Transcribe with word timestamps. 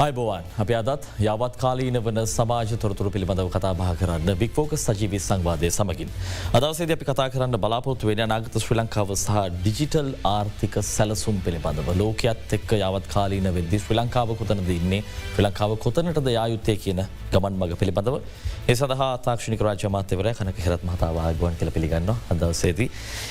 අයිබෝවන් 0.00 0.44
අප 0.56 0.70
අදත් 0.72 1.06
යවත් 1.22 1.56
කාලීන 1.62 1.96
වන 2.04 2.18
සමාජ 2.26 2.70
තොරතුරු 2.82 3.10
පිළිබඳව 3.14 3.50
කතා 3.56 3.72
බා 3.80 3.90
කරන්න 3.92 4.30
බික්‍ෆෝක 4.42 4.70
සජීවි 4.74 5.18
සංවාදය 5.20 5.68
සමගින්. 5.68 6.14
අදවසේද 6.54 6.94
අපි 6.94 7.04
කතා 7.04 7.26
කරන්න 7.34 7.58
බලාපොත් 7.64 8.06
වෙන 8.08 8.22
නාගත 8.32 8.56
ශ්‍රී 8.56 8.78
ලංකාව 8.78 9.12
සහ 9.14 9.42
ඩිජිටල් 9.56 10.08
ආර්ථික 10.26 10.78
සැලසුම් 10.90 11.42
පිළිබඳව 11.44 11.90
ලෝකයත් 12.00 12.54
එක්ක 12.58 12.72
යවත් 12.78 13.10
කාලීන 13.14 13.50
වෙද්දි 13.58 13.82
ශ්‍රී 13.82 13.98
ලංකාව 14.00 14.32
කොතන 14.40 14.64
දන්නේ 14.68 15.02
ශ්‍රී 15.10 15.46
ලංකාව 15.46 15.76
කොතනට 15.84 16.30
යායුත්තය 16.36 16.76
කියන 16.86 17.04
ගමන් 17.34 17.60
මඟ 17.60 17.76
පිළිබඳව 17.82 18.16
ඒ 18.62 18.74
සඳහා 18.74 19.10
තාක්ෂණික 19.26 19.62
රාජ 19.62 19.84
මාත්‍යවර 19.90 20.30
කනක 20.32 20.64
හිරත් 20.64 20.82
මහතාවාගුවන් 20.84 21.60
කළ 21.60 21.74
පිළිගන්න 21.76 22.10
අදවසේදී. 22.32 22.88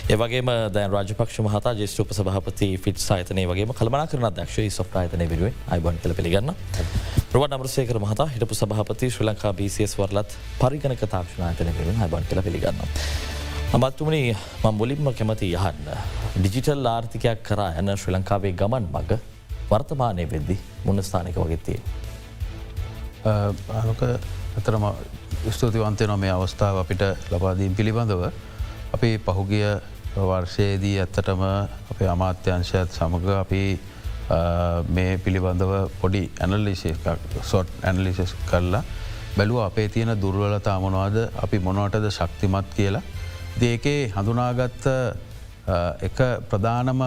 ඒවගේම 0.10 0.54
දැන් 0.76 0.92
රාජපක්ෂ 0.92 1.42
මහතා 1.48 1.74
ජෙස්ටූප 1.82 2.14
සභහපති 2.14 2.72
ෆිට් 2.78 3.00
සාතනය 3.00 3.46
වගේ 3.48 3.68
කළමනා 3.74 4.08
කරන 4.08 4.30
දක්ෂ 4.32 4.80
සොප්‍රායතනය 4.80 5.30
විරුවෙන් 5.34 5.62
අයිබන් 5.70 6.02
කළ 6.04 6.18
පිළිගන්න. 6.20 6.59
රුවන් 7.34 7.54
අමරසේකර 7.54 8.00
මහතා 8.00 8.28
හිටපු 8.34 8.56
සභහපති 8.56 9.10
ශ්‍රී 9.14 9.28
ලංකා 9.28 9.54
බිසිස් 9.54 9.94
වරලත් 9.98 10.38
පරිගණක 10.60 11.04
තාක්ෂණාතනකින් 11.14 12.00
හබන් 12.02 12.24
කළ 12.30 12.42
පිළිගන්න. 12.42 12.80
අමත්තුමනි 13.72 14.22
මං 14.64 14.74
මුලින්ම 14.74 15.10
කැමති 15.14 15.52
යහන්න. 15.54 15.90
ඩිජිටල් 16.38 16.86
ආර්ථිකයක් 16.88 17.44
කරා 17.44 17.70
ඇන 17.72 17.98
ශ්‍රී 17.98 18.16
ලංකාවේ 18.16 18.54
ගමන් 18.54 18.90
මග 18.94 19.20
වර්තමානය 19.72 20.26
වෙද්දි 20.32 20.58
මුණස්ථානක 20.86 21.38
වගෙත්තේ. 21.38 21.80
ආනක 23.26 24.02
ඇතරම 24.56 24.86
ස්තුතිවන්තය 25.50 26.08
නො 26.08 26.18
මේ 26.18 26.32
අවස්ථාව 26.32 26.82
අපිට 26.84 27.04
ලබාදීම් 27.32 27.76
පිළිබඳව 27.76 28.24
අපි 28.94 29.10
පහුගිය 29.20 29.70
වර්ෂයේදී 30.18 30.98
ඇත්තටම 31.00 31.42
අපේ 31.92 32.10
අමාත්‍යංශයත් 32.10 32.90
සමඟ 32.92 33.30
අපි 33.36 33.62
මේ 34.90 35.18
පිළිබඳව 35.18 35.72
පොඩි 36.02 36.24
ඇනලිසි 36.40 36.92
සොට් 37.44 37.70
ඇනලිසිස් 37.84 38.36
කරලා 38.46 38.84
බැලුව 39.38 39.62
අපේ 39.62 39.88
තියෙන 39.90 40.14
දුර්වලතා 40.22 40.80
මොනවාද 40.80 41.18
අපි 41.38 41.60
මොනවටද 41.60 42.10
ශක්තිමත් 42.12 42.74
කියලා. 42.76 43.02
දේකේ 43.60 44.12
හඳුනාගත්ත 44.16 44.86
එක 46.02 46.20
ප්‍රධානම 46.50 47.02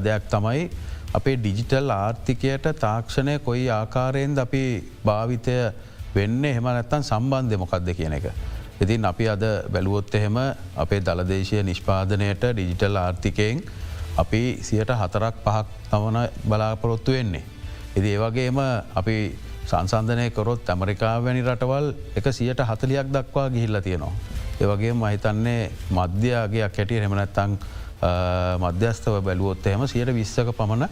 දෙයක් 0.00 0.24
තමයි 0.30 0.70
අපේ 1.14 1.36
ඩිජිටල් 1.36 1.90
ආර්ථිකයට 1.92 2.66
තාක්ෂණය 2.78 3.38
කොයි 3.40 3.68
ආකාරයෙන්ද 3.70 4.38
අපි 4.38 4.64
භාවිතය 5.04 5.56
වෙන්න 6.14 6.44
එහෙම 6.44 6.66
නැත්තන් 6.66 7.04
සම්බන්ධය 7.04 7.56
මොකක්ද 7.56 7.94
කියන 7.94 8.12
එක. 8.12 8.26
ඉතින් 8.80 9.04
අපි 9.04 9.28
අද 9.28 9.44
බැලුවොත් 9.70 10.14
එහෙම 10.14 10.38
අපේ 10.76 11.00
දළදේශය 11.00 11.62
නිෂ්පාදනයට 11.62 12.44
ඩිජිටල් 12.50 12.96
ආර්ථිකයෙන් 12.96 13.62
අපි 14.16 14.58
සියට 14.62 14.90
හතරක් 14.92 15.34
පහක් 15.44 15.66
තමන 15.90 16.18
බලාපොරොත්තු 16.44 17.12
වෙන්නේ. 17.12 17.44
ඉදි 17.96 18.08
ඒවගේම 18.08 18.58
අපි 18.94 19.16
සංසන්ධනය 19.66 20.30
කොරොත් 20.30 20.68
ඇමරිකාවැනි 20.68 21.42
රටවල් 21.42 21.94
එක 22.16 22.26
සියට 22.32 22.60
හතලියක් 22.60 23.08
දක්වා 23.08 23.48
ගිහිල්ල 23.50 23.80
තියෙනවා. 23.80 24.12
ඒවගේ 24.60 24.92
මහිතන්නේ 24.94 25.70
මධ්‍යයාගේයක් 25.90 26.76
හැටිය 26.76 27.00
හෙමනැත්තං 27.00 27.56
මධ්‍යස්ථව 28.58 29.22
බැලුවොත් 29.22 29.66
එහෙම 29.66 29.86
සියට 29.86 30.14
විස්සක 30.14 30.52
පමණ 30.52 30.88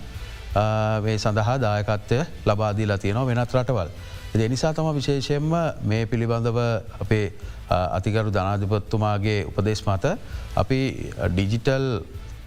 මේ 1.03 1.19
සඳහා 1.19 1.59
දායකත්වය 1.59 2.21
ලබාදීලා 2.47 2.99
තියෙනවා 2.99 3.27
වෙනත් 3.27 3.55
රටවල්. 3.55 3.91
එ 4.35 4.49
නිසා 4.49 4.73
තම 4.73 4.95
විශේෂයෙන්ම 4.95 5.51
මේ 5.83 6.07
පිළිබඳව 6.07 6.59
අපේ 7.01 7.33
අතිකරු 7.69 8.31
ධනාධිපත්තුමාගේ 8.31 9.45
උපදේශ 9.45 9.83
මත 9.87 10.17
අපි 10.57 10.81
ඩිජිටල් 11.29 11.87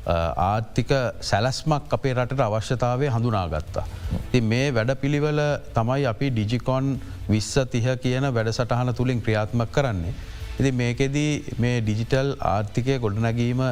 ආර්ථික 0.05 0.91
සැලස්මක් 1.21 1.93
අපේ 1.93 2.13
රටට 2.13 2.39
අවශ්‍යතාවය 2.41 3.07
හඳුනාගත්තා. 3.07 3.85
ති 4.31 4.41
මේ 4.41 4.71
වැඩ 4.71 4.91
පිළිවල 5.01 5.39
තමයි 5.73 6.05
අපි 6.05 6.29
ඩිජිකොන් 6.31 6.99
විස්ස 7.29 7.53
තිහ 7.71 7.85
කියන 8.03 8.27
වැඩසටහන 8.29 8.93
තුළින් 8.93 9.21
ක්‍රියාත්මක් 9.21 9.71
කරන්නේ. 9.71 10.13
ඉති 10.59 10.71
මේකෙදී 10.71 11.55
මේ 11.59 11.81
ඩිජිටල් 11.81 12.35
ආර්ථිකය 12.41 12.99
ගොඩනැගීම 12.99 13.63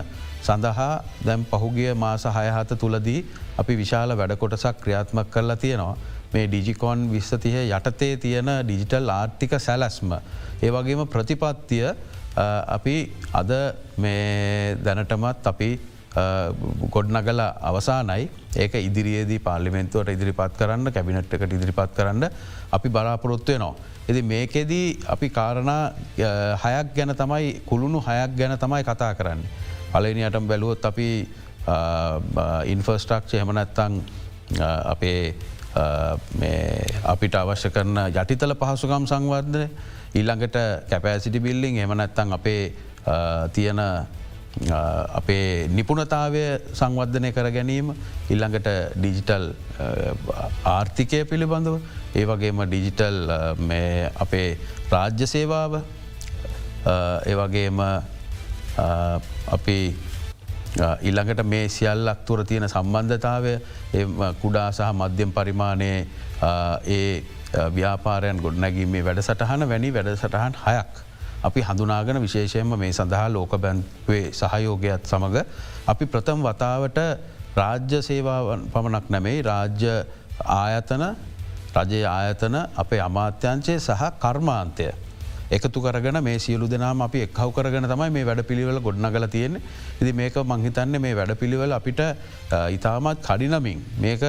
සඳහා 0.41 1.03
දැම් 1.25 1.43
පහුගිය 1.45 1.93
මාස 1.95 2.23
හයහත 2.37 2.71
තුළදී 2.79 3.19
අපි 3.57 3.75
විශාල 3.75 4.15
වැඩ 4.15 4.37
කොටසක් 4.37 4.81
ක්‍රියාත්මක් 4.83 5.27
කරලා 5.29 5.55
තියෙනවා. 5.57 5.97
මේ 6.33 6.47
ඩිජිකොන් 6.47 7.09
විස්සතිය 7.11 7.59
යටතේ 7.67 8.15
තියෙන 8.17 8.49
ඩිජිටල් 8.63 9.09
ආර්ථික 9.09 9.59
සැලැස්ම. 9.59 10.15
ඒවගේම 10.63 11.05
ප්‍රතිපත්තිය 11.07 11.87
අපි 12.77 12.97
අද 13.33 13.51
මේ 13.97 14.77
දැනටමත් 14.83 15.47
අපි 15.47 15.71
ගොඩ්නගල 16.13 17.39
අවසානයි 17.61 18.29
ඒක 18.55 18.73
ඉදිරියේදී 18.77 19.39
පාලිමෙන්තුවට 19.39 20.09
ඉදිරිපත් 20.09 20.57
කරන්න 20.57 20.91
කැබිනට් 20.91 21.33
එකට 21.33 21.53
ඉදිරිපත් 21.53 21.95
කරන්න 21.95 22.29
අපි 22.71 22.89
බලාපොරොත්වය 22.89 23.57
නවා. 23.57 23.75
එති 24.07 24.21
මේකෙදී 24.23 24.99
අපි 25.07 25.29
කාරණා 25.29 25.93
හයක් 26.57 26.95
ගැන 26.95 27.15
තමයි 27.15 27.61
කුළුණු 27.65 27.99
හයක් 28.01 28.35
ගැන 28.35 28.57
තමයි 28.57 28.83
කතා 28.83 29.13
කරන්න. 29.13 29.39
පලනියටම 29.93 30.47
බැලුවොත් 30.47 30.85
අපි 30.85 31.27
ඉන්ෆර්ස්ටක්ෂ 32.65 33.33
හෙමනැත්තං 33.33 34.01
අපේ 34.85 35.35
අපිට 37.05 37.35
අවශ්‍ය 37.35 37.69
කරන 37.69 37.97
යටිතල 38.11 38.55
පහසුකම් 38.55 39.05
සංවර්ධය 39.05 39.67
ඊළඟට 40.13 40.57
කැපෑසිටි 40.89 41.39
බිල්ලිං 41.39 41.77
එමනැත්තං 41.79 42.33
අපේ 42.33 42.73
තියෙන 43.53 43.79
අපේ 44.59 45.67
නිපුණතාවය 45.69 46.43
සංවර්ධනය 46.73 47.31
කර 47.31 47.49
ගැනීම 47.49 47.93
ඉල්ළඟට 48.29 48.69
ඩිජිටල් 48.95 49.47
ආර්ථිකය 50.67 51.23
පිළිබඳව 51.25 51.79
ඒ 52.15 52.25
වගේම 52.25 52.63
ඩිජිටල් 52.65 53.19
අපේ 54.17 54.47
රාජ්‍ය 54.91 55.27
සේවාව 55.27 55.81
ඒවගේම 57.25 57.79
අපි 59.49 59.77
ඉල්ළඟට 61.01 61.43
මේ 61.45 61.69
සියල්ලක් 61.69 62.25
තුර 62.25 62.43
තියෙන 62.43 62.67
සම්බන්ධතාවය 62.69 63.53
කුඩා 64.41 64.71
සහ 64.71 64.91
මධ්‍යම් 64.93 65.31
පරිමාණයේ 65.31 66.07
ඒ 66.89 67.23
ව්‍යාපාරයන් 67.71 68.37
ගොඩනැගීමේ 68.37 69.05
වැඩසටහන 69.05 69.67
වැනි 69.69 69.93
වැඩසටහන් 69.93 70.59
හයක්. 70.65 71.10
අපි 71.43 71.61
හඳුනාගන 71.61 72.21
විශේෂයෙන්ම 72.21 72.73
මේ 72.77 72.91
සඳහා 72.91 73.27
ලෝක 73.29 73.53
බැන්වේ 73.57 74.23
සහයෝගයක් 74.31 75.05
සමඟ 75.05 75.37
අපි 75.87 76.05
ප්‍රථම් 76.05 76.39
වතාවට 76.41 76.99
රාජ්‍ය 77.55 77.99
සේවාවන් 78.01 78.69
පමණක් 78.73 79.05
නැමෙයි 79.09 79.41
රාජ්‍ය 79.41 79.93
ආයතන 80.55 81.03
රජයේ 81.75 82.05
ආයතන 82.07 82.55
අපේ 82.75 83.01
අමාත්‍යංචය 83.01 83.79
සහ 83.79 84.03
කර්මාන්තය. 84.19 84.87
එකතු 85.57 85.79
කරගෙන 85.85 86.17
මේ 86.23 86.37
සියලු 86.39 86.67
දෙනාම 86.73 87.01
අපි 87.07 87.23
එක්හව 87.25 87.51
කරගෙන 87.57 87.87
තමයි 87.91 88.09
මේ 88.17 88.25
වැඩ 88.29 88.41
පිළිවෙල 88.49 88.79
ගොඩ්නගල 88.87 89.27
තියෙන 89.35 89.59
ඉදි 90.01 90.13
මේක 90.13 90.39
මංහිතන්නේ 90.51 91.03
මේ 91.05 91.17
වැඩ 91.19 91.33
පිළිවෙල 91.41 91.77
අපිට 91.79 92.01
ඉතාමත් 92.77 93.21
කඩිනමින් 93.27 93.81
මේක 93.99 94.23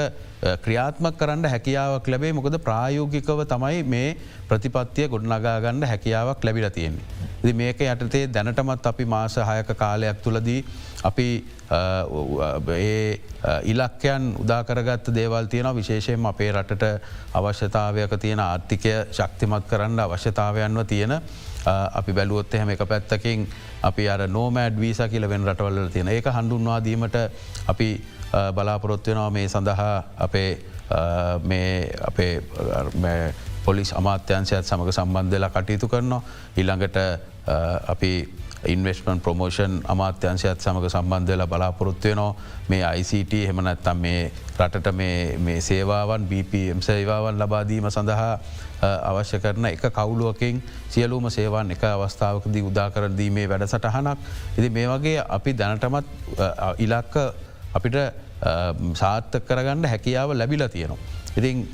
ක්‍රියාත්මක් 0.64 1.18
කරන්න 1.18 1.50
හැකියාවක් 1.52 2.08
ලැබේ 2.12 2.32
මොකද 2.32 2.56
ප්‍රායෝගිකව 2.66 3.42
තමයි 3.52 3.82
මේ 3.94 4.08
ප්‍රතිපත්තිය 4.48 5.06
ගොඩනගාගන්න 5.12 5.86
හැකියාවක් 5.86 6.44
ලැබිල 6.44 6.68
තියෙන්නේ. 6.70 7.06
දි 7.44 7.52
මේක 7.52 7.78
යටතේ 7.86 8.24
දැනටමත් 8.28 8.86
අපි 8.86 9.04
මාස 9.06 9.36
හයක 9.50 9.70
කාලයක් 9.82 10.18
තුළදී 10.24 10.58
අපි 11.02 11.28
ඒ 12.70 13.20
ඉලක්කයන් 13.64 14.34
උදාකරගත් 14.38 15.14
දේවල් 15.14 15.46
තියෙන 15.46 15.74
විශේෂයෙන් 15.74 16.26
අපේ 16.26 16.52
රටට 16.52 16.84
අවශ්‍යතාවයක 17.34 18.12
තියෙන 18.18 18.40
ආර්ථිකය 18.40 18.92
ශක්තිමත් 19.12 19.66
කරන්න 19.68 19.98
අවශ්‍යතාවයන්ව 20.00 20.84
තියෙන 20.86 21.14
අපි 21.92 22.12
බැලුවොත් 22.12 22.54
එහෙම 22.54 22.70
එක 22.70 22.84
පැත්තකින් 22.84 23.46
අපි 23.82 24.08
අර 24.08 24.26
නෝමෑඩ් 24.28 24.78
වීස 24.78 25.00
කියල 25.10 25.28
වෙන් 25.28 25.44
රටවල්ල 25.44 25.88
තියෙන. 25.88 26.08
ඒක 26.08 26.26
හඳුන්වා 26.26 26.80
දීමට 26.80 27.16
අපි 27.66 27.88
බලාපොරොත්වෙනවා 28.54 29.30
මේ 29.30 29.48
සඳහා 29.48 30.04
අපේ 30.18 30.58
අපේ 32.02 32.42
පොලිස් 33.64 33.92
අමාත්‍යන්සයත් 33.92 34.64
සමඟ 34.64 34.92
සම්බන්ධලා 34.92 35.50
කටයුතු 35.50 35.88
කරනවා. 35.88 36.22
ඉළඟට 36.56 36.96
අපි 37.88 38.12
ඉන්වස්මන් 38.64 39.20
ප්‍රමෝෂන් 39.20 39.80
අමාත්‍යංශයත් 39.84 40.60
සමඟ 40.60 40.88
සම්බන්ධල 40.88 41.46
බලාපොරොත්වයනෝ 41.46 42.36
මේ 42.68 42.82
ICT 42.94 43.32
හෙමනැත්තම් 43.48 43.96
මේ 43.98 44.32
රටට 44.58 44.92
මේ 44.94 45.60
සේවාවන් 45.60 46.26
BPM 46.26 46.80
සේවාවන් 46.80 47.38
ලබාදීම 47.38 47.90
සඳහා 47.90 48.38
අවශ්‍ය 48.82 49.38
කරන 49.38 49.66
එක 49.66 49.86
කවුලුවකින් 49.90 50.62
සියලූම 50.88 51.30
සේවන් 51.30 51.70
එක 51.70 51.84
අවස්ථාවකදී 51.84 52.62
උදාකර 52.62 53.08
දීමේ 53.12 53.48
වැඩසටහනක්. 53.48 54.18
ඉති 54.58 54.70
මේ 54.70 54.86
වගේ 54.88 55.18
අපි 55.28 55.54
දැනටමත් 55.54 56.06
ඉලක්ක 56.78 57.16
අපිට 57.74 57.98
සාර්ථක 58.94 59.44
කරගන්න 59.44 59.84
හැකියාව 59.86 60.34
ලැබිල 60.34 60.68
තියෙනවා. 60.68 60.98
ඉතින් 61.36 61.68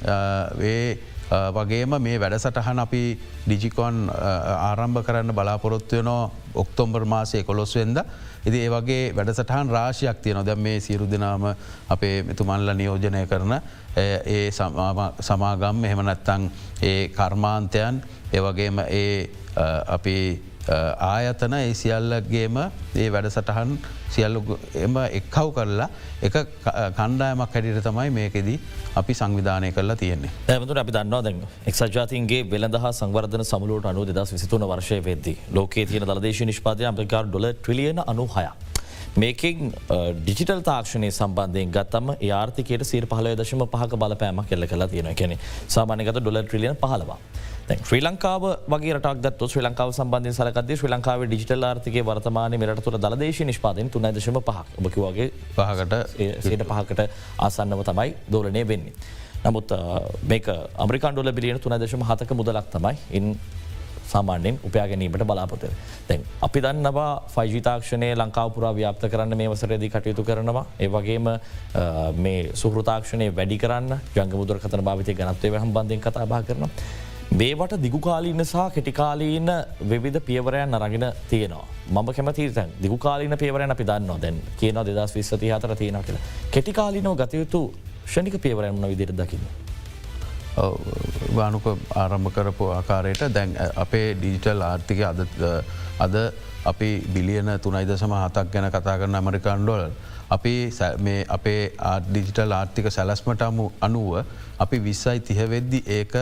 ඒ 0.63 0.99
වගේම 1.31 1.99
මේ 1.99 2.19
වැඩසටහන 2.19 2.79
අපි 2.79 3.03
ඩිජිකොන් 3.45 4.09
ආරම්භ 4.11 5.03
කරන්න 5.03 5.33
බලාපොරොත්තුවයනෝ 5.33 6.31
ඔක්තොම්බර් 6.55 7.05
මාසය 7.05 7.43
කොළොස්වෙන්ද 7.45 8.01
ඉති 8.45 8.59
ඒ 8.59 8.71
වගේ 8.71 9.13
වැඩසටහන් 9.13 9.69
රාශයක් 9.69 10.23
තියන 10.23 10.41
දැම් 10.43 10.59
මේ 10.59 10.81
සියරු 10.81 11.07
දෙනාම 11.07 11.45
අපේ 11.89 12.23
මෙතුමන්ල 12.23 12.73
නියෝජනය 12.73 13.27
කරන 13.27 13.61
ඒ 13.97 14.51
සමාගම් 14.51 15.85
එහෙම 15.85 16.03
නැත්තං 16.03 16.51
ඒ 16.83 17.09
කර්මාන්තයන් 17.11 18.03
ඒවගේම 18.33 18.79
ඒ 18.81 19.29
අපි 19.89 20.17
ආයතන 20.69 21.55
ඒ 21.59 21.73
සියල්ලගේම 21.81 22.59
ඒ 23.03 23.09
වැඩසටහන් 23.15 23.73
සියල්ලු 24.15 24.59
එම 24.85 24.97
එක්කව් 25.21 25.49
කරලා 25.57 25.89
එක 26.29 26.37
කණ්ඩායමක් 26.99 27.55
හැටිට 27.55 27.81
තමයි 27.89 28.11
මේකෙදී 28.19 28.59
අපි 29.01 29.19
සංවිධානය 29.21 29.73
කරලා 29.73 29.97
තියෙන්නේ. 29.97 30.31
ඇමතුට 30.55 30.83
අපි 30.85 30.97
දන්නවා 30.97 31.25
දැන් 31.27 31.43
එක්ජාතින්ගේ 31.73 32.43
වෙලඳහ 32.53 32.89
සංවර්ධන 33.01 33.45
සමුලට 33.53 33.91
අනු 33.93 34.07
දෙදස් 34.13 34.33
විසිතුන 34.37 34.69
වර්ෂය 34.71 35.03
වෙද්දි 35.11 35.37
ලෝකේ 35.59 35.87
තියෙන 35.87 36.09
දලදේශ 36.11 36.43
නිෂ්පාදය 36.53 36.89
අපකාර 36.93 37.27
ඩොල 37.29 37.53
ට්‍රිලියන 37.53 38.05
අනු 38.07 38.27
හයා. 38.37 38.55
මේකින් 39.17 39.73
ඩිජිටල් 40.25 40.61
තාක්ෂණය 40.69 41.09
සම්බන්ධයෙන් 41.11 41.71
ගත්තම 41.77 42.11
ආර්ථිකයට 42.41 42.85
සීර 42.91 43.07
පහල 43.13 43.29
දශම 43.41 43.65
පහක 43.73 43.99
බලපෑම 44.03 44.45
කෙල්ල 44.51 44.67
කලා 44.73 44.89
තියෙන 44.93 45.15
කෙනෙ 45.21 45.37
සාමානගත 45.77 46.13
ඩොල 46.21 46.43
ට්‍රිලියන 46.43 46.77
පහලවා. 46.83 47.19
ශ්‍රී 47.69 48.01
ලංකාව 48.01 48.45
වගේ 48.67 48.93
රටක්ගත් 48.97 49.43
ශ්‍රී 49.45 49.63
ලංකාව 49.63 49.91
සම්බන්ධය 49.93 50.33
සලකද 50.33 50.71
ශ්‍රී 50.73 50.91
ලංකාව 50.91 51.25
ඩිජිටල් 51.27 51.65
ආර්ථික 51.65 51.97
වර්තමාන 52.03 52.57
මෙරට 52.59 52.81
තුර 52.81 52.97
දලදේශ 52.97 53.41
නිෂ්පාදන 53.45 53.91
තුන 53.91 54.09
දශම 54.09 54.39
පහක් 54.41 54.81
ඔබකිවගේ 54.81 55.29
පහකට 55.57 55.99
සට 56.41 56.65
පහකට 56.65 57.03
ආසන්නව 57.39 57.83
තමයි 57.85 58.15
දෝලනය 58.31 58.63
වෙන්නේ. 58.65 58.93
නමුත් 59.45 59.73
මේක 60.25 60.49
අමරිකාන්ඩොල 60.79 61.33
බිලියන 61.33 61.61
තුන 61.61 61.75
දශම 61.75 62.03
හතක 62.03 62.31
මුදලක් 62.33 62.71
තමයි 62.73 62.95
ඉන් 63.13 63.37
සාමාන්‍යෙන් 64.07 64.61
උපයාගැනීමට 64.65 65.25
බලාපොතය. 65.25 65.69
දැන් 66.09 66.25
අපි 66.41 66.63
දන්නවා 66.63 67.11
ෆයිජිතාක්ෂණය 67.35 68.09
ලංකාවපුරා 68.15 68.73
ව්‍යාප්ත 68.75 69.05
කරන්න 69.13 69.37
මේ 69.37 69.51
වසරේදී 69.51 69.91
කටයුතු 69.91 70.25
කරනවා. 70.25 70.65
ඒ 70.81 70.89
වගේම 70.89 71.29
මේ 72.19 72.41
සුහෘතාක්ෂණය 72.55 73.29
වැඩි 73.37 73.59
කරන්න 73.59 74.01
ජංග 74.17 74.33
මුදුර 74.35 74.59
කතන 74.59 74.83
භාවිතය 74.83 75.15
ගනත්වය 75.15 75.53
හම් 75.59 75.77
බන්ධෙන් 75.77 76.01
කතා 76.01 76.27
බා 76.27 76.43
කරනවා. 76.43 76.73
මේවට 77.37 77.77
දිගුකාලීන්න 77.83 78.45
සහ 78.45 78.73
කෙටිකාලීන 78.75 79.51
විවිධ 79.89 80.21
පියවරයන් 80.21 80.75
අරගෙන 80.75 81.13
තියෙනවා. 81.31 81.67
මම 81.91 82.13
කැමති 82.17 82.51
තැන් 82.51 82.71
දිගුකාලීන 82.83 83.39
පියවරයන 83.39 83.71
අපි 83.71 83.85
දන්නවා 83.85 84.23
දැන් 84.23 84.41
කියන 84.61 84.75
දෙදස් 84.87 85.15
විස්සති 85.15 85.51
හතර 85.51 85.77
තියෙන 85.77 86.05
කියලා. 86.05 86.23
කෙටිකාලිනෝ 86.51 87.17
ගතයුතු 87.17 87.75
ෂණික 88.07 88.41
පියවරයන්න 88.41 88.89
විදිර 88.89 89.13
දකින්න. 89.13 89.45
වානුක 91.37 91.67
ආරම්භ 91.95 92.33
කරපු 92.35 92.71
ආකාරයට 92.71 93.35
දැන් 93.35 93.57
අපේ 93.77 94.15
ඩිජිටල් 94.15 94.63
ආර්ථික 94.63 95.01
අද 95.03 95.21
අද 96.01 96.15
අපි 96.65 96.91
බිලියන 97.15 97.51
තුනයි 97.63 97.87
දසම 97.87 98.13
හතක් 98.13 98.53
ගැන 98.53 98.71
කතා 98.71 98.99
කරන 98.99 99.15
ඇමරිකාන්ඩොල. 99.15 99.91
අපි 100.31 100.55
මේ 100.99 101.25
අපේ 101.29 101.73
ඩිජිටල් 102.09 102.53
ආර්ථික 102.53 102.91
සැලස්මට 102.91 103.43
අනුව 103.81 104.25
අපි 104.59 104.79
විස්සයි 104.81 105.21
තිහවෙද්දි 105.21 105.85
ඒක 105.99 106.15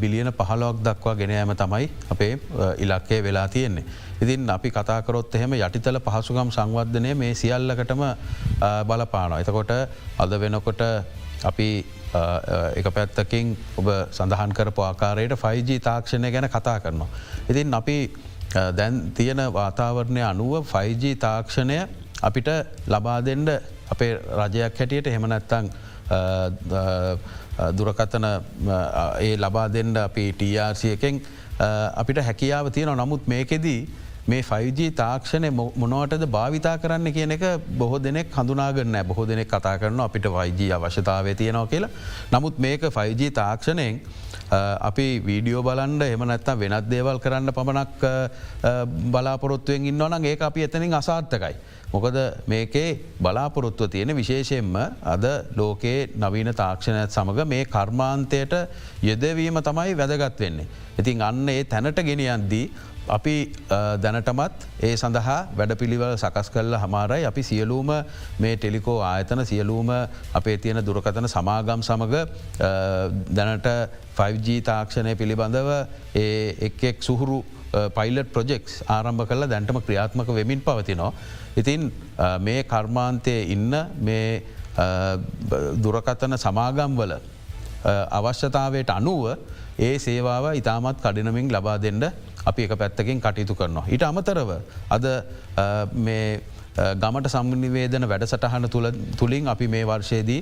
බිලියන 0.00 0.30
පහලොක් 0.38 0.82
දක්වා 0.86 1.14
ගෙනෑම 1.20 1.54
තමයි 1.56 1.90
අපේ 2.14 2.32
ඉලක්කේ 2.78 3.22
වෙලා 3.22 3.48
තියෙන්නේ. 3.48 3.84
ඉතින් 4.22 4.50
අපි 4.50 4.70
කතාකරොත් 4.70 5.34
එහෙම 5.34 5.54
යටිතල 5.54 5.98
පහසුගම් 6.06 6.50
සංවර්ධනය 6.56 7.14
මේ 7.14 7.34
සියල්ලකටම 7.34 8.02
බලපාන. 8.88 9.32
එතකොට 9.40 9.72
අද 10.18 10.32
වෙනකොට 10.40 10.82
අපි 11.44 11.68
එක 12.78 12.86
පැත්තකින් 12.94 13.56
ඔබ 13.78 13.88
සඳහන් 14.10 14.52
කරපු 14.58 14.82
ආකාරයට 14.82 15.34
5G 15.44 15.80
තාක්ෂණය 15.88 16.30
ගැන 16.30 16.48
කතා 16.48 16.78
කරනවා. 16.80 17.08
ඉතින් 17.50 17.74
අපි 17.74 17.96
දැන් 18.78 19.12
තියෙන 19.16 19.42
වාතාවරණය 19.52 20.22
අනුව 20.22 20.66
5G 20.72 21.16
තාක්ෂණය 21.18 21.78
අපිට 22.22 22.48
ලබා 22.86 23.20
දෙන්ඩ 23.24 23.50
අපේ 23.92 24.12
රජයක් 24.40 24.78
හැටියට 24.78 25.08
හෙමනැත්තං 25.14 25.72
දුරකතන 27.72 28.26
ඒ 29.20 29.34
ලබා 29.36 29.66
දෙන්ඩ 29.68 29.96
අපි 29.98 30.24
ටRCයකෙන් 30.34 31.20
අපිට 31.94 32.18
හැකියාව 32.20 32.70
තියෙන 32.70 32.96
නමුත් 32.96 33.26
මේකෙදී 33.26 33.80
මේ 34.26 34.42
5G 34.42 34.90
තාක්ෂණය 34.94 35.48
මොනවටද 35.50 36.24
භාවිතා 36.30 36.74
කරන්න 36.78 37.12
කියන 37.12 37.34
එක 37.36 37.44
බොහෝ 37.78 37.98
දෙනෙක් 37.98 38.28
හඳුනාගන්න 38.36 38.98
බොහෝ 39.08 39.26
දෙනෙක් 39.26 39.48
කතා 39.48 39.78
කරන 39.78 40.00
අපිට 40.00 40.26
වයිජී 40.28 40.70
අවශ්‍යතාවය 40.72 41.34
තියෙනවා 41.34 41.66
කියලා. 41.66 41.90
නමුත් 42.32 42.58
මේක 42.58 42.82
5G 42.88 43.30
තාක්ෂණයෙන් 43.32 44.00
අපි 44.80 45.06
වීඩියෝ 45.26 45.62
බලන්ඩ 45.62 46.06
එම 46.06 46.24
නැත්තා 46.24 46.56
වෙනත් 46.56 46.90
දේවල් 46.90 47.18
කරන්න 47.18 47.52
පමණක් 47.52 48.02
බලාපොරොත්තුවෙන් 49.12 49.90
ඉන්නවන 49.92 50.24
ඒ 50.24 50.36
අපි 50.40 50.68
එතනින් 50.68 50.94
අසාර්ථකයි. 50.94 51.56
මොකද 51.92 52.16
මේකේ 52.46 52.88
බලාපොරොත්තුව 53.20 53.90
තියෙන 53.90 54.14
විශේෂයෙන්ම 54.16 54.76
අද 55.14 55.26
ලෝකයේ 55.56 56.08
නවීන 56.16 56.52
තාක්ෂණයත් 56.54 57.10
සමඟ 57.10 57.48
මේ 57.48 57.64
කර්මාන්තයට 57.66 58.54
යෙදවීම 59.02 59.58
තමයි 59.60 59.98
වැදගත් 59.98 60.40
වෙන්නේ. 60.40 60.70
ඉතින් 60.98 61.22
අන්න 61.22 61.48
ඒ 61.48 61.64
තැනට 61.64 62.00
ගෙනියන්දී 62.02 62.64
අපි 63.08 63.34
දැනටමත් 64.02 64.66
ඒ 64.80 64.96
සඳහා 64.96 65.38
වැඩපිළිවල් 65.58 66.14
සකස් 66.16 66.50
කල්ල 66.54 66.76
හමාරයි 66.78 67.24
අපි 67.26 67.42
සියලූම 67.42 67.90
මේ 68.38 68.56
ටෙලිකෝ 68.56 69.00
ආයතන 69.02 69.44
සියලූම 69.44 69.90
අපේ 70.34 70.56
තියෙන 70.58 70.86
දුරකතන 70.86 71.26
සමාගම් 71.28 71.82
සමඟ 71.82 72.14
දැනට 73.30 73.66
5G 74.18 74.62
තාක්ෂණය 74.62 75.16
පිළිබඳව 75.16 75.70
ඒ 76.14 76.70
එක් 76.70 77.02
සුහුරු 77.02 77.44
පයිලට් 77.72 78.32
ප්‍රජෙක්ස් 78.32 78.82
ආරම්භ 78.86 79.26
කල 79.28 79.48
දැන්ටම 79.48 79.80
ක්‍රියාත්මක 79.80 80.28
වෙමින් 80.28 80.60
පවතිනවා. 80.60 81.12
ඉතින් 81.56 81.92
මේ 82.40 82.62
කර්මාන්තය 82.64 83.36
ඉන්න 83.54 83.74
මේ 83.98 84.42
දුරකතන 85.84 86.36
සමාගම්වල 86.38 87.14
අවශ්‍යතාවයට 88.18 88.90
අනුව 88.90 89.24
ඒ 89.78 89.98
සේවාව 89.98 90.54
ඉතාමත් 90.54 91.00
කඩිනමින් 91.00 91.48
ලබා 91.50 91.78
දෙන්න 91.80 92.04
අපි 92.46 92.62
එක 92.66 92.74
පැත්තකින් 92.78 93.20
කටයුතු 93.20 93.54
කරනවා. 93.54 93.86
ඊට 93.88 94.02
අමතරව 94.02 94.50
අද 94.90 95.06
ගමට 97.02 97.30
සම්නිවේදන 97.32 98.08
වැඩසටහන 98.08 98.68
තුළින් 99.18 99.48
අපි 99.48 99.66
මේ 99.68 99.84
වර්ෂයේදී 99.86 100.40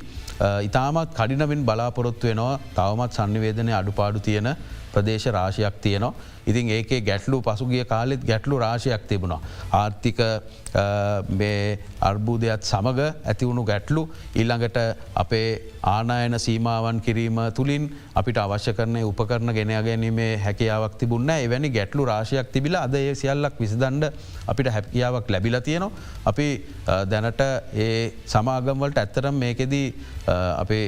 ඉතාමත් 0.68 1.14
කඩිනවින් 1.18 1.64
බලාපොරොත්තු 1.68 2.30
වෙනවා 2.30 2.58
තවමත් 2.76 3.12
සංනිවේදනය 3.18 3.72
අඩුපාඩු 3.80 4.20
තියෙන 4.20 4.48
ප්‍රදේශ 4.92 5.26
රාශයක් 5.36 5.80
තියනවා. 5.82 6.12
ඉතින් 6.50 6.70
ඒකේ 6.76 7.00
ගැටලු 7.08 7.42
පසුගිය 7.48 7.84
කාලෙත් 7.92 8.22
ගැටලු 8.30 8.58
රාශයක් 8.64 9.04
තිබුණා. 9.10 9.40
ආර්ථික 9.72 10.20
අර්බූදයක්ත් 12.08 12.70
සමඟ 12.70 13.00
ඇතිවුණු 13.30 13.64
ගැටලු 13.70 14.02
ඉල්ළඟට 14.42 14.78
අපේ 15.22 15.48
ආනායන 15.94 16.38
සීමාවන් 16.46 17.00
කිරීම 17.06 17.38
තුළින් 17.58 17.84
අපිට 18.14 18.40
අවශ්‍ය 18.44 18.72
කරනය 18.78 19.02
උපකරන 19.10 19.54
ගෙන 19.58 19.74
ගැනීමේ 19.88 20.30
හැකියාවක් 20.46 20.96
තිබුන්න 21.00 21.30
එවැනි 21.36 21.70
ගැටලු 21.78 22.04
රාශයක් 22.12 22.52
තිබිල 22.56 22.76
අද 22.76 22.94
ඒ 22.94 23.14
සියල්ලක් 23.14 23.60
විසිදන්ඩ 23.64 24.10
අපිට 24.46 24.72
හැකියාවක් 24.76 25.30
ලැබිල 25.34 25.58
තියනවා. 25.60 25.92
අපි 26.30 26.48
දැනට 27.12 27.40
ඒ 27.84 28.12
සමාගම්වලට 28.26 28.98
ඇත්තරම් 29.02 29.38
මේකෙදී 29.44 29.86
අපේ 30.62 30.84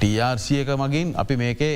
ටRCක 0.00 0.68
මගින් 0.78 1.14
අපි 1.16 1.36
මේකේ 1.36 1.74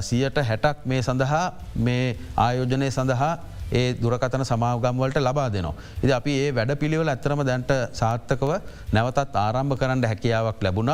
සියට 0.00 0.38
හැටක් 0.42 0.84
මේ 0.84 1.02
සඳහා 1.02 1.46
මේ 1.76 2.16
ආයෝජනය 2.36 2.90
සඳහා 2.90 3.32
ඒ 3.72 3.94
දුරකතන 3.94 4.44
සමාගම්වලට 4.44 5.18
ලබා 5.18 5.48
දෙනවා. 5.52 5.74
ඉති 6.02 6.12
අපි 6.12 6.32
ඒ 6.44 6.52
වැඩ 6.52 6.72
පිළිවල 6.78 7.08
ඇතරම 7.08 7.42
දැන්ට 7.44 7.72
සාර්ථකව 7.92 8.52
නැවතත් 8.92 9.36
ආරම්භ 9.36 9.76
කරන්න 9.80 10.04
හැකියාවක් 10.04 10.62
ලැබුණ 10.62 10.92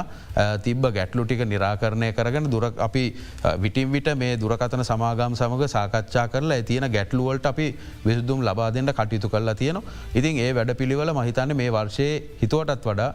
තිබ 0.62 0.86
ගැටලු 0.96 1.24
ටික 1.24 1.44
නිරාකරණය 1.46 2.12
කරගෙන 2.12 2.50
දුර 2.50 2.64
අපි 2.78 3.04
විටින් 3.64 3.92
විට 3.92 4.10
මේ 4.16 4.36
දුරකතන 4.36 4.84
සමාගම් 4.84 5.36
සමඟ 5.36 5.68
සාකච්ඡා 5.68 6.26
කරලා 6.28 6.62
තියෙන 6.62 6.88
ගැටලුවලට 6.90 7.46
අපි 7.46 7.66
විසුදුම් 8.04 8.42
ලබා 8.42 8.70
දෙන්න 8.70 8.90
කටයුතු 8.90 9.28
කරලා 9.28 9.54
තියෙනවා. 9.54 9.84
ඉතින් 10.14 10.38
ඒ 10.38 10.50
වැඩ 10.54 10.74
පිළිවල 10.74 11.12
මහිතන්න 11.12 11.56
මේ 11.56 11.70
වර්ෂයේ 11.70 12.14
හිතුවටත් 12.42 12.84
වඩා 12.84 13.10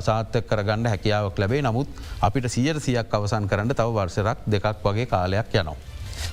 සාර්ථක 0.00 0.46
කරගන්න 0.50 0.86
හැකියාවක් 0.86 1.38
ලැබේ 1.38 1.62
නමුත් 1.62 1.88
අපිට 2.20 2.48
සියර 2.48 2.80
සියක් 2.80 3.14
අවසන් 3.14 3.48
කරන්න 3.48 3.72
තව 3.72 3.88
වර්ෂරක් 3.96 4.44
දෙකක් 4.46 4.84
වගේ 4.84 5.06
කාලයක් 5.06 5.54
යනවා. 5.54 5.76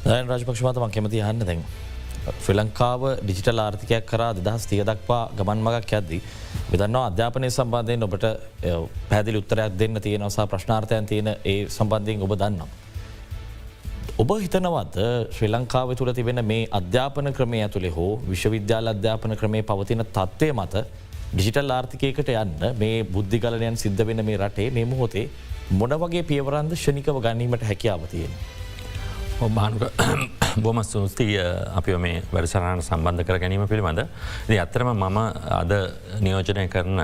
රජපක්ෂමතම 0.04 0.90
කැමති 0.90 1.22
හන්න 1.22 1.46
දැන්. 1.46 1.64
ශ්‍රී 2.22 2.56
ලංකාව 2.58 3.04
ඩිජිටල් 3.26 3.60
ආර්ථිකයක් 3.64 4.04
කර 4.10 4.22
දෙදහස් 4.38 4.66
තිය 4.70 4.84
දක්වා 4.90 5.24
ගමන් 5.38 5.64
මගක් 5.66 5.94
ඇද්දී. 5.98 6.22
විදන්නවා 6.72 7.06
අධ්‍යාපනය 7.10 7.50
සම්බන්ධයෙන් 7.50 8.06
ඔබට 8.08 8.26
පැදිලි 9.10 9.42
උත්තරයක් 9.42 9.74
දෙන්න 9.80 10.02
තියෙනවසා 10.06 10.46
ප්‍රශ්නාර්ථයන් 10.52 11.10
තියෙන 11.12 11.30
ඒ 11.52 11.58
සම්බන්ධයෙන් 11.78 12.22
ඔබ 12.28 12.36
දන්නම්. 12.42 12.70
ඔබ 14.22 14.36
හිතනවද 14.44 14.98
ශ්‍රී 15.36 15.52
ලංකාව 15.56 15.96
තුළ 15.98 16.14
තිබෙන 16.20 16.46
මේ 16.52 16.70
අධ්‍යාපන 16.80 17.34
ක්‍රමය 17.40 17.64
ඇතුළේ 17.66 17.94
හෝ 17.98 18.14
විශ්වවිද්‍යාල 18.30 18.94
අධ්‍යාපන 18.94 19.36
ක්‍රමේ 19.42 19.66
පවතින 19.72 20.06
තත්ත්වය 20.06 20.54
මත 20.60 20.86
ඩිජිටල් 21.34 21.78
ආර්ථිකයකට 21.80 22.34
යන්න 22.38 22.58
මේ 22.84 23.04
බුද්ධිගලනයන් 23.16 23.82
සිද්ධ 23.86 24.08
වෙන 24.10 24.26
මේ 24.30 24.42
රටේ 24.46 24.70
මේ 24.78 24.86
මුහොතේ 24.94 25.30
මොන 25.82 26.02
වගේ 26.04 26.28
පියවරන්ද 26.32 26.82
ෂණිකව 26.82 27.24
ගන්නීමට 27.26 27.70
හැකියාව 27.70 28.10
තියෙන. 28.14 28.34
ඔබානුක 29.42 29.90
බොම 30.58 30.84
සූස්තිය 30.84 31.38
අපි 31.76 31.98
මේ 31.98 32.22
වැඩසරහන 32.32 32.82
සම්බන්ධ 32.82 33.26
කර 33.26 33.40
ගැනීම 33.40 33.68
පිළිබඳ. 33.68 34.02
ඇත්තරම 34.50 34.94
මම 34.94 35.18
අද 35.52 35.72
නියෝජනය 36.20 36.68
කරන 36.68 37.00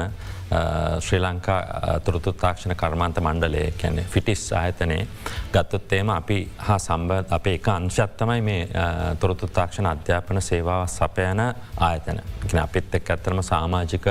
ශ්‍රී 0.99 1.19
ලංකා 1.19 1.99
තුරතු 2.05 2.33
තාක්ෂණ 2.33 2.75
කර්මාන්ත 2.75 3.19
මණ්ඩලය 3.19 3.63
කැනෙ 3.81 4.03
ෆිටිස් 4.03 4.43
ආයතනයේ 4.53 5.07
ගත්තොත්තේම 5.53 6.09
අපි 6.09 6.39
හා 6.57 6.77
සම්බ 6.79 7.17
අපේ 7.29 7.55
එක 7.55 7.67
අංශත්තමයි 7.69 8.41
මේ 8.41 8.61
තොරතු 9.19 9.47
තාක්ෂණ 9.49 9.89
අධ්‍යාපන 9.93 10.41
සේවාව 10.41 10.85
සපයන 10.87 11.41
ආයතන. 11.79 12.21
අපිත් 12.61 12.95
එක් 12.95 13.09
ඇත්තරම 13.09 13.41
සාමාජික 13.41 14.07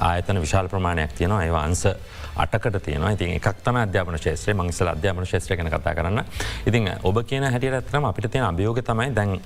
ආයතන 0.00 0.40
විශාල 0.40 0.68
ප්‍රමාණයක් 0.68 1.12
තියෙනවා 1.12 1.44
ඒ 1.44 1.54
අන්ස 1.64 1.86
අටකට 2.36 2.82
තියෙන 2.82 3.02
ඉතින් 3.10 3.34
එකක්තම 3.36 3.76
අධ්‍යාපන 3.76 4.18
ශේත්‍රය 4.18 4.54
මංසල 4.54 4.88
අධ්‍යාපන 4.88 5.26
ශේත්‍රය 5.26 5.56
කන 5.56 5.70
කතා 5.70 5.94
කරන්න. 5.94 6.24
ඉතින් 6.66 6.88
ඔබ 7.02 7.22
කියන 7.24 7.44
හැටියට 7.44 7.74
ඇතරම 7.74 8.04
අපිට 8.04 8.30
තියෙන 8.30 8.46
අභියෝග 8.46 8.82
තමයි 8.82 9.14
දැන් 9.14 9.40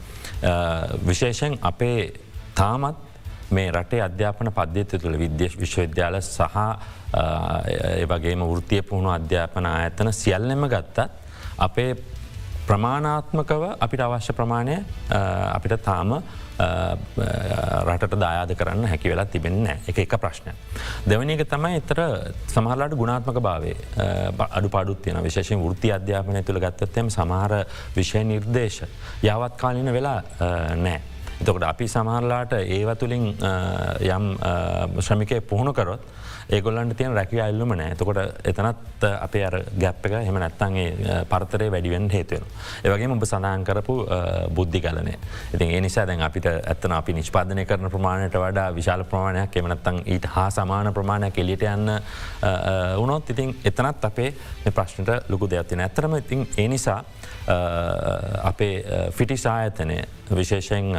විශේෂෙන් 1.07 1.59
අපේ 1.62 2.12
තාමත් 2.55 2.97
මේ 3.50 3.71
රටේ 3.71 4.03
අධ්‍යාපන 4.03 4.53
පද්ධති 4.53 4.99
තුළ 4.99 5.19
විද්‍යශ 5.19 5.59
විශ්වවිද්‍යාල 5.59 6.21
සහ 6.21 6.57
වගේම 8.07 8.41
වෘතිය 8.45 8.83
පුහුණු 8.83 9.11
අධ්‍යාපන 9.11 9.67
ඇතන 9.67 10.12
සියල්ලෙම 10.12 10.69
ගත්තත් 10.69 11.09
අපේ 11.59 11.95
ප්‍රමාණාත්මකව 12.68 13.64
අපිට 13.78 14.00
අවශ්‍ය 14.00 14.33
ප්‍රමාණය 14.33 14.76
අපිට 15.11 15.76
තාම 15.83 16.14
රටට 17.85 18.16
දායාද 18.16 18.54
කරන්න 18.56 18.87
හැකි 18.87 19.11
වෙලා 19.11 19.26
තිබෙන්න 19.26 19.66
එක 19.66 19.99
එක 19.99 20.16
ප්‍රශ්නය. 20.16 20.52
දෙවනික 21.06 21.44
තමයි 21.47 21.80
එතර 21.80 22.00
සමහරලාට 22.49 22.94
ගුණාත්මක 22.94 23.40
භාවේ 23.40 23.76
අඩු 24.50 24.68
පාඩුත් 24.68 25.02
තියෙන 25.02 25.23
විශේෂෙන් 25.23 25.61
වෘති 25.61 25.92
අධ්‍යාපනය 25.92 26.42
තුළ 26.42 26.61
ගත්තත්තයම 26.61 27.11
සමහර 27.11 27.64
විෂය 27.97 28.25
නිර්දේශ 28.25 28.85
යවත් 29.23 29.56
කාලින 29.56 29.92
වෙලා 29.92 30.23
නෑ. 30.76 31.00
එතකොට 31.40 31.64
අපි 31.64 31.88
සමහරලාට 31.88 32.52
ඒව 32.59 32.97
තුළින් 32.97 33.35
යම් 34.09 34.25
ශ්‍රමිකය 35.00 35.40
පුහුණු 35.42 35.73
කරොත් 35.73 36.00
ඒගොල්ලන්ට 36.51 36.97
තියෙන 36.97 37.15
රැකි 37.15 37.41
අල්ලුම 37.41 37.77
නෑ. 37.77 37.95
තකොට 37.95 38.19
එතනත් 38.45 39.09
අපේ 39.21 39.45
අර 39.45 39.59
ගැප් 39.81 40.07
එක 40.07 40.19
හෙම 40.27 40.39
නැත්තන්ගේ 40.39 41.25
පරතරය 41.29 41.71
වැඩිවෙන් 41.71 42.11
හේතුවෙන. 42.11 42.47
ඒවගේ 42.85 43.13
ඔබ 43.15 43.25
සඳහන් 43.25 43.65
කරපු 43.65 43.97
බුද්ධි 44.55 44.81
කලනේ 44.81 45.19
ඉතින් 45.55 45.71
ඒ 45.71 45.81
නිසා 45.81 46.07
දැන් 46.07 46.23
අපිට 46.23 46.47
ඇත්තන 46.47 46.93
අපි 46.93 47.13
නිෂ්පාදනය 47.13 47.65
කරන 47.67 47.91
ප්‍රමාණයට 47.91 48.37
වඩා 48.37 48.75
විශාල 48.77 49.05
ප්‍රමාණයක් 49.05 49.57
එමනත්තන් 49.57 50.03
ඊට 50.07 50.27
හා 50.27 50.51
සමාන 50.51 50.93
ප්‍රමාණයක් 50.95 51.39
එලිට 51.39 51.63
යන්න 51.63 51.93
උනොත් 52.99 53.31
ඉතින් 53.31 53.55
එතනත් 53.65 54.05
අපේ 54.05 54.35
ප්‍රශ්නට 54.71 55.31
ලොකු 55.31 55.51
දෙයක්තින 55.51 55.81
ඇතරම 55.81 56.19
ඉතින් 56.19 56.47
ඒ 56.57 56.69
නිසා 56.69 57.03
අපේ 58.43 58.85
ෆිටිස් 59.13 59.47
ආයතනය 59.47 59.99
විශේෂයෙන් 60.33 60.93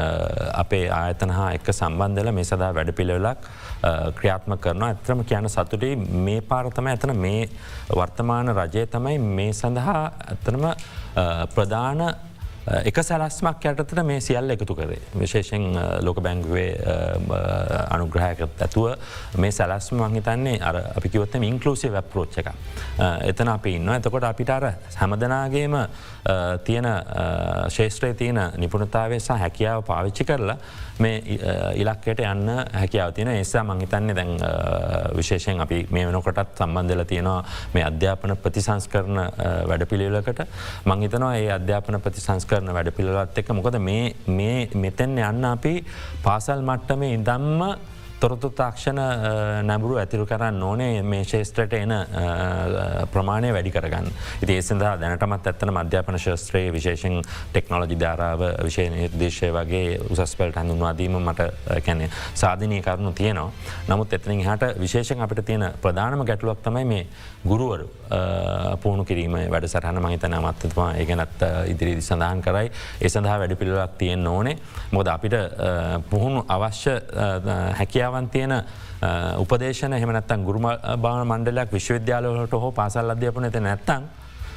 අපේ 0.53 0.89
ආයතන 0.91 1.33
හා 1.33 1.51
එක 1.57 1.71
සම්බන්ධල 1.73 2.31
මේ 2.31 2.45
සදා 2.45 2.73
වැඩ 2.73 2.93
පිළිවෙලක් 2.95 3.47
ක්‍රියාත්ම 4.19 4.57
කරන 4.57 4.83
ඇත්‍රම 4.83 5.23
කියන 5.35 5.49
සතුටේ 5.49 5.95
මේ 5.95 6.41
පාරතම 6.41 6.87
ඇතන 6.87 7.15
මේ 7.17 7.49
වර්තමාන 7.91 8.51
රජය 8.51 8.85
තමයි 8.87 9.17
මේ 9.19 9.51
සඳහා 9.53 10.03
ඇතනම 10.27 10.65
ප්‍රධාන 11.55 12.01
එක 12.65 12.97
සැලස්මක් 12.97 13.65
යටතට 13.69 14.01
මේ 14.03 14.21
සියල්ල 14.21 14.49
එකතු 14.49 14.75
කරේ. 14.75 14.97
විශේෂෙන් 15.15 15.77
ලෝක 16.01 16.21
බැංගුවේ 16.21 16.73
අනුග්‍රහයකත් 17.89 18.61
ඇතුව 18.61 18.95
මේ 19.37 19.51
සැලස්ම 19.51 20.01
මංහිතන්නේ 20.01 20.57
අර 20.61 20.79
අපිකිවත්තම 20.95 21.43
ඉන්කලූසිය 21.43 21.91
වැප්රෝච්ච 21.91 22.39
එක. 22.41 22.49
එතන 23.23 23.53
අපි 23.53 23.75
ඉන්න 23.75 23.93
එතකොට 23.95 24.23
අපිට 24.23 24.49
අර 24.49 24.71
හැමදනාගේම 24.95 25.77
තියෙන 26.63 26.89
ශේෂත්‍රය 27.69 28.13
තියෙන 28.13 28.41
නිපුණතාවේ 28.57 29.19
සහ 29.19 29.37
හැකියාව 29.37 29.83
පාවිච්චි 29.83 30.25
කරලා 30.25 30.57
මේ 30.99 31.37
ඉලක්කයට 31.75 32.19
යන්න 32.21 32.49
හැකියාව 32.73 33.13
තියෙන 33.13 33.29
ඒසා 33.29 33.63
මංහිතන්නේ 33.63 34.15
දැන් 34.15 34.33
විශේෂයෙන් 35.15 35.61
අපි 35.61 35.85
මේ 35.91 36.07
වෙනකොටත් 36.07 36.57
සම්බන්ධල 36.57 37.03
තියෙනවා 37.03 37.43
මේ 37.73 37.83
අධ්‍යාපන 37.83 38.37
ප්‍රතිසංස් 38.37 38.87
කරන 38.87 39.21
වැඩ 39.67 39.85
පිළිලකට 39.85 40.45
මංහිතනවා 40.85 41.35
ඒ 41.35 41.51
අධ්‍යාපන 41.51 42.01
ප්‍රතිසංස් 42.01 42.45
කරන 42.55 42.71
වැඩ 42.71 42.95
පිළිලත් 42.97 43.41
එක 43.41 43.51
මොකද 43.53 43.79
මේ 43.81 44.55
මෙතැන් 44.77 45.19
යන්න 45.23 45.51
අපි 45.51 45.75
පාසල් 46.23 46.63
මට්ටමේ 46.63 47.13
ඉදම්ම 47.17 47.61
තොරතු 48.25 48.49
තාක්ෂණ 48.51 48.99
නැබුරු 49.63 49.97
ඇතිරු 49.97 50.25
කරන්න 50.25 50.63
ඕනේ. 50.63 51.01
මේ 51.03 51.23
ශේෂත්‍රයට 51.23 51.73
එන 51.77 51.93
ප්‍රමාණය 53.13 53.51
වැඩි 53.53 53.71
කරගන්න. 53.71 54.07
ඉති 54.41 54.55
ඒසඳ 54.55 54.81
දැනටමත් 54.81 55.49
ඇත්තන 55.51 55.73
මධ්‍යාපන 55.75 56.17
ශස්ත්‍රයේ 56.17 56.71
විශේෂෙන් 56.73 57.19
ටෙක්නෝලජි 57.51 57.99
ධාරාව 58.01 58.45
විශෂය 58.63 58.87
නිර්දේශය 58.89 59.51
වගේ 59.53 59.99
උසස්පලට 60.07 60.57
හඳුන්වාදීම 60.57 61.19
මට 61.19 61.49
කැනෙ 61.85 62.09
සාධනය 62.35 62.81
කරුණු 62.81 63.13
තියනවා. 63.13 63.51
නමුත් 63.89 64.13
එතනින් 64.13 64.41
හට 64.43 64.73
විශේෂෙන් 64.79 65.21
අපට 65.21 65.45
තියෙන 65.45 65.67
ප්‍රධානම 65.81 66.25
ගැටලුවක් 66.25 66.65
තමයි 66.65 66.85
මේ 66.85 67.05
ගුරුවරු 67.45 67.87
පුහුණු 68.81 69.05
කිරීම 69.05 69.37
වැඩ 69.51 69.67
සරහන 69.67 70.01
මහිතන 70.01 70.37
මත්තතුමා 70.39 70.89
ඒගැනත් 70.95 71.45
ඉදිරිදි 71.67 72.01
සඳහන් 72.01 72.41
කරයි. 72.41 72.73
ඒ 73.01 73.09
සඳහා 73.09 73.37
වැඩි 73.39 73.55
පිළිලක් 73.55 73.97
තියෙන් 73.97 74.27
ඕනේ. 74.27 74.57
මොද 74.91 75.07
අපිට 75.07 75.37
පුහුණු 76.09 76.45
අවශ්‍ය 76.49 76.97
හැකිය 77.75 78.14
හැකියාවන් 78.15 78.29
තියෙන 78.29 78.63
උපදේශන 79.37 79.93
හෙමනත්තන් 79.93 80.43
ගුරුම 80.43 80.67
බාන 80.97 81.27
මණ්ඩලයක් 81.27 81.71
විශ්වවිද්‍යාලවලට 81.71 82.51
හෝ 82.53 82.71
පාසල් 82.71 83.09
අධ්‍යපන 83.09 83.43
ඇත 83.43 83.59
නැත්තං 83.59 84.03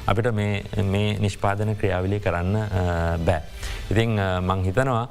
අපිට 0.07 0.31
මේ 0.33 1.17
නිෂ්පාදන 1.19 1.75
ක්‍රියාවලි 1.75 2.19
කරන්න 2.19 2.57
බෑ. 3.19 3.41
ඉතිං 3.91 4.19
මං 4.41 4.63
හිතනවා 4.63 5.07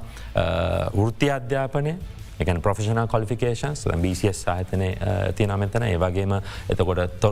වෘත්ති 0.93 1.31
අධ්‍යාපනය 1.31 1.97
එක 2.39 2.53
ප්‍රෆෙෂනල් 2.57 3.07
කොලිෆිකේන්ස් 3.07 3.85
BCS 3.95 4.43
සාහිතනය 4.45 4.93
තියන 5.35 5.53
මෙතන 5.59 5.83
ඒවගේම 5.83 6.39
එතකොට 6.69 7.27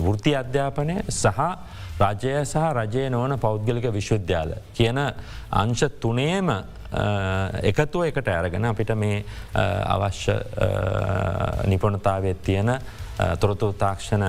වෘත්ති 0.00 0.36
අධ්‍යාපනය 0.36 1.02
සහ 1.08 1.40
රජය 1.98 2.44
සහ 2.44 2.72
රජය 2.72 3.10
නොවන 3.10 3.38
පෞද්ගලික 3.38 3.92
විශ්වවිද්‍යාල 3.92 4.56
කියන 4.74 5.02
අංශ 5.52 5.84
තුනේම 6.00 6.50
එකතුව 7.62 8.06
එකට 8.08 8.28
ඇරගෙන 8.28 8.64
අපිට 8.64 8.94
මේ 8.94 9.24
අවශ්‍ය 9.54 10.36
නිපනතාවත් 11.66 12.42
තියෙන 12.44 12.74
තොරතු 13.40 13.72
තාක්ෂණ 13.72 14.26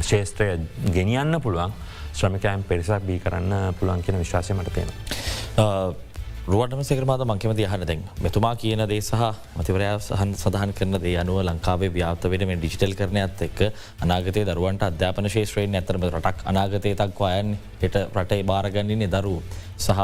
ශේෂත්‍රය 0.00 0.58
ගෙනියන්න 0.92 1.40
පුළුවන් 1.42 1.72
ශ්‍රමිකයන් 2.16 2.64
පෙරිසක් 2.68 3.04
බී 3.06 3.20
කරන්න 3.20 3.74
පුළුවන් 3.78 4.02
කියන 4.02 4.18
විශ්වාසය 4.18 4.54
මට 4.54 4.74
තියෙන. 4.74 6.05
රුවටම 6.46 6.80
සකරමාද 6.80 7.22
මංකමති 7.26 7.64
අහන 7.66 7.82
දැන් 7.82 8.02
මෙතුමා 8.24 8.52
කියන 8.54 8.82
දේ 8.90 9.00
සහ 9.00 9.22
මතිවරයා 9.58 9.94
සහන් 9.98 10.34
සඳහන් 10.40 10.72
කරන 10.78 10.98
දේ 11.04 11.14
අනුව 11.22 11.38
ලංකාවේ 11.42 11.88
ව්‍යාත 11.90 12.26
වෙන 12.32 12.44
මේ 12.48 12.58
ඩිජිටල් 12.60 12.94
කරනයත් 13.00 13.42
එක් 13.46 13.62
අනාගතය 14.04 14.44
දරුවන්ට 14.48 14.84
අධ්‍යාපන 14.88 15.28
ශේත්‍රයෙන් 15.34 15.74
ඇතරම 15.74 16.04
රටක් 16.08 16.46
අනාගතය 16.52 16.92
තක්වායන් 17.00 17.50
හෙට 17.82 17.98
රටේ 18.14 18.46
භාරගන්නන්නේ 18.50 19.10
දරු 19.16 19.34
සහ 19.78 19.98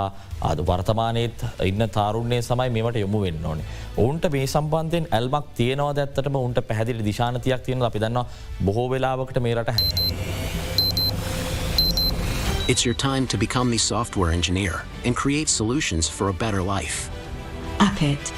අද 0.50 0.64
වර්තමානයත් 0.70 1.46
ඉන්න 1.68 1.86
තාරුණ්‍යය 1.98 2.42
සමයි 2.42 2.68
මේට 2.78 2.98
යොමු 3.04 3.22
වෙන්න 3.26 3.46
ඕනේ. 3.46 3.68
ඔවුන්ට 3.96 4.26
මේ 4.34 4.46
සම්බන්ධයෙන් 4.48 5.06
ඇල්මක් 5.12 5.54
තියෙනවා 5.54 5.94
ඇත්තටම 5.94 6.40
උන්ට 6.42 6.60
පැදිලි 6.70 7.06
දිශානතියක් 7.10 7.64
තියෙන 7.68 7.88
අපි 7.90 8.02
දන්න 8.02 8.20
බොහෝ 8.66 8.90
වෙලාවකට 8.90 9.42
මේ 9.46 9.54
රට 9.54 9.78
හැ. 9.78 10.61
It's 12.68 12.84
your 12.86 12.94
time 12.94 13.26
to 13.26 13.36
become 13.36 13.70
the 13.72 13.78
software 13.78 14.30
engineer 14.30 14.84
and 15.04 15.16
create 15.16 15.48
solutions 15.48 16.08
for 16.08 16.28
a 16.28 16.34
better 16.42 16.62
life. 16.62 16.98
Apit. 17.86 18.30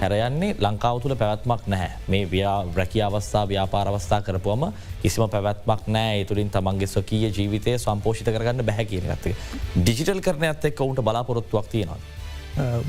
හැරයන්නේ 0.00 0.48
ලංකාව 0.64 0.98
තුළ 1.04 1.14
පැවැත්මක් 1.20 1.68
නැහැ 1.74 1.90
මේ 2.14 2.24
ව්‍යා 2.32 2.56
රැකි 2.78 3.04
අවස්ථා 3.08 3.44
ව්‍යාපාරවස්ථා 3.52 4.20
කරපුවම 4.28 4.66
කිසිම 5.04 5.24
පැවැත්මක් 5.36 5.86
නෑ 5.98 6.26
තුළින් 6.32 6.50
තමන්ගේ 6.56 6.90
ස්වකීය 6.94 7.30
ජීවිතය 7.38 7.76
සම්පෝෂිත 7.84 8.32
කරගන්න 8.34 8.66
බැහැ 8.72 8.88
කියන 8.92 9.08
ඇත්තේ. 9.14 9.36
ඩිජිටල් 9.78 10.20
කරන 10.26 10.50
ඇත්ත 10.50 10.68
එක් 10.72 10.84
ඔවුන්ට 10.88 11.06
බලාපොරොත්තුවක් 11.10 11.72
තියෙනවා. 11.76 12.00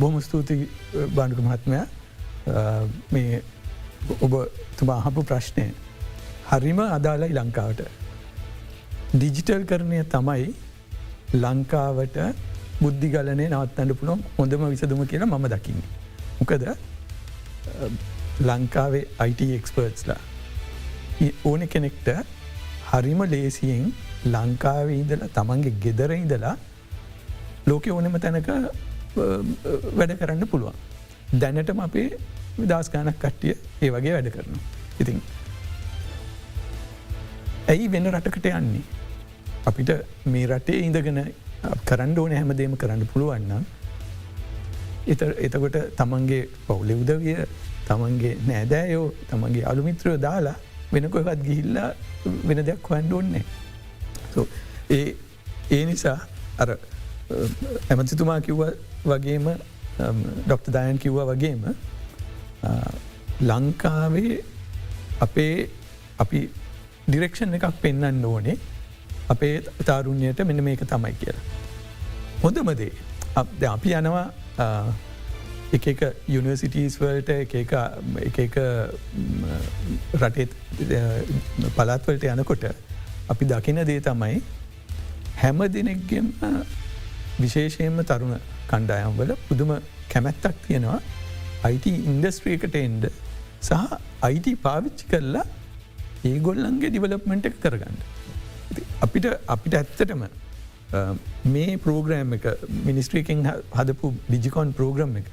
බොහම 0.02 0.22
ස්තුති 0.22 0.62
බාණ්ඩුක 1.16 1.46
මහත්මය 1.46 1.86
මේ 3.14 3.44
ඔබ 4.26 4.34
තුමා 4.82 5.00
අහපු 5.06 5.30
ප්‍රශ්නය 5.32 5.72
හරිම 6.52 6.88
අදාලයි 6.92 7.36
ලංකාවට 7.42 8.01
ඩිජිටල් 9.14 9.64
කරණය 9.70 9.98
තමයි 10.12 10.44
ලංකාවට 11.44 12.18
බුද්ධිගලනය 12.82 13.46
නවත්තන්න 13.48 13.90
පුළුවන් 14.00 14.22
හොඳම 14.38 14.62
විසදුම 14.74 15.02
කියලා 15.12 15.32
මම 15.32 15.48
දකින්නේ. 15.54 15.90
මොකද 16.40 16.64
ලංකාවේ 18.50 19.04
IT 19.30 19.42
එක්ස්පර්ට්ස්ලා 19.58 20.22
ඕන 21.50 21.68
කෙනෙක්ට 21.74 22.08
හරිම 22.92 23.22
ලේසියෙන් 23.34 23.84
ලංකාවේ 24.36 25.02
ඉදලා 25.04 25.30
තමන්ගේ 25.38 25.74
ගෙදර 25.84 26.12
ඉදලා 26.18 26.56
ලෝක 27.68 27.92
ඕනෙම 27.96 28.16
තැනක 28.20 28.50
වැඩ 29.98 30.16
කරන්න 30.22 30.48
පුළුවන්. 30.54 30.78
දැනටම 31.42 31.84
අපේ 31.88 32.08
විදස්ගානක් 32.62 33.20
කට්ටිය 33.26 33.54
ඒ 33.82 33.92
වගේ 33.98 34.16
වැඩ 34.16 34.32
කරනවා. 34.38 34.64
ඉතින් 35.02 35.22
ඇයි 37.72 37.92
වෙන 37.92 38.12
රටකට 38.16 38.52
යන්නේ. 38.56 39.01
අපිට 39.66 39.92
මේ 40.26 40.48
රටේ 40.48 40.80
ඉඳගෙන 40.86 41.22
කරන්න 41.86 42.18
ඕන 42.18 42.32
හැමදේම 42.32 42.76
කරන්න 42.76 43.08
පුළුවන්නම් 43.14 43.64
එත 45.08 45.22
එතකොට 45.40 45.78
තමන්ගේ 45.98 46.42
පවුලෙ 46.68 46.96
උදවිය 46.96 47.38
තමන්ගේ 47.88 48.34
නෑදෑයෝ 48.48 49.08
තමන්ගේ 49.30 49.66
අලුමිත්‍රයෝ 49.66 50.18
දාලා 50.18 50.56
වෙනකොවත් 50.94 51.44
ගිහිල්ලා 51.44 51.90
වෙන 52.48 52.66
දෙයක් 52.66 52.90
හොන්ඩ 52.90 53.14
ඕන්නේ. 53.14 53.44
ඒ 54.90 55.16
ඒ 55.72 55.84
නිසා 55.86 56.18
අර 56.58 56.70
ඇමතිතුමා 57.90 58.40
කිව්ව 58.42 58.62
වගේම 59.06 59.48
ඩොක්ට 60.46 60.74
දායන් 60.74 61.00
කිව්වා 61.00 61.28
වගේම 61.32 61.64
ලංකාවේ 63.42 64.34
අපේ 65.20 65.56
අපි 66.18 66.42
ඩිරෙක්ෂන් 67.08 67.54
එකක් 67.54 67.82
පෙන්න්න 67.82 68.26
ඕනේ 68.26 68.58
අපේ 69.34 69.56
තාරුණ්‍යයට 69.90 70.44
මෙන 70.50 70.64
මේක 70.68 70.84
තමයි 70.94 71.14
කියලා. 71.22 71.46
හොඳමදේ 72.44 72.92
අපි 73.76 73.94
යනවා 74.00 74.26
එක 75.78 75.86
එක 75.92 76.02
යුනිවර්සිටස් 76.36 76.96
වලට 77.02 77.30
එක 78.44 78.56
රටේත් 80.24 80.56
පලාත්වලට 81.78 82.26
යනකොට 82.34 82.66
අපි 83.34 83.48
දකින 83.52 83.80
දේ 83.90 84.02
තමයි 84.08 84.42
හැම 85.42 85.62
දෙනෙක්ගෙම 85.76 86.28
විශේෂයෙන්ම 87.40 88.04
තරුණ 88.12 88.36
කණ්ඩායම් 88.72 89.18
වල 89.20 89.32
පුදුම 89.48 89.72
කැමැත්තක් 90.14 90.58
තියෙනවා 90.68 91.00
අයිට 91.70 91.86
ඉන්ඩස්ට්‍රියකට 91.92 92.76
එන්ඩ 92.84 93.08
සහ 93.68 93.96
අයිට 94.28 94.50
පාවිච්චි 94.66 95.06
කරලා 95.12 95.46
ඒගොල්ලන්ගේ 96.30 96.92
ඩිවලප්මෙන්ට් 96.92 97.48
එක 97.50 97.56
කරගන්න. 97.64 97.98
අපිට 99.02 99.28
අපිට 99.48 99.76
ඇත්තටම 99.80 100.24
මේ 101.54 101.78
පෝග්‍රෑම් 101.86 102.34
එක 102.38 102.48
මිනිස්ට්‍රීකින් 102.88 103.44
හදපු 103.78 104.14
ඩිජිකෝන් 104.30 104.74
ප්‍රෝග්‍රම් 104.80 105.16
එක 105.22 105.30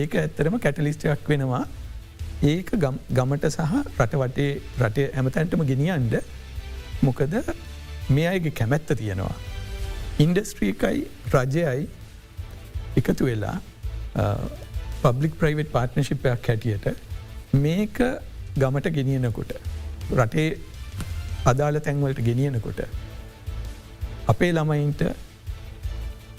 ඒක 0.00 0.14
ඇත්තරම 0.22 0.58
කැටලිස්ටයක් 0.64 1.28
වෙනවා 1.32 1.62
ඒක 2.52 2.70
ගමට 3.10 3.50
සහ 3.50 3.74
රට 3.98 4.20
වටේ 4.22 4.50
රටේ 4.82 5.08
ඇමතැන්ටම 5.14 5.64
ගෙනියන්ඩ 5.70 6.16
මොකද 7.02 7.36
මේ 8.08 8.26
අයගේ 8.28 8.50
කැමැත්ත 8.52 8.90
තියෙනවා. 8.98 9.36
ඉන්ඩස්ට්‍රීකයි 10.18 10.98
රජයයි 11.34 11.88
එකතු 13.00 13.24
වෙලා 13.28 13.56
පබ්ලික් 15.02 15.34
ප්‍රයිවට් 15.40 15.72
පාර්ට්නශිපයක් 15.72 16.48
හැටියට 16.48 16.86
මේක 17.64 17.98
ගමට 18.58 18.94
ගෙනියනකොට 18.98 19.54
රටේ 20.20 20.48
අදාළ 21.44 21.78
තැන්වලට 21.86 22.20
ගෙනියනකොට 22.28 22.80
අපේ 24.28 24.52
ළමයින්ට 24.52 25.02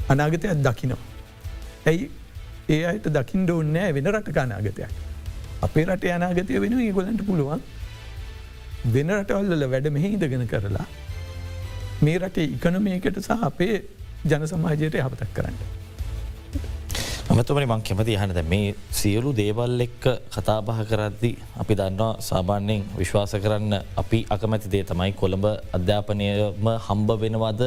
අනාගතයක් 0.10 0.54
දකිනෝ. 0.68 1.02
ඇයි 1.86 2.10
ඒ 2.70 2.82
අයට 2.92 3.10
දකිින් 3.18 3.50
ඕන්නෑ 3.52 3.94
වෙන 3.94 4.12
රටක 4.12 4.38
අනාගතයක්. 4.38 4.92
අපේ 5.62 5.86
රට 5.86 6.14
අනාගතය 6.18 6.62
වෙන 6.64 6.78
ඒගොලන්ට 6.80 7.26
පුළුවන් 7.28 7.62
වෙන 8.94 9.10
රටවල්ල 9.20 9.66
වැඩ 9.74 9.90
මෙහිඉදගෙන 9.98 10.48
කරලා 10.48 10.88
මේ 12.02 12.18
රටේ 12.20 12.52
ඉකනමයකට 12.56 13.20
සහ 13.22 13.48
අපේ 13.50 13.76
ජන 14.26 14.48
සමාජයට 14.48 15.02
යහපතක් 15.02 15.34
කරන්න. 15.34 15.58
අමතුමනි 17.26 17.66
මං 17.66 17.82
කැමති 17.82 18.16
හනද 18.22 18.42
මේ 18.52 18.74
සියලු 18.98 19.30
දේවල් 19.40 19.82
එක්ක 19.86 20.04
කතාබහ 20.34 20.70
කරද්දි 20.90 21.32
අපි 21.62 21.74
දන්නවා 21.80 22.22
සාමාන්‍යයෙන් 22.28 22.84
විශ්වාස 23.00 23.34
කරන්න 23.44 23.74
අපි 24.02 24.20
අකමැති 24.36 24.70
දේ 24.74 24.84
තමයි 24.92 25.12
කොළඹ 25.22 25.46
අධ්‍යාපනයම 25.78 26.70
හම්බ 26.88 27.10
වෙනවාද 27.24 27.62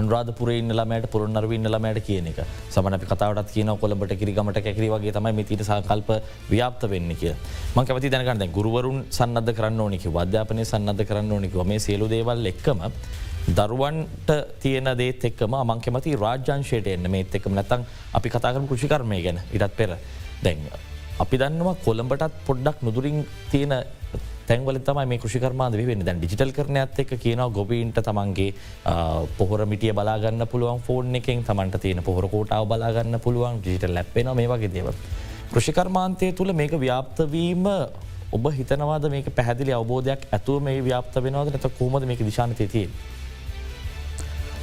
අන්රාධපුරේ 0.00 0.60
ළමයට 0.78 1.06
පුරන්නරවන්න 1.12 1.68
ළමයට 1.74 2.00
කියන 2.06 2.28
එක. 2.30 2.38
සමන 2.74 2.96
කතාවට 3.02 3.52
කියන 3.54 3.72
කොළඹට 3.82 4.14
කිරිගමට 4.20 4.60
කැකිරි 4.66 4.88
වගේ 4.94 5.12
තමයි 5.12 5.32
මිතිට 5.38 5.64
සකල්ප 5.68 6.10
ව්‍යාප්ත 6.52 6.88
වෙන්න 6.92 7.12
කිය 7.14 7.34
මං 7.76 7.88
කැමති 7.88 8.12
දැනකන්න 8.14 8.54
ගුරුවරුන් 8.56 9.04
සන්නද 9.10 9.52
කරන්න 9.58 9.84
ඕනික 9.86 10.06
අධ්‍යාපනය 10.24 10.64
සන්නද 10.64 11.04
කරන්න 11.10 11.36
ඕනික 11.36 11.58
මේ 11.72 11.84
සියලු 11.86 12.08
දේවල් 12.08 12.52
එක්කම 12.52 12.80
දරුවන්ට 13.48 14.30
තියෙන 14.62 14.88
දේත් 14.96 15.24
එක්කම 15.24 15.54
මංකෙමති 15.70 16.14
රාජ්‍යංශයට 16.16 16.86
එන්න 16.86 17.10
මේත් 17.10 17.34
එක්කම 17.34 17.54
නැතන් 17.54 17.82
අපි 18.14 18.28
කතාකරන 18.30 18.68
කෘෂිකර්මය 18.68 19.22
ගැන 19.22 19.40
ඉටත් 19.52 19.76
පෙර 19.76 19.96
දැන්. 20.42 20.62
අපි 21.18 21.36
දන්නවා 21.38 21.74
කොළඹටත් 21.84 22.38
පොඩ්ඩක් 22.46 22.82
නුදුරින් 22.82 23.26
තියෙන 23.50 23.74
තැන්වල 24.46 24.78
තම 24.78 25.00
මේ 25.08 25.18
කෘෂිකර්මාද 25.18 25.74
වෙන්න 25.74 26.04
දැන් 26.06 26.20
ඩිජිටල් 26.22 26.52
කරන 26.54 26.76
ඇත් 26.76 26.98
එක 27.02 27.14
කියනව 27.18 27.50
ගොබීන්ට 27.52 27.98
තමන්ගේ 27.98 28.54
පොහොර 29.38 29.66
මිටිය 29.66 29.92
බලාගන්න 29.92 30.46
පුළුවන් 30.46 30.80
ෆෝර්න් 30.86 31.14
එකෙන් 31.20 31.42
තමන්ට 31.42 31.80
තියෙන 31.82 32.02
පොහොර 32.02 32.28
කෝටාව 32.28 32.66
බලාගන්න 32.66 33.20
පුළුවන් 33.20 33.58
ජිට 33.64 33.88
ලැපෙන 33.88 34.30
මේ 34.36 34.48
වගේ 34.48 34.72
දේව. 34.76 34.94
කෘෂිකර්මාන්තය 35.52 36.32
තුළ 36.32 36.52
මේක 36.52 36.78
ව්‍යාප්තවීම 36.84 37.66
ඔබ 38.32 38.44
හිතනවාද 38.58 39.10
මේක 39.10 39.26
පැහදිලි 39.34 39.74
අවබෝධයක් 39.78 40.28
ඇතුව 40.32 40.62
මේ 40.62 40.80
ව්‍යාප්ත 40.80 41.18
වෙනවාද 41.26 41.50
නැත 41.52 41.66
කෝමද 41.78 42.06
මේක 42.06 42.22
දිශානතය 42.24 42.66
තියෙන්. 42.66 42.90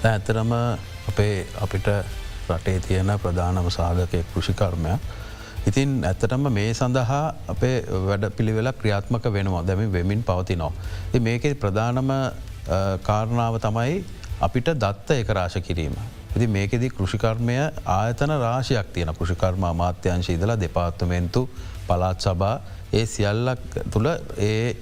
ඇතරම 0.03 0.51
අපේ 1.09 1.45
අපිට 1.61 1.87
රටේ 2.49 2.79
තියෙන 2.79 3.11
ප්‍රධානම 3.19 3.69
සාධකය 3.69 4.23
කෘෂිකර්මයක්. 4.33 4.99
ඉතින් 5.67 6.03
ඇත්තටම 6.03 6.47
මේ 6.49 6.73
සඳහා 6.73 7.33
අපේ 7.47 7.83
වැඩ 8.07 8.29
පිළිවෙල 8.37 8.71
ක්‍රියාත්මක 8.73 9.25
වෙනවා 9.33 9.63
දැම 9.63 9.91
වෙමින් 9.93 10.23
පවතිනෝ. 10.23 10.71
මේක 11.19 11.43
ප්‍රධානම 11.59 12.11
කාරණාව 13.03 13.59
තමයි 13.59 14.03
අපිට 14.41 14.71
දත්ත 14.75 15.19
එක 15.19 15.29
රාශ 15.29 15.59
කිරීම. 15.61 15.93
ඉති 16.35 16.47
මේකෙදි 16.47 16.89
කෘෂිකර්මය 16.89 17.57
ආයතන 17.85 18.31
රාශයක් 18.39 18.93
තියෙන 18.93 19.13
කෘෂිකර්ම 19.13 19.63
අමාත්‍යංශ 19.63 20.29
ඉදලා 20.29 20.59
දෙපාත්තුමෙන්තු 20.59 21.49
පලාත් 21.87 22.21
සබා 22.21 22.61
ඒ 22.93 23.05
සියල්ලක් 23.05 23.59
තුළ 23.91 24.07
ඒ 24.39 24.75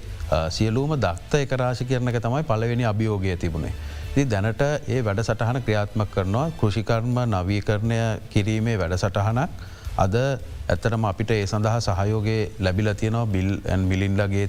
සියලූම 0.50 0.94
දක්ත 0.96 1.34
එක 1.34 1.52
රාශි 1.52 1.84
කරනක 1.84 2.20
තමයි 2.20 2.42
පලවෙනි 2.44 2.84
අභියෝගය 2.84 3.36
තිබුණේ. 3.36 3.74
ති 4.18 4.24
දැනට 4.30 4.62
ඒ 4.92 5.00
වැඩ 5.06 5.20
සටහන 5.22 5.58
ක්‍රියාත්මක 5.64 6.08
කරනවා. 6.14 6.46
කෘෂිකර්ම 6.60 7.18
නවීකරණය 7.32 7.98
කිරීමේ 8.32 8.78
වැඩ 8.80 8.94
සටහනක් 9.02 9.50
අද 10.04 10.14
ඇත්තටම 10.18 11.04
අපිට 11.10 11.30
ඒ 11.34 11.44
සඳහා 11.52 11.78
සහයෝගේ 11.86 12.40
ලැබිල 12.64 12.90
තියනවා 13.02 13.26
බිල් 13.34 13.50
මිලින්ඩගේ 13.90 14.46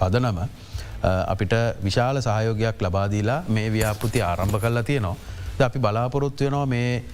පදනම. 0.00 0.38
අපිට 1.32 1.54
විශාල 1.86 2.22
සහයෝගයක් 2.28 2.86
ලබාදීලා 2.86 3.40
මේ 3.56 3.68
ව්‍යාපෘති 3.76 4.22
ආරම්භ 4.30 4.58
කරලා 4.64 4.86
තියනවා. 4.90 5.16
අපි 5.68 5.78
බලාපොරොත්තු 5.78 6.44
වෙනවා 6.44 6.66
මේ 6.66 7.04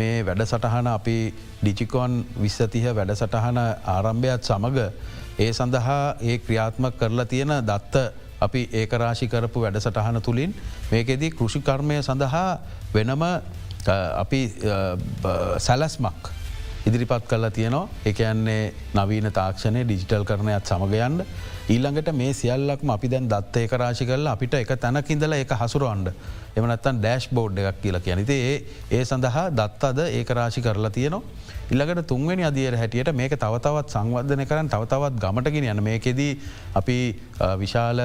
මේ 0.00 0.16
වැඩ 0.26 0.46
සටහන 0.50 0.88
අපි 0.98 1.18
ඩිචිකෝන් 1.62 2.24
විස්සතිහ 2.44 2.86
වැඩ 2.98 3.18
සටහන 3.20 3.58
ආරම්භයත් 3.94 4.50
සමඟ 4.50 4.80
ඒ 5.44 5.52
සඳහා 5.58 6.04
ඒ 6.30 6.38
ක්‍රියාත්මක 6.46 6.98
කරලා 7.02 7.32
තියෙන 7.34 7.54
දත්ත 7.70 8.08
අපි 8.40 8.68
ඒකරාශි 8.72 9.28
කරපු 9.28 9.60
වැඩසටහන 9.60 10.20
තුළින් 10.22 10.54
මේකෙදී 10.92 11.30
කෘෂිකර්මය 11.32 12.02
සඳහා 12.02 12.48
වෙනම 12.94 13.24
අපි 14.16 14.40
සැලස්මක් 15.58 16.32
ඉදිරිපත් 16.86 17.28
කල්ලා 17.28 17.50
තියනවා. 17.50 17.88
එකයන්නේ 18.06 18.72
නවීන 18.94 19.32
තාක්ෂණය 19.32 19.84
ඩිජිටල් 19.84 20.24
කරණයත් 20.24 20.66
සමගයන්ඩ 20.66 21.24
ඊළඟට 21.68 22.12
මේ 22.14 22.32
සියල්ලක්ම 22.32 22.90
අපි 22.90 23.10
දැන් 23.10 23.28
දත්ත 23.28 23.64
ඒකරාශි 23.64 24.06
කරලා 24.06 24.32
අපිට 24.32 24.54
එක 24.54 24.70
තැනකින්දල 24.76 25.34
එක 25.34 25.52
හසුරුවන්ඩ 25.54 26.12
එමනත්තන් 26.58 27.02
ඩෑශ් 27.02 27.28
බෝඩ් 27.38 27.60
එකක් 27.62 27.82
කියලා 27.84 28.04
කියනති 28.06 28.38
ඒ 28.46 28.56
ඒ 28.98 29.02
සඳහා 29.10 29.46
දත් 29.58 29.90
අද 29.90 30.00
ඒකරාශි 30.08 30.64
කරලා 30.66 30.94
තියනවා. 30.96 31.22
ඉල්ලකට 31.72 32.06
තුන්වනි 32.10 32.44
අදියර 32.48 32.74
හැටියට 32.80 33.10
මේක 33.20 33.34
තවතවත් 33.42 33.92
සංවර්ධන 33.94 34.42
කරන්න 34.50 34.70
තවතවත් 34.74 35.18
ගමටගෙන 35.24 35.66
යන 35.72 35.82
මේකෙදී 35.88 36.30
අපි 36.80 36.98
විශාල 37.62 38.00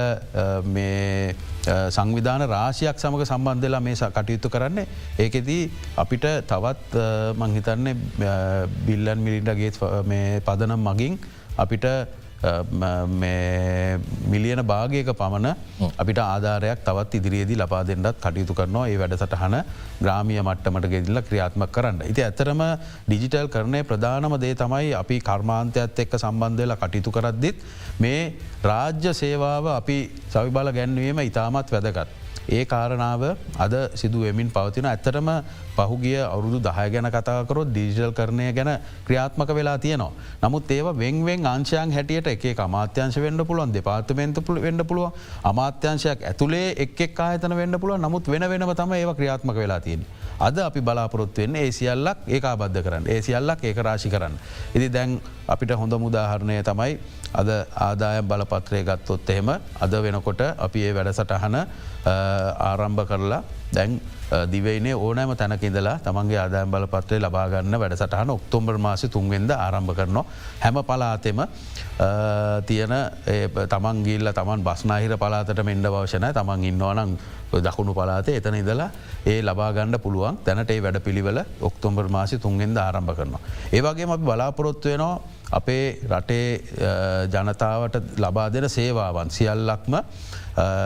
සංවිධාන 1.97 2.43
රාශයක් 2.55 2.99
සමඟ 3.03 3.25
සම්බන්ධලා 3.29 3.83
මේ 3.87 4.09
කටයුතු 4.17 4.51
කරන්නේ. 4.55 4.87
ඒකෙදී 5.19 5.61
අපිට 6.03 6.27
තවත් 6.51 7.05
මංහිතන්නේ 7.39 7.95
බිල්ලන් 8.87 9.23
මිලිටගේ 9.27 9.71
පදනම් 10.47 10.83
මගින් 10.89 11.17
අපිට 11.57 11.87
මිලියන 14.27 14.61
භාගයක 14.65 15.09
පමණ 15.13 15.47
අපිට 15.97 16.19
ආධාරයක් 16.19 16.79
තවත් 16.83 17.15
ඉදිරියේදී 17.15 17.57
ලබා 17.57 17.83
දෙන්නත් 17.83 18.19
කටයුතු 18.19 18.53
කරනවා 18.53 18.87
ඒ 18.87 18.97
වැඩසටහන 18.97 19.55
ග්‍රාමිය 20.01 20.41
මට්ටමට 20.41 20.89
ගෙදිල්ල 20.93 21.21
ක්‍රියාත්ම 21.21 21.63
කරන්න. 21.67 22.01
ඉති 22.03 22.21
ඇතරම 22.21 22.63
ඩිජිටල් 23.07 23.47
කරණය 23.47 23.83
ප්‍රධානම 23.83 24.35
දේ 24.39 24.55
තමයි 24.55 24.91
අපි 24.93 25.19
කර්මාන්තයත් 25.21 25.99
එක්ක 25.99 26.17
සම්බන්ධයලා 26.17 26.77
කටයුතු 26.77 27.11
කරද්දිත් 27.11 27.63
මේ 27.99 28.35
රාජ්‍ය 28.63 29.13
සේවාව 29.13 29.71
අපි 29.79 29.97
සවිබල 30.29 30.71
ගැන්වීම 30.71 31.19
ඉතාමත් 31.21 31.71
වැදගත්. 31.71 32.22
ඒ 32.49 32.65
කාරණාව 32.65 33.23
අද 33.57 33.73
සිදුවමින් 33.95 34.49
පවතින 34.49 34.85
ඇත්තටම 34.85 35.29
පහුගිය 35.75 36.19
අවුරුදු 36.19 36.59
දහය 36.59 36.87
ගැන 36.89 37.07
කතාකරොත් 37.07 37.69
ඩිජිටල් 37.69 38.13
කරණය 38.13 38.51
ගැන 38.53 38.71
ක්‍රියාත්මක 39.07 39.49
වෙලා 39.49 39.77
තියනවා. 39.77 40.11
නමුත් 40.41 40.71
ඒව 40.71 40.87
වෙන්වෙන් 40.95 41.45
අංශයන් 41.45 41.91
හැටියට 41.91 42.27
එක 42.27 42.59
අමාත්‍යංශ 42.59 43.17
වෙන්ඩ 43.17 43.45
පුළුවන් 43.45 43.73
දෙපාර්තමෙන්ත 43.73 44.43
පුළ 44.45 44.59
වෙන්ඩ 44.59 44.83
පුළුව 44.83 45.13
අමාත්‍යංශයක් 45.43 46.23
ඇතුළේ 46.23 46.75
එක් 46.77 47.19
ආයතන 47.19 47.55
වෙන්ඩ 47.55 47.79
පුළුව 47.79 47.97
නමුත් 47.99 48.27
වෙන 48.27 48.49
වෙනම 48.49 48.73
තම 48.73 48.93
ඒව 48.93 49.15
ක්‍රියාත්මක 49.15 49.55
වෙලා 49.55 49.79
තියෙන. 49.79 50.05
අද 50.39 50.57
අපි 50.59 50.81
බලාපොරොත්වෙන් 50.81 51.55
ඒ 51.55 51.71
සියල්ලක් 51.71 52.17
ඒ 52.27 52.39
බද්ධ 52.39 52.83
කරන්න 52.83 53.07
ඒ 53.07 53.21
සියල්ලක් 53.21 53.63
ඒක 53.63 53.77
රාශි 53.77 54.09
කරන්න. 54.09 54.35
ඉදි 54.75 54.89
දැන් 54.89 55.21
අපිට 55.47 55.71
හොඳ 55.73 55.93
මුදාහරණය 55.95 56.61
තමයි 56.61 56.97
අද 57.33 57.49
ආදායම් 57.77 58.25
බලපත්‍රය 58.25 58.83
ගත්තොත් 58.83 59.29
එහෙම 59.29 59.49
අද 59.49 59.93
වෙනකොට 59.99 60.41
අපි 60.57 60.79
ඒ 60.81 60.93
වැඩසටහන 60.93 61.57
ආරම්භ 62.61 63.05
කරලා 63.05 63.43
දැන් 63.71 63.99
දිවයිනේ 64.47 64.95
ඕනෑම 64.95 65.35
තැනකිදලා 65.35 65.97
තමන්ගේ 65.99 66.39
ආදායම් 66.39 66.71
බලපත්‍රය 66.71 67.19
ලබාගන්න 67.19 67.75
වැඩසටහන 67.75 68.29
ඔක්තෝම්බර් 68.29 68.77
මාසි 68.77 69.09
තුන්වෙන්ද 69.09 69.51
ආරම්භ 69.51 69.93
කරනවා 69.93 70.25
හැම 70.59 70.79
පලාතෙම 70.83 71.41
තියෙන 72.65 72.95
තමන් 73.67 74.03
ගිල්ල 74.03 74.31
තමන් 74.31 74.63
බස්නාහිර 74.63 75.17
පලාතට 75.17 75.63
මෙන්ඩ 75.63 75.87
වශනය 75.87 76.33
තමන් 76.33 76.63
ඉන්නවනං 76.63 77.17
දකුණු 77.61 77.93
පලාතේ 77.93 78.37
එතන 78.37 78.55
ඉදලා 78.55 78.89
ඒ 79.25 79.41
ලබාගණ්ඩ 79.41 79.99
පුළුවන් 79.99 80.39
තැනට 80.39 80.71
ඒ 80.71 80.81
වැඩ 80.81 80.99
පිළිවෙල 81.01 81.43
ඔක්තෝම්බර් 81.61 82.09
මාසි 82.09 82.39
තුන්ගෙන්ද 82.39 82.77
ආරම්භ 82.77 83.15
කරනවා. 83.15 83.41
ඒවගේ 83.71 84.07
අපි 84.07 84.23
බලාපොරොත්තු 84.23 84.89
වෙනවා 84.89 85.21
අපේ 85.53 85.85
රටේ 86.09 86.47
ජනතාවට 87.29 88.19
ලබා 88.19 88.47
දෙන 88.49 88.69
සේවාවන් 88.69 89.29
සියල්ලක්ම 89.31 89.97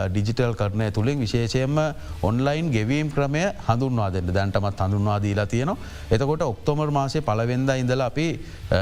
ඩිජිටල් 0.08 0.54
කරණය 0.54 0.90
තුළින් 0.90 1.18
විශේෂයෙන්ම 1.18 1.76
ඔන්ලයින් 2.22 2.70
ගෙවීම් 2.70 3.10
ක්‍රමය 3.10 3.42
හඳුන්වා 3.66 4.08
දෙන්න 4.10 4.30
දැන්ටමත් 4.30 4.80
හඳුන්වා 4.80 5.18
දීලා 5.18 5.46
තියෙනවා. 5.46 5.76
එතකොට 6.10 6.42
ඔක්තෝමර් 6.42 6.90
මාසේ 6.90 7.20
පලවෙන්ද 7.22 7.70
ඉඳල 7.74 8.00
අපි 8.00 8.26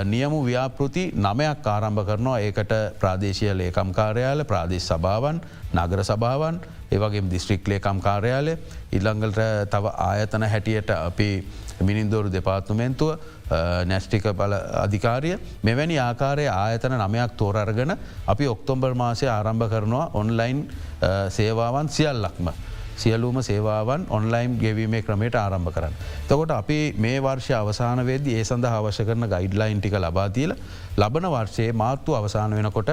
නියමු 0.04 0.44
ව්‍යාපෘති 0.44 1.04
නමයක් 1.16 1.66
ආරම්භ 1.66 2.06
කරනවා 2.06 2.38
ඒකට 2.40 2.72
ප්‍රාදේශය 3.00 3.52
ලේකම් 3.54 3.92
කාර්යාල 3.92 4.44
ප්‍රාදේශ 4.44 4.86
සභාවන් 4.86 5.40
නගර 5.74 6.04
සභාවන් 6.04 6.60
ඒවගේ 6.90 7.22
දිස්ත්‍රික් 7.30 7.68
ලේකම් 7.68 8.00
කාර්යාලය 8.00 8.56
ඉල්ළංගලට 8.92 9.40
තව 9.70 9.94
ආයතන 10.08 10.42
හැටියට 10.44 10.90
අපි 10.90 11.30
මිනින්දෝරු 11.80 12.32
දෙපාත්තුමෙන්තුව 12.32 13.18
නැස්ටික 13.84 14.28
බල 14.32 14.54
අධිකාරිය 14.84 15.38
මෙවැනි 15.62 15.98
ආකාරය 15.98 16.46
ආයතන 16.48 16.96
නමයක් 16.98 17.36
තෝරර්ගන 17.36 17.96
අපි 18.26 18.48
ඔක්තොම්බර් 18.48 18.94
මාසය 18.94 19.28
ආරම්භ 19.28 19.68
කරනවා 19.68 20.10
ඔන්ලයින් 20.14 20.68
සේවාවන් 21.30 21.88
සියල්ලක්ම. 21.88 22.48
සියලූම 22.96 23.38
සේවාවන් 23.42 24.06
ඔන්ලයින් 24.10 24.58
ගෙවීමේ 24.58 25.02
ක්‍රමයට 25.02 25.36
ආරම්භ 25.36 25.72
කරන්න. 25.72 25.94
තකොට 26.28 26.50
අපි 26.52 26.78
මේ 26.98 27.20
වර්ෂය 27.20 27.54
අවසාන 27.54 28.06
වේද 28.06 28.26
ඒ 28.28 28.42
සඳහ 28.44 28.72
අවශ්‍ය 28.72 29.04
කරන 29.04 29.28
ගයිඩ්ලයින් 29.28 29.80
ටික 29.80 29.96
ලබාතිීල 29.98 30.56
ලබන 30.96 31.28
වර්ෂයේ 31.28 31.72
මාත්තු 31.74 32.14
අවසාන 32.14 32.56
වෙනකොට 32.58 32.90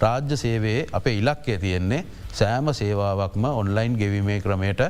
රාජ්‍ය 0.00 0.36
සේවයේ 0.36 0.86
අප 0.92 1.06
ඉලක්කය 1.08 1.58
තියෙන්නේ 1.58 2.04
සෑම 2.32 2.72
සේවාවක්ම 2.74 3.44
ඔන්ලයින් 3.52 3.96
ගෙවීමේ 3.96 4.40
ක්‍රමයට 4.40 4.82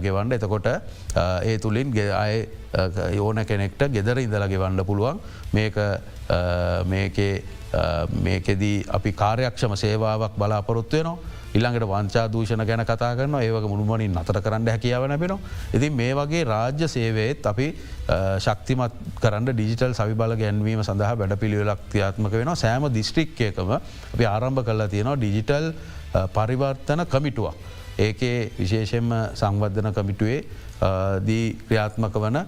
ගෙවන්ඩ 0.00 0.32
එතකොට 0.32 0.66
ඒ 0.66 1.58
තුළින් 1.58 1.92
අය 2.14 2.48
යෝන 3.12 3.40
කෙනෙක්ට 3.46 3.82
ගෙදර 3.90 4.18
ඉඳල 4.18 4.46
ගෙවන්න 4.48 4.84
පුළුවන්. 4.84 5.20
මේක 5.52 5.76
මේකෙදී 8.22 8.84
අපි 8.88 9.12
කාර්යක්ෂම 9.14 9.74
සේවාවක් 9.76 10.36
බලාපොරොත්වයනවා 10.38 11.16
ඉල්ළඟට 11.54 11.86
වංචා 11.86 12.26
දූෂණ 12.32 12.64
ගැන 12.66 12.82
කතා 12.84 13.10
කරන 13.16 13.34
ඒවක 13.40 13.66
මුළුමනින් 13.72 14.16
අතර 14.18 14.40
කරන්න 14.40 14.68
හැකියාවන 14.68 15.18
පෙන. 15.18 15.36
ඉතින් 15.72 15.92
මේ 15.92 16.14
වගේ 16.14 16.44
රාජ්‍ය 16.44 16.88
සේවයත් 16.88 17.46
අපි 17.46 17.66
ශක්තිමත් 18.38 18.94
කරන්න 19.20 19.46
ඩිජිටල් 19.50 19.94
සවි 19.94 20.14
බල 20.14 20.34
ගැන්වීම 20.36 20.82
සඳහා 20.82 21.14
වැඩ 21.16 21.36
පිළිවෙලක් 21.38 21.86
ක්‍රියාත්මක 21.92 22.34
වෙන 22.34 22.56
සෑම 22.56 22.88
දිස්ත්‍රික්කයකම 22.92 23.70
අපි 23.70 24.24
ආරම්භ 24.26 24.64
කරලා 24.64 24.88
තියෙනවා 24.88 25.16
ඩිජිටල් 25.16 25.70
පරිවර්තන 26.34 27.06
කමිටුවක්. 27.06 27.54
ඒකේ 27.98 28.50
විශේෂෙන්ම 28.58 29.10
සංවර්ධන 29.34 29.94
කමිටුවේ 29.94 30.40
දී 31.26 31.46
ක්‍රියාත්මක 31.68 32.16
වන 32.16 32.38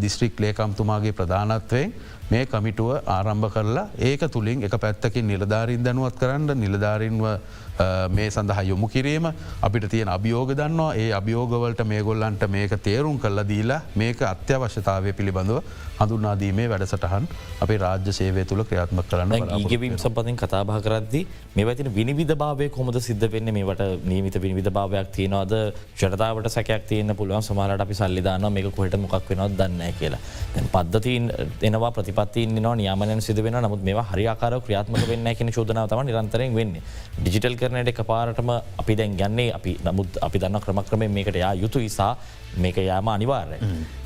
දිස්ත්‍රික් 0.00 0.40
ලේකම්තුමාගේ 0.40 1.12
ප්‍රධානත්වයෙන් 1.12 1.92
මේ 2.30 2.46
කමිටුව 2.46 2.90
ආරම්භ 3.06 3.50
කරලා 3.54 3.88
ඒක 4.00 4.22
තුළින් 4.30 4.62
එක 4.62 4.74
පැත්තකින් 4.80 5.26
නිලධාරින් 5.26 5.82
දැනුවත් 5.84 6.16
කරන්න 6.20 6.54
නිලධාරින්ව 6.56 7.24
මේ 8.16 8.28
සඳහා 8.36 8.64
යොමු 8.70 8.88
කිරීම 8.94 9.26
අපිට 9.66 9.88
තියෙන 9.94 10.08
අභියෝග 10.16 10.54
දන්නවා. 10.60 10.94
ඒ 11.02 11.10
අභියෝගවලට 11.20 11.84
මේ 11.92 12.02
ගොල්ලන්ට 12.08 12.48
මේක 12.56 12.72
තේරුම් 12.88 13.18
කල්ල 13.24 13.42
දීලා 13.52 13.82
මේක 14.02 14.22
අත්‍යවශ්‍යතාවය 14.32 15.12
පිළිබඳව 15.18 15.60
හඳුන්නාදීමේ 16.00 16.66
වැඩසටහන් 16.72 17.24
අපේ 17.64 17.78
රාජ්‍ය 17.84 18.12
සේවය 18.18 18.44
තුළ 18.50 18.62
ක්‍රියාත්ම 18.70 19.02
කරන්න 19.10 19.52
ඒගවීම් 19.58 19.96
සම්පතින් 20.04 20.36
කතාබා 20.42 20.78
කරද්දි 20.86 21.22
මේවතින 21.58 21.90
විනිවිධ 21.98 22.34
භාවය 22.42 22.68
කොමද 22.76 22.98
සිද්ධ 23.08 23.26
වෙන්න? 23.34 23.52
මේට 23.56 23.82
නීමිත 24.12 24.36
විනිවිධ 24.44 24.70
භාවයක් 24.78 25.10
තියනවාද? 25.16 25.54
ජනතාවට 26.00 26.50
සැකයක් 26.56 26.86
තියන 26.90 27.14
පුළුවන්. 27.20 27.42
සමාලට 27.48 27.84
අපි 27.86 27.94
සල්ලිධාන 28.00 28.46
මේක 28.56 28.70
කොහට 28.78 28.96
මොක් 29.04 29.16
වෙනොත් 29.30 29.56
දන්න 29.60 29.82
කියලා. 30.00 30.20
දැන් 30.54 30.68
පද්ධතින් 30.74 31.30
එනවා 31.70 31.92
ප්‍රතිපත්තින් 31.96 32.54
නවා 32.58 32.74
නියමන 32.82 33.22
සිද 33.28 33.42
වෙන 33.46 33.58
නමුත් 33.66 33.82
මේ 33.88 34.06
හරිකාර 34.12 34.54
ක්‍රියාත්මක 34.66 35.08
වෙන්න 35.12 35.34
කියෙන 35.38 35.52
චෝදනාව 35.58 35.90
තම 35.90 36.04
නිරන්තරයෙන් 36.10 36.54
වෙන්නේ. 36.60 36.82
ඩිජිටල් 37.20 37.58
කරනයට 37.68 37.92
එක 37.94 38.02
පාරටම 38.10 38.50
අපි 38.82 38.98
දැන් 39.00 39.16
ගන්නේ 39.20 39.52
අපි 39.60 39.78
නමුත් 39.86 40.18
අපි 40.26 40.42
දන්න 40.42 40.60
ක්‍රමක්‍රමේ 40.66 41.08
මේකට 41.16 41.40
යා 41.44 41.54
යුතු 41.62 41.80
ඉසා 41.90 42.12
මේක 42.56 42.76
යාම 42.76 43.08
අනිවාර්ය. 43.08 43.58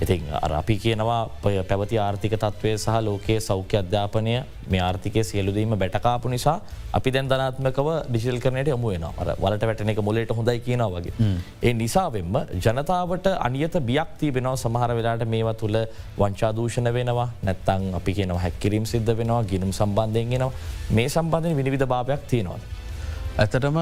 ඉතින් 0.03 0.22
අපි 0.61 0.75
කියනවා 0.85 1.20
පැවති 1.68 1.98
ආර්ථික 1.98 2.35
තත්වය 2.44 2.72
සහ 2.79 2.96
ලෝකයේ 3.07 3.40
සෞඛ්‍ය 3.40 3.77
අධ්‍යාපනය 3.83 4.35
මේ 4.70 4.81
ආර්ථිකය 4.81 5.25
සියලුදීම 5.25 5.77
බැටකාපු 5.83 6.29
නිසා 6.35 6.57
අපි 6.98 7.12
දැන් 7.14 7.31
ධනාත්මකව 7.31 7.88
ඩිසිල් 8.09 8.40
කරනයට 8.44 8.72
යොමු 8.75 8.92
වෙන 8.94 9.07
වලට 9.42 9.64
වැටන 9.70 9.92
එක 9.94 10.03
මොලට 10.09 10.35
හොඳයි 10.38 10.59
කියනවා 10.66 10.90
වගේ. 10.96 11.14
ඒ 11.62 11.72
නිසාවෙන්ම 11.83 12.37
ජනතාවට 12.66 13.27
අනියත 13.46 13.79
බියක්ති 13.90 14.35
වෙනවා 14.35 14.57
සමහර 14.64 14.90
වෙලාට 14.98 15.25
මේවා 15.35 15.57
තුළ 15.62 15.79
වංචාදූෂණ 16.20 16.92
වෙනවා. 16.98 17.29
නැත්තං 17.48 17.88
අපි 18.01 18.18
කියනවා 18.18 18.42
හැක්කිරීම් 18.44 18.87
සිද්ධ 18.94 19.16
වෙනවා. 19.22 19.42
ගිනුම් 19.44 19.72
සම්බන්ධයෙන් 19.81 20.31
ගෙනවා 20.35 20.53
මේ 20.90 21.09
සම්බන්ධය 21.09 21.57
විනිවිධ 21.61 21.87
භාවයක් 21.94 22.31
තියෙනවා. 22.31 22.82
ඇතටම 23.38 23.77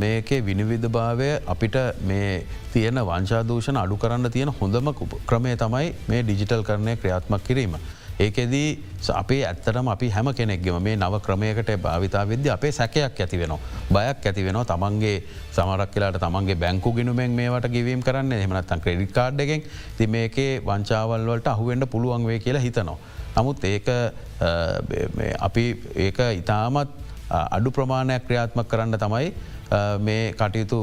මේකේ 0.00 0.40
විනිවිධ 0.44 0.88
භාවය 0.88 1.30
අපිට 1.46 1.76
මේ 2.08 2.46
තියෙන 2.72 3.00
වංශාදූෂණ 3.08 3.76
අඩු 3.76 3.96
කරන්න 3.96 4.30
තියෙන 4.32 4.52
හොඳම 4.60 4.88
ක්‍රමය 5.26 5.56
තමයි 5.56 5.88
මේ 6.08 6.22
ඩිජිටල් 6.22 6.62
කරණය 6.68 6.96
ක්‍රියාත්මක් 6.96 7.44
කිරීම. 7.44 7.76
ඒකෙදී 8.18 8.68
අපේ 9.14 9.42
ඇත්තටම 9.44 9.88
අපි 9.94 10.08
හැම 10.08 10.32
කෙනෙක්ගෙම 10.38 10.80
මේ 10.86 10.96
නව 10.96 11.20
ක්‍රමයකට 11.26 11.72
භාවිතා 11.84 12.24
විද්‍ය 12.30 12.48
අපේ 12.56 12.72
සැකයක් 12.72 13.20
ඇති 13.20 13.38
වෙනවා. 13.42 13.60
බයක් 13.92 14.26
ඇති 14.26 14.46
වෙනවා 14.46 14.64
තමන්ගේ 14.64 15.22
සමරක් 15.52 15.92
කියලාට 15.94 16.20
තමන්ගේ 16.24 16.56
බැංකු 16.64 16.94
ගෙනුමෙන් 16.96 17.36
මේට 17.40 17.68
ගවීම් 17.76 18.00
කරන්න 18.08 18.32
එහමනත්තන් 18.32 18.84
ක්‍රඩි 18.86 19.06
කාඩ් 19.12 19.44
එකෙන් 19.46 19.68
ති 19.98 20.06
මේකේ 20.06 20.50
වංචාවල් 20.64 21.28
වලට 21.28 21.52
අහුවෙන්ට 21.54 21.90
පුළුවන් 21.92 22.26
වේ 22.26 22.38
කියලා 22.38 22.64
හිතනවා. 22.64 22.98
නමුත් 23.36 23.64
ඒක 23.64 23.86
අපි 25.40 25.66
ඒක 26.08 26.18
ඉතාමත් 26.40 27.01
අඩු 27.32 27.70
ප්‍රමාණයක් 27.76 28.26
ක්‍රියාත්මක 28.26 28.68
කරන්න 28.68 28.98
තමයි 29.04 29.28
මේ 30.00 30.32
කටයුතු 30.40 30.80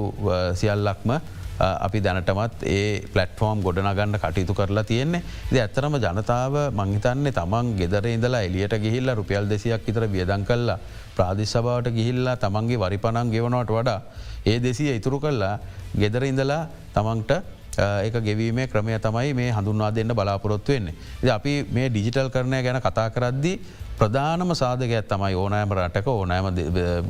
සියල්ලක්ම 0.59 1.12
අපි 1.59 1.99
දැනටමත් 2.01 2.63
ඒ 2.65 3.01
පලටෆෝර්ම් 3.13 3.62
ගොඩනගන්න 3.65 4.17
කටයුතු 4.23 4.53
කරලා 4.53 4.83
තියෙන්නේ. 4.83 5.21
ද 5.51 5.55
ඇත්තරම 5.59 5.97
ජනතාව 5.99 6.55
මංහිතන්නේ 6.79 7.35
තමන් 7.39 7.75
ගෙදර 7.79 8.07
ඉඳලා 8.07 8.41
එලියට 8.47 8.75
ගිහිල්ල 8.85 9.13
රුපියල් 9.19 9.49
දෙසියක් 9.51 9.89
ඉතර 9.91 10.07
වියදන් 10.07 10.45
කල්ලා 10.49 10.79
ප්‍රාදිශභාවට 11.17 11.91
ගිහිල්ලා 11.97 12.35
තමන්ගේ 12.38 12.81
වරිපනන් 12.83 13.31
ගෙවනවට 13.35 13.75
වඩා 13.77 13.99
ඒ 14.45 14.59
දෙසිය 14.59 14.95
ඉතුරු 14.95 15.19
කල්ලා 15.19 15.55
ගෙදර 16.01 16.23
ඉඳලා 16.31 16.62
තමන්ට 16.95 17.31
ඒක 18.05 18.15
ගෙවීමේ 18.23 18.67
ක්‍රමය 18.67 18.95
තමයි 18.99 19.33
මේ 19.33 19.51
හඳුන්වා 19.51 19.91
දෙන්න 19.95 20.15
බලාපොරොත්තු 20.15 20.71
වෙන්නේ. 20.71 20.95
අපි 21.31 21.53
මේ 21.71 21.89
ඩිජිටල් 21.89 22.31
කරණය 22.33 22.63
ගැන 22.63 22.81
කතා 22.81 23.09
කරද්දි 23.09 23.53
ප්‍රධානම 23.99 24.51
සාධකයක් 24.55 25.07
තමයි 25.07 25.35
ඕනෑම 25.35 25.75
රටක 25.75 26.07
ඕනෑම 26.09 26.45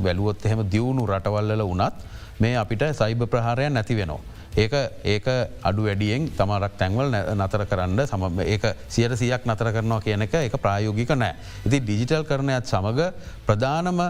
වැලුවොත් 0.04 0.44
එහෙම 0.44 0.66
දියුණු 0.66 1.06
රටවල්ල 1.06 1.62
වනත් 1.62 1.94
මේ 2.40 2.56
අපිට 2.56 2.84
සයිබ 2.92 3.22
ප්‍රහාරයක් 3.26 3.72
නැති 3.72 3.96
වෙනවා. 3.96 4.20
ඒක 4.52 4.72
ඒක 5.04 5.26
අඩු 5.62 5.84
වැඩියෙන් 5.86 6.26
තමරක් 6.30 6.72
තැන්වල් 6.78 7.14
නතර 7.34 7.62
කරන්න 7.70 8.00
සම 8.02 8.40
ඒක 8.44 8.64
සියට 8.88 9.14
සියක් 9.14 9.46
නතර 9.46 9.70
කරනවා 9.70 10.00
කියන 10.00 10.22
එක 10.22 10.34
එක 10.34 10.56
ප්‍රායෝගික 10.56 11.14
නෑ. 11.14 11.34
ඉති 11.66 11.78
ඩිජිටල් 11.80 12.24
කරණයත් 12.24 12.66
සමඟ 12.66 13.00
ප්‍රධානම 13.46 14.00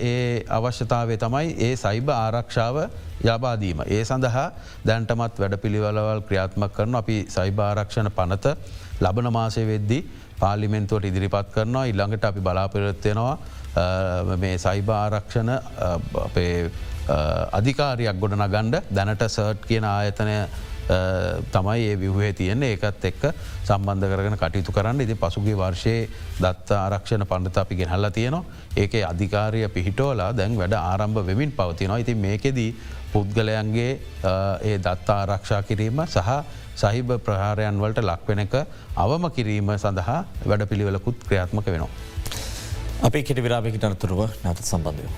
ඒ 0.00 0.42
අවශ්‍යතාවේ 0.50 1.18
තමයි 1.18 1.54
ඒ 1.60 1.76
සයිබ 1.76 2.10
ආරක්ෂාව 2.10 2.82
යබාදීම. 3.24 3.84
ඒ 3.86 4.02
සඳහා 4.02 4.48
දැන්ටමත් 4.84 5.38
වැඩ 5.38 5.56
පිළිවලවල් 5.56 6.26
ක්‍රියාත්මක් 6.26 6.74
කරන 6.74 6.94
අපි 6.94 7.18
සයිභාරක්ෂණ 7.28 8.10
පනත 8.10 8.56
ලබන 9.00 9.30
මාසය 9.30 9.66
වෙද්දී 9.66 10.02
පාලිමෙන්තුවට 10.42 11.10
ඉදිරිපත් 11.10 11.52
කරනවා. 11.54 11.84
ඉල්ළඟට 11.92 12.24
අපි 12.30 12.40
බලාපොරොත්වෙනවා 12.48 13.34
මේ 14.42 14.56
සයිභ 14.66 14.90
ආරක්ෂණ 15.02 15.50
අපේ 16.26 16.56
අධිකාරයක් 17.58 18.20
ගොඩන 18.22 18.44
ගණ්ඩ 18.54 18.92
දැනට 18.98 19.24
සර්ට් 19.28 19.64
කියන 19.70 19.86
ආයතනය 19.94 20.36
තමයි 21.54 21.82
ඒ 21.88 21.96
විවහේ 22.02 22.32
තියෙන්නේ. 22.38 22.70
ඒකත් 22.74 23.04
එක්ක 23.10 23.22
සම්බන්ධ 23.66 24.06
කරගෙන 24.12 24.36
කටයුතු 24.40 24.72
කරන්න. 24.76 25.00
ඉති 25.04 25.14
පසුගේ 25.22 25.56
වර්ෂයේ 25.60 26.08
දත්ත 26.42 26.78
ආරක්ෂණ 26.78 27.26
පණ්ඩත 27.30 27.60
අපි 27.62 27.78
ගෙනහල්ල 27.80 28.10
තියෙනවා. 28.18 28.44
ඒක 28.76 28.94
අධිකාරය 29.12 29.62
පිහිටෝලා 29.76 30.30
දැන් 30.40 30.58
වැඩ 30.62 30.74
ආරම්භ 30.78 31.22
වෙමින් 31.30 31.54
පවතිනවා. 31.58 32.02
ඉති 32.04 32.14
මේකෙදී 32.26 32.70
පුද්ගලයන්ගේ 33.12 33.90
ඒ 34.68 34.76
දත්තා 34.78 35.18
ආරක්ෂා 35.24 35.62
කිරීම 35.68 36.00
සහ 36.06 36.30
සහිබ 36.82 37.10
ප්‍රහාරයන් 37.26 37.82
වලට 37.82 38.06
ලක්වෙන 38.10 38.44
එක 38.44 38.54
අවම 39.04 39.24
කිරීම 39.36 39.74
සඳහා 39.84 40.18
වැඩ 40.46 40.64
පිළිවෙලකුත් 40.70 41.18
ක්‍රියාත්මක 41.28 41.66
වෙනවා. 41.66 41.92
අපේ 43.02 43.22
කෙට 43.28 43.44
විරාපිකට 43.46 43.84
අනතුරුව 43.84 44.20
නැත 44.44 44.64
සම්බන්ධය. 44.70 45.08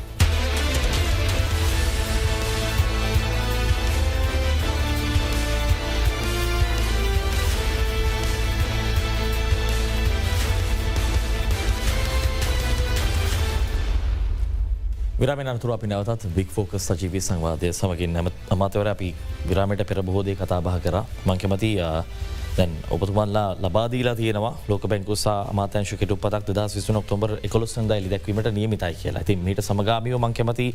විරාමෙන් 15.25 15.49
අනතුර 15.49 15.73
අපි 15.73 15.89
නැවතත් 15.89 16.25
බික් 16.37 16.51
ෆෝකස් 16.55 16.87
සජීවී 16.91 17.23
සංවාදය 17.27 17.69
සමගින් 17.73 18.11
නැම 18.17 18.27
අමාතවර 18.55 18.89
අපි 18.93 19.09
විරාමට 19.49 19.83
පෙර 19.91 19.99
බොහෝදේ 20.09 20.37
කතාබහ 20.41 20.69
කර. 20.85 20.97
මංකමති 21.29 21.71
දැන් 22.57 22.73
ඔබතුමන්ලා 22.95 23.47
ලබාදීලා 23.65 24.15
තියෙනවා. 24.21 24.53
ලෝක 24.69 24.85
බැංකුසා 24.93 25.39
මාතංශකට 25.59 26.13
උපතක් 26.17 26.53
දස් 26.59 26.77
විසු 26.77 26.99
ඔක්තොබර් 27.01 27.31
එකොලොස්සන්ද 27.49 27.95
ලි 28.05 28.13
දැක්වීමට 28.13 28.53
නියමිතයි 28.59 28.95
කියලා. 29.01 29.23
ඇති 29.23 29.37
මට 29.37 29.65
සමගාමියෝ 29.69 30.21
මංකමති 30.27 30.69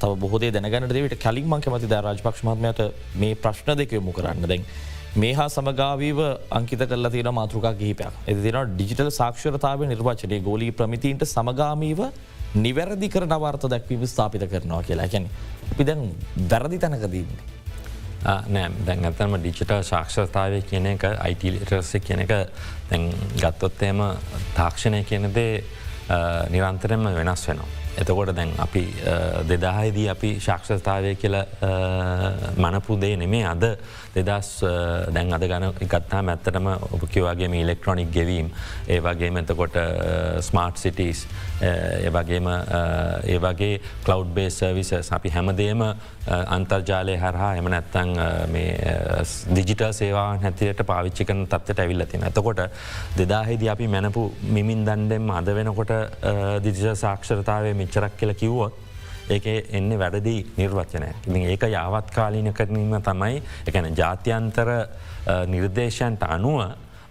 තව 0.00 0.12
බොහෝදේ 0.22 0.52
දැනගන්න 0.54 0.88
දෙවිට 0.96 1.18
කලින් 1.24 1.50
මංකමති 1.54 1.90
ද 1.92 2.02
රාජපක්ෂමත්මයට 2.06 2.80
මේ 3.20 3.34
ප්‍රශ්න 3.34 3.76
දෙක 3.82 3.98
යොමු 3.98 4.14
කරන්න. 4.18 4.48
දැන්. 4.52 4.64
මේ 5.14 5.32
හා 5.34 5.48
සමගාවීව 5.48 6.20
අංකිත 6.50 6.82
කල 6.82 7.08
තින 7.10 7.28
මාතෘකා 7.34 7.72
කිහිපයක් 7.74 8.14
එති 8.26 8.40
තින 8.42 8.56
ඩිජිටල් 8.68 9.10
සාක්ෂරතාව 9.12 9.82
නිර්වාචනය 9.90 10.38
ගෝලී 10.40 10.72
ප්‍රමිතින්ට 10.72 11.24
සමගාමීව 11.26 12.00
නිවැරදි 12.56 13.08
කර 13.08 13.26
නවර්ත 13.26 13.66
දැක්වීම 13.68 14.06
ස්ථාපිත 14.06 14.46
කරනවා 14.52 14.82
කියලා 14.82 15.08
ගැන 15.08 15.28
අපි 15.72 15.84
දැන් 15.84 16.02
වැරදි 16.50 16.78
තැනකදීන්නේ. 16.78 17.44
නෑ 18.24 18.72
දැන් 18.86 19.04
ඇතම 19.04 19.36
ඩිචිට 19.36 19.76
ශක්ෂතාවය 19.82 20.62
කියන 20.70 20.88
එක 20.94 21.04
අයිටලිටස 21.10 21.92
කියන 22.08 22.24
එක 22.24 22.34
දැන් 22.90 23.08
ගත්තොත්තේම 23.36 24.02
තාක්ෂණය 24.56 25.04
කියනදේ 25.04 25.64
නිරන්තරෙන්ම 26.50 27.08
වෙනස් 27.20 27.48
වෙනවා. 27.48 27.81
එතකොට 27.98 28.34
දැන් 28.36 28.52
අපි 28.58 28.84
දෙදාහිදී 29.48 30.08
අපි 30.08 30.30
ශක්ෂතාවය 30.40 31.14
කියල 31.14 31.36
මනපුදේ 32.56 33.16
නෙමේ 33.16 33.44
අද. 33.46 33.64
දෙදස් 34.14 34.48
දැන් 35.14 35.32
අද 35.32 35.44
ගන 35.48 35.64
ගත්තා 35.80 36.20
ඇත්තටම 36.22 36.66
ඔපකිවගේම 36.68 37.54
ඉලෙක්ට්‍රොනික් 37.54 38.10
ගෙවීම් 38.12 38.50
ඒ 38.88 39.00
වගේ 39.00 39.30
මෙතකොට 39.30 39.78
ස්මාර්ට් 40.40 40.76
සිටස් 40.78 41.26
ඒවගේම 41.62 42.48
ඒ 42.48 43.38
වගේ 43.38 43.80
කලව් 44.04 44.34
බේ 44.34 44.50
සර්විස 44.50 44.92
අපි 45.10 45.30
හැමදේම 45.30 45.84
අන්තර්ජාලය 46.26 47.16
හරහා 47.18 47.56
එම 47.56 47.68
නැත්තං 47.74 48.12
දිජිටල් 49.56 49.90
සේවා 49.92 50.38
හැතියට 50.42 50.84
පාවිච්චි 50.86 51.24
කන 51.24 51.46
තත්වට 51.46 51.80
ඇවිල්ලතින. 51.80 52.24
ඇතකොට 52.24 52.62
දෙදාහිද 53.18 53.66
අපි 53.68 53.88
මැනපු 53.88 54.30
මිමින් 54.42 54.84
දන්ඩෙම් 54.86 55.30
අද 55.30 55.50
වෙනකොට 55.58 55.92
දිජිට 56.62 56.96
සාක්ෂරතාවය 56.96 57.74
මිච්චරක් 57.74 58.16
කියල 58.16 58.34
කිව්වොත් 58.34 58.78
ඒක 59.30 59.46
එන්න 59.70 59.98
වැඩදී 59.98 60.40
නිර්වචනය. 60.58 61.10
ඉ 61.26 61.44
ඒක 61.54 61.66
යාවත් 61.70 62.14
කාලීන 62.14 62.52
කරනීම 62.54 62.94
තමයි 63.02 63.42
එකන 63.66 63.94
ජාත්‍යන්තර 63.96 64.70
නිර්දේශයන්ට 65.48 66.22
අනුව 66.22 66.62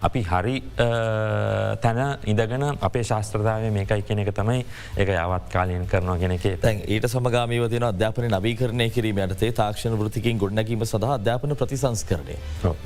අපි 0.02 0.22
හරි 0.24 0.54
තැන 0.76 2.00
ඉඳගෙන 2.26 2.64
අපේ 2.80 3.04
ශාස්ත්‍රදාව 3.04 3.66
මේකයි 3.72 4.02
කෙනෙක 4.02 4.30
තමයි 4.32 4.64
එක 4.96 5.08
යවත් 5.08 5.46
කාලයෙන් 5.52 5.86
කරනවා 5.86 6.18
කෙනෙක 6.18 6.46
තැන් 6.60 6.82
ඊට 6.86 7.06
සමගාමීව 7.06 7.68
තින 7.70 7.84
අධ්‍යාපන 7.84 8.28
නවීකරණය 8.28 8.88
කිරීම 8.90 9.22
යටතේ 9.24 9.52
තාක්ෂණ 9.52 9.96
වෘතිකින් 9.96 10.38
ගොඩනැකීම 10.38 10.84
සඳහා 10.84 11.18
අධ්‍යාපන 11.18 11.54
ප්‍රතිසංස්කරණය. 11.54 12.36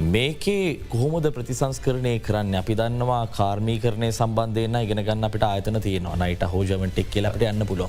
මේකේ 0.09 0.65
කොහොමද 0.89 1.29
ප්‍රතිසංස්කරණය 1.31 2.15
කරන්න 2.21 2.55
අපි 2.57 2.75
දන්නවා 2.75 3.23
කාර්මී 3.31 3.79
කරණය 3.79 4.11
සම්බන්ධයන 4.13 4.79
ඉගෙන 4.79 5.03
ගන්න 5.03 5.29
අපිට 5.31 5.45
ආයතන 5.45 5.81
තියෙනවා 5.81 6.17
නයිට 6.19 6.47
හෝජමටෙක් 6.47 7.11
කියලට 7.11 7.43
යන්න 7.45 7.67
පුලො. 7.67 7.89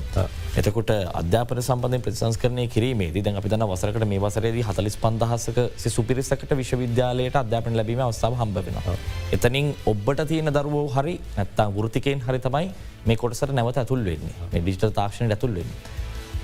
එතකොට 0.56 0.96
අධ්‍යාපන 1.14 1.62
සම්බන්ධය 1.62 2.02
ප්‍රතිසංස්කරණය 2.02 2.68
කිරීමේ 2.70 3.12
දැන් 3.20 3.38
අපි 3.38 3.50
දන්න 3.50 3.68
වසරකට 3.68 4.08
මේ 4.08 4.22
වසරේදී 4.22 4.64
හතලිස් 4.64 4.98
පන්දහසක 4.98 5.64
සුපිරිසකට 5.90 6.52
විශ්වවිද්‍යාලයට 6.56 7.36
අධ්‍යාපන 7.36 7.76
ලැබීම 7.76 8.02
අවස්ථාව 8.02 8.40
හම්බෙනවා. 8.42 8.98
එතනින් 9.32 9.74
ඔබට 9.86 10.24
තියෙන 10.28 10.54
දරුවෝ 10.54 10.88
හරි 10.90 11.16
නැත්තා 11.38 11.68
වෘතිකයෙන් 11.72 12.22
හරි 12.22 12.40
තමයි 12.40 12.72
මේ 13.06 13.18
කොටසට 13.18 13.52
නැවත 13.52 13.78
ඇතුල් 13.78 14.04
වෙන්නේ 14.04 14.50
ඩිජිටල් 14.54 14.94
තාක්ෂණ 14.94 15.32
ඇතුල් 15.32 15.54
වෙන්නේ. 15.54 15.96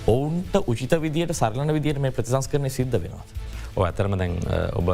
ඔවුන්ට 0.07 0.55
උචිත 0.67 0.93
විදියට 1.01 1.33
සරලන 1.33 1.73
විදියට 1.73 1.99
මේ 1.99 2.11
ප්‍රතිසංස් 2.11 2.47
කරන 2.47 2.69
සිද්ධ 2.69 2.97
වෙනවා. 2.97 3.25
ඇතරම 3.75 4.13
දැන් 4.17 4.35
ඔබ 4.75 4.89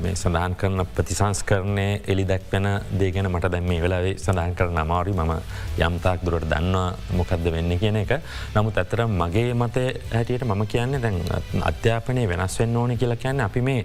මේ 0.00 0.14
සඳහන් 0.14 0.54
කරන 0.56 0.84
ප්‍රතිසංස් 0.88 1.42
කරණය 1.44 2.00
එලි 2.06 2.24
දැක්වෙන 2.24 2.68
දේගෙන 2.98 3.28
මට 3.28 3.50
දැන් 3.52 3.68
මේ 3.68 3.82
වෙලාවේ 3.82 4.14
සඳහන් 4.16 4.54
කරන 4.54 4.78
අමාරි 4.78 5.12
මම 5.12 5.32
යම්තාක් 5.78 6.24
දුරට 6.24 6.48
දන්නවා 6.48 6.96
මොකක්ද 7.12 7.50
වෙන්න 7.52 7.78
කියන 7.78 7.96
එක 7.96 8.14
නමුත් 8.54 8.78
ඇතර 8.78 9.04
මගේ 9.06 9.52
මතය 9.54 9.84
හැටියට 10.12 10.46
මම 10.46 10.66
කියන්නේ 10.66 11.00
දැන් 11.00 11.20
අධ්‍යාපනය 11.62 12.26
වෙනස් 12.26 12.58
වෙන්න 12.58 12.76
ඕන 12.76 12.96
කියලා 12.96 13.16
කියන්න 13.16 13.40
අපි 13.40 13.60
මේ 13.60 13.84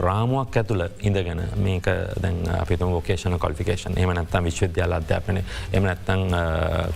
රාමුවක් 0.00 0.56
ඇතුළ 0.56 0.86
ඉඳගෙන 1.00 1.42
මේක 1.58 1.86
දැන් 2.22 2.40
අපිතු 2.54 2.88
ෝකේෂන 2.88 3.38
කොල්ෆිකේෂන් 3.38 3.98
එම 3.98 4.12
නැත්තම් 4.14 4.44
විශ්වවිද්‍යාල 4.44 4.92
අධ්‍යාපන 4.92 5.40
එම 5.72 5.82
නැත්තං 5.82 6.36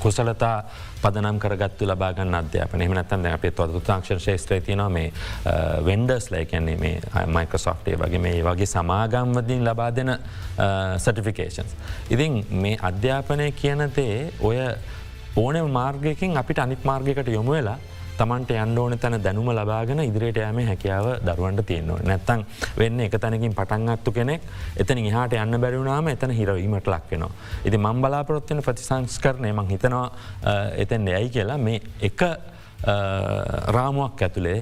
කුසලතා 0.00 0.56
පදනම් 1.02 1.38
කරගත්තු 1.38 1.86
ලබාගන්න 1.86 2.34
අධ්‍යාපන 2.34 2.80
එම 2.80 2.94
නැතන් 2.94 3.26
අපේ 3.28 3.50
තොද 3.52 3.74
තාක්ෂණ 3.82 4.20
ශේත්‍රය 4.20 4.60
තියන 4.60 4.82
මේ 4.92 5.12
වෙන්ඩර්ස් 5.84 6.30
ලයි 6.30 6.46
කියන්නේ 6.46 6.76
මේ 6.76 7.26
මයිකසොෆ්ටේ 7.28 7.96
වගේ 7.96 8.18
මේ 8.18 8.42
වගේ 8.42 8.66
සමාගම්වදින් 8.66 9.64
ලබා 9.64 9.90
දෙන 9.90 10.14
සටිෆිකේන්ස්. 10.98 11.74
ඉතින් 12.10 12.44
මේ 12.52 12.78
අධ්‍යාපනය 12.82 13.50
කියනතේ 13.52 14.32
ඔය 14.40 14.58
ඕන 15.36 15.70
මාර්ගයකින් 15.70 16.36
අපිට 16.36 16.58
අනිත් 16.58 16.84
මාර්ගකට 16.84 17.28
යොමු 17.28 17.52
වෙලා 17.52 17.78
තමන්ට 18.18 18.50
යන්න 18.54 18.78
ඕන 18.78 18.98
තැන 18.98 19.18
දැනුම 19.22 19.50
ලබාගෙන 19.50 20.02
ඉදිරියට 20.04 20.40
යම 20.42 20.60
හැකියාව 20.68 21.06
දරුවන්ට 21.26 21.66
තියෙන්නවා. 21.66 22.00
නැත්තං 22.04 22.44
වෙන්න 22.78 23.00
එක 23.00 23.18
තැනකින් 23.18 23.54
පටන්ගත්තු 23.54 24.12
කෙනෙක් 24.12 24.42
එතන 24.76 25.02
හට 25.06 25.42
යන්න 25.42 25.60
බැරිුණාම 25.60 26.08
එතන 26.14 26.30
හිරවීමට 26.30 26.86
ලක්වෙනවා. 26.86 27.30
ඉති 27.64 27.76
මං 27.78 28.02
බලාපොරොත්වන 28.02 28.62
ප්‍රතිසංස් 28.62 29.18
කරනය 29.18 29.52
මං 29.52 29.70
හිතනවා 29.74 30.06
එතැන් 30.76 31.08
යයි 31.08 31.30
කියලා 31.30 31.58
මේ 31.58 31.80
එක 32.00 32.22
රාමුවක් 33.76 34.22
ඇතුළේ 34.22 34.58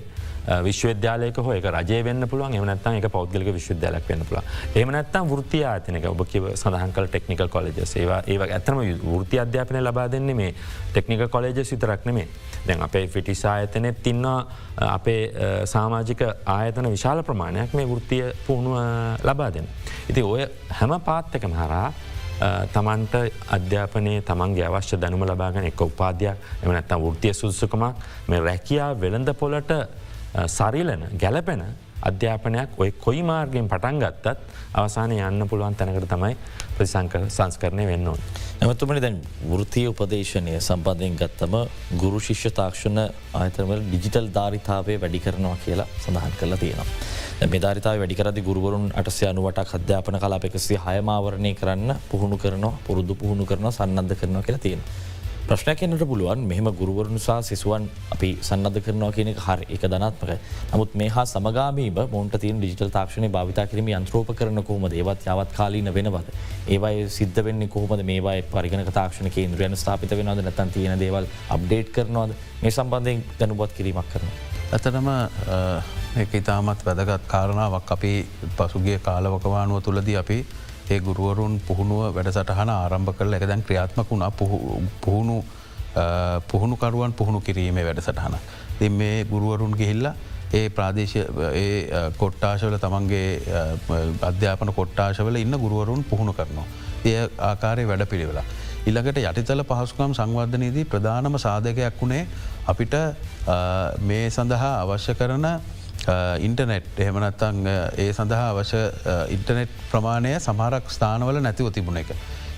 විශ්වවිද්‍යාලයක 0.46 1.37
හෝ 1.38 1.52
එක 1.52 1.64
රජය 1.66 2.02
වන්න 2.02 2.28
පුළුවන්. 2.28 2.55
එමනත්තන් 2.55 2.98
එක 2.98 3.09
පෞද්ගලික 3.11 3.52
විශ්වවිද්‍යාලක් 3.55 4.09
වන්න 4.09 4.24
පුළ 4.24 4.40
එමනත්තම් 4.76 5.28
වෘතිය 5.28 5.64
ආතනක 5.64 6.07
ඔබ 6.11 6.24
කිව 6.26 6.48
සඳහන්කල 6.55 7.07
ටෙක්නිකල් 7.07 7.48
කොලජ 7.48 7.83
ඒවා 7.83 8.22
ඒ 8.26 8.38
ඇතම 8.48 8.81
වෘති 9.05 9.38
අධ්‍යාපනය 9.38 9.81
ලබා 9.81 10.09
දෙන්නේ 10.09 10.35
මේ 10.35 10.55
ටෙක්නික 10.92 11.28
කොලජ 11.31 11.64
සිතරක් 11.64 12.05
නෙමේ 12.05 12.26
දැන් 12.66 12.83
අපේ 12.83 13.07
ෆිටිස් 13.09 13.44
ආයතනෙත් 13.46 14.02
තින්නවා 14.02 14.46
අපේ 14.90 15.33
සාමාජික 15.66 16.22
ආයතන 16.46 16.90
විශාල 16.90 17.22
ප්‍රමාණයක් 17.22 17.74
මේ 17.74 17.87
වෘතිය 17.87 18.33
පුහුණුව 18.46 18.78
ලබා 19.22 19.50
දෙන්න. 19.50 19.68
ඉති 20.09 20.22
ඔය 20.22 20.46
හැම 20.70 21.00
පාත්තකම 21.00 21.55
හරා 21.55 21.92
තමන්ට 22.72 23.14
අධ්‍යාපනය 23.50 24.14
තමන්ගේ 24.22 24.66
අවශ්‍ය 24.66 24.96
දැනුම 24.96 25.24
ලබාගෙන 25.24 25.64
එක 25.64 25.81
උපාදයක් 25.81 26.62
එම 26.62 26.72
නැත්තම් 26.72 27.05
ෘතිය 27.07 27.33
සුදුසකමක් 27.33 27.94
මේ 28.28 28.40
රැකියා 28.40 28.90
වෙළඳ 28.96 29.31
පොලට 29.35 29.70
සරිලන 30.49 31.09
ගැලපෙන 31.14 31.64
අධ්‍යාපනයක් 32.03 32.79
ඔය 32.79 32.90
කොයි 32.95 33.23
මාර්ගෙන් 33.23 33.68
පටන් 33.68 33.99
ගත්තත් 33.99 34.38
අවසානය 34.75 35.18
යන්න 35.21 35.47
පුළුවන් 35.49 35.75
තැනකට 35.75 36.09
තමයි 36.09 36.37
ප්‍රතිසංක 36.75 37.14
සංස්කරණය 37.29 37.87
වෙන්න 37.87 38.09
ඕන්. 38.09 38.21
ඇමතුමනි 38.61 39.01
දැන් 39.01 39.21
වෘතිය 39.45 39.87
උපදේශනය 39.88 40.57
සම්බන්ධයෙන් 40.59 41.16
ගත්තම 41.16 41.55
ගුරු 41.97 42.21
ශිෂ්‍ය 42.21 42.51
තාක්ෂණ 42.51 42.99
ආයතනවල 43.35 43.85
ඩිජිටල් 43.85 44.31
ධාරිතාවේ 44.31 44.99
වැඩි 44.99 45.21
කරනවා 45.21 45.57
කියලා 45.64 45.88
සඳහන් 45.99 46.35
කරලා 46.40 46.59
තියෙනවා. 46.59 46.88
මෙධාරිතාව 47.49 47.99
වැඩිකරදි 47.99 48.42
ගුරුවරුන් 48.42 48.90
අටසය 48.95 49.27
අනුවටක් 49.27 49.75
අධ්‍යාපන 49.75 50.18
කලාප 50.18 50.45
එකසිේ 50.45 50.81
හයමාවරණය 50.81 51.55
කරන්න 51.55 51.95
පුහුණු 52.11 52.37
කරනවා 52.38 52.75
පුරුදු 52.87 53.14
පුහුණු 53.14 53.47
කරන 53.47 53.71
සන්නද්ධ 53.71 54.18
කරනවා 54.21 54.42
කියලා 54.42 54.64
තියෙන. 54.66 54.83
ප්‍රශ්නයක් 55.46 55.83
එන්නට 55.85 56.02
පුළුවන්. 56.07 56.44
මෙහම 56.46 56.68
ගුරුවරුන් 56.81 57.18
සහ 57.18 57.42
සිසුවන් 57.48 57.88
අපි 58.14 58.28
සන්නධ 58.40 58.78
කරනවා 58.87 59.12
කියන 59.16 59.31
හර 59.35 59.64
එක 59.74 59.87
ධනත්මක. 59.92 60.37
නමුත් 60.72 60.94
මේ 60.94 61.09
හා 61.09 61.24
සමගාමීම 61.26 61.98
මොන්ට 62.12 62.38
තින් 62.44 62.61
ඩිජිටල් 62.61 62.92
තාක්ෂණය 62.96 63.28
භාවිතා 63.37 63.66
කිරීම 63.66 63.90
අන්ත්‍රෝප 63.98 64.31
කරන 64.38 64.62
කොහොමද? 64.62 64.94
ඒවත් 64.94 65.26
යවත් 65.26 65.52
කාලීන 65.59 65.90
වෙනවද. 65.98 66.31
ඒවයි 66.68 67.09
සිද්ධ 67.09 67.42
වෙන්නේ 67.44 67.68
කොහොමද? 67.68 68.05
මේවයි 68.11 68.46
පරිගණ 68.55 68.87
තාක්ෂණ 68.92 69.35
කේන්ද්‍රයන 69.37 69.76
ස්ථාපිත 69.76 70.14
වෙනවද? 70.14 70.46
නැතන් 70.46 70.70
තියෙන 70.70 70.98
දේවල් 71.05 71.26
අප්ඩේට් 71.50 71.92
කරනවාද? 71.96 72.38
මේ 72.62 72.70
සම්බන්ධයෙන් 72.70 73.24
දැනුබත් 73.38 73.74
කිරීමක් 73.76 74.09
කරන. 74.14 74.31
ඇතනම 74.72 75.09
එක 76.22 76.35
ඉතාමත් 76.35 76.87
වැදගත් 76.87 77.26
කාරණාවක්. 77.26 77.90
අපි 77.90 78.12
පසුගේ 78.57 78.98
කාලවකවානුව 78.98 79.83
තුළදී 79.83 80.16
අපි 80.22 80.44
ඒ 80.92 81.00
ගුරුවරුන් 81.00 81.55
පුහුණුව 81.62 82.02
වැඩසටහන 82.11 82.70
ආරම්භ 82.70 83.12
කරල 83.14 83.35
එක 83.35 83.46
දැන් 83.46 83.62
ක්‍රියාත්මක 83.62 84.09
වුණා 84.09 84.31
පුහුණු 85.00 85.37
පුහුණුකරුවන් 86.46 87.12
පුහුණු 87.12 87.40
කිරීමේ 87.40 87.85
වැඩසටහන. 87.85 88.37
දෙ 88.78 88.88
මේ 88.90 89.24
ගුරුවරුන් 89.26 89.74
ගිහිල්ලා 89.74 90.14
ඒ 90.52 90.68
ප්‍රාදේශ 90.70 91.14
කොට්ටාශවල 92.18 92.76
තමන්ගේ 92.78 93.28
අධ්‍යාපන 94.22 94.72
කොට්ටාශවල 94.72 95.37
ඉන්න 95.37 95.57
ගුරුවරුන් 95.57 96.05
පුහුණු 96.05 96.33
කරනවා. 96.33 96.66
එය 97.05 97.16
ආකාරය 97.42 97.87
වැඩ 97.87 98.07
පිළිවෙලා. 98.07 98.44
ඉළඟට 98.85 99.18
යටිතල 99.20 99.62
පහසුකම් 99.64 100.12
සංවර්ධනයේදී 100.12 100.85
ප්‍රධානම 100.87 101.38
සාධකයක් 101.38 102.00
වුණේ 102.00 102.26
අපිට 102.66 102.94
මේ 104.02 104.24
සඳහා 104.31 104.72
අවශ්‍ය 104.83 105.14
කරන 105.14 105.46
ඉන්ටනෙට් 106.40 106.98
එහෙමනත්තං 106.98 107.66
ඒ 107.98 108.12
සඳහා 108.12 108.50
අවශ්‍ය 108.50 108.82
ඉන්ටනෙට් 109.30 109.70
ප්‍රමාණය 109.90 110.34
සමහරක් 110.36 110.90
ස්ථානවල 110.90 111.40
නැතිව 111.40 111.70
තිබුණ 111.70 111.96
එක. 111.96 112.10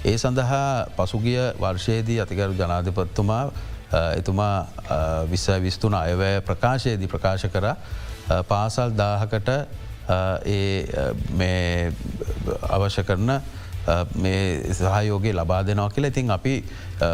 ඒ 0.04 0.16
සඳහා 0.16 0.86
පසුගිය 0.96 1.40
වර්ෂයේදී 1.56 2.20
අතිකරු 2.20 2.54
ජනාධපත්තුමා 2.54 3.44
එතුමා 4.16 4.66
විස්ස 5.30 5.48
විස්තුන 5.60 5.94
අයවැය 5.94 6.40
ප්‍රකාශයේදී 6.42 7.08
ප්‍රකාශ 7.08 7.46
කර 7.48 7.66
පාසල් 8.44 8.90
දාහකට 8.92 9.50
අවශ්‍ය 12.70 13.02
කරන 13.02 13.30
මේ 14.16 14.72
සහයෝගේ 14.72 15.32
ලබා 15.32 15.62
දෙනවා 15.66 15.90
කියලා 15.90 16.08
ඉතින් 16.08 16.30
අපි 16.30 16.54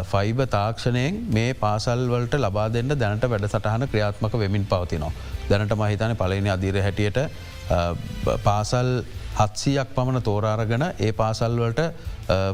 ෆයිබ 0.05 0.43
තාක්ෂණයෙන් 0.49 1.21
මේ 1.29 1.53
පාසල්වලට 1.55 2.35
ලබා 2.39 2.67
දෙන්න 2.69 2.93
දැනට 2.95 3.25
වැඩ 3.25 3.47
සටහන 3.47 3.87
ක්‍රියාත්මක 3.87 4.37
වෙමින් 4.39 4.65
පවතිනවා. 4.65 5.11
දැනට 5.49 5.75
මහිතන 5.75 6.15
පලනි 6.17 6.49
අධීර 6.49 6.81
හැටියට 6.81 7.19
පාසල් 8.43 8.91
හත්සියක් 9.33 9.93
පමණ 9.95 10.23
තෝරාරගෙන 10.23 10.83
ඒ 10.99 11.11
පාසල්වලට 11.13 11.81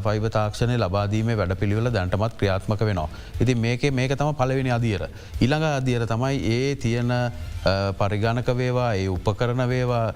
ෆයිබ 0.02 0.26
තාක්ෂණය 0.30 0.76
ලබාදීම 0.76 1.30
වැඩ 1.32 1.54
පිළිවෙල 1.54 1.90
දැන්ටමත් 1.90 2.36
ක්‍රියාත්මක 2.38 2.80
වෙනවා. 2.82 3.08
ඉති 3.40 3.54
මේක 3.56 3.82
මේක 3.92 4.12
තම 4.12 4.34
පලවෙනි 4.34 4.70
අදියර. 4.70 5.06
ඉළඟ 5.40 5.66
අදියර 5.70 6.06
තමයි 6.06 6.38
ඒ 6.50 6.76
තියෙන 6.76 7.12
පරිගණක 7.98 8.48
වේවා 8.56 8.92
ඒ 8.94 9.08
උපකරන 9.08 9.68
වේවා 9.68 10.06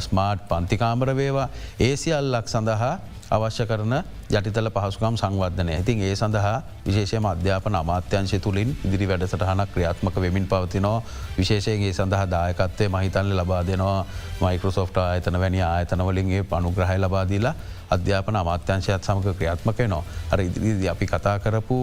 ස්මාර්ට් 0.00 0.48
පන්තිකාමර 0.48 1.16
වේවා 1.16 1.48
ඒසිියල්ලක් 1.80 2.48
සඳහා 2.48 2.94
අවශ්‍ය 3.32 3.64
කරන 3.64 3.94
යටිතල 4.30 4.68
පහසුකම් 4.70 5.16
සංවර්ධනය 5.16 5.74
ඉතින් 5.74 6.02
ඒ 6.02 6.14
සඳහා 6.14 6.56
විශේෂම 6.84 7.26
අධ්‍යාපන 7.26 7.74
අමාත්‍යංශය 7.74 8.38
තුළින් 8.38 8.70
ඉදිරි 8.86 9.08
වැඩසටහනක් 9.08 9.72
ක්‍රියාත්මක 9.74 10.16
වෙමින් 10.18 10.46
පවතිනවා 10.46 10.98
විශේෂයගේ 11.34 11.92
සඳහා 11.92 12.26
දායකත්තේ 12.28 12.88
මහිතන්ල 12.90 13.32
ලබා 13.38 13.62
දෙනවා 13.64 13.98
මයිකරසෝෆ්ට 14.42 14.98
ආයතන 14.98 15.38
වැනි 15.38 15.62
ආයතනවලින්ගේ 15.64 16.42
පනුග්‍රහය 16.44 16.98
ලබාදීලා 16.98 17.54
අධ්‍යාපන 17.90 18.36
අමාත්‍යංශයත් 18.36 19.02
සමඟ 19.02 19.34
ක්‍රියාත්මක 19.34 19.80
නවා. 19.84 20.04
අර 20.30 20.38
ඉදිරිදි 20.40 20.88
අපි 20.88 21.06
කතා 21.06 21.36
කරපු 21.40 21.80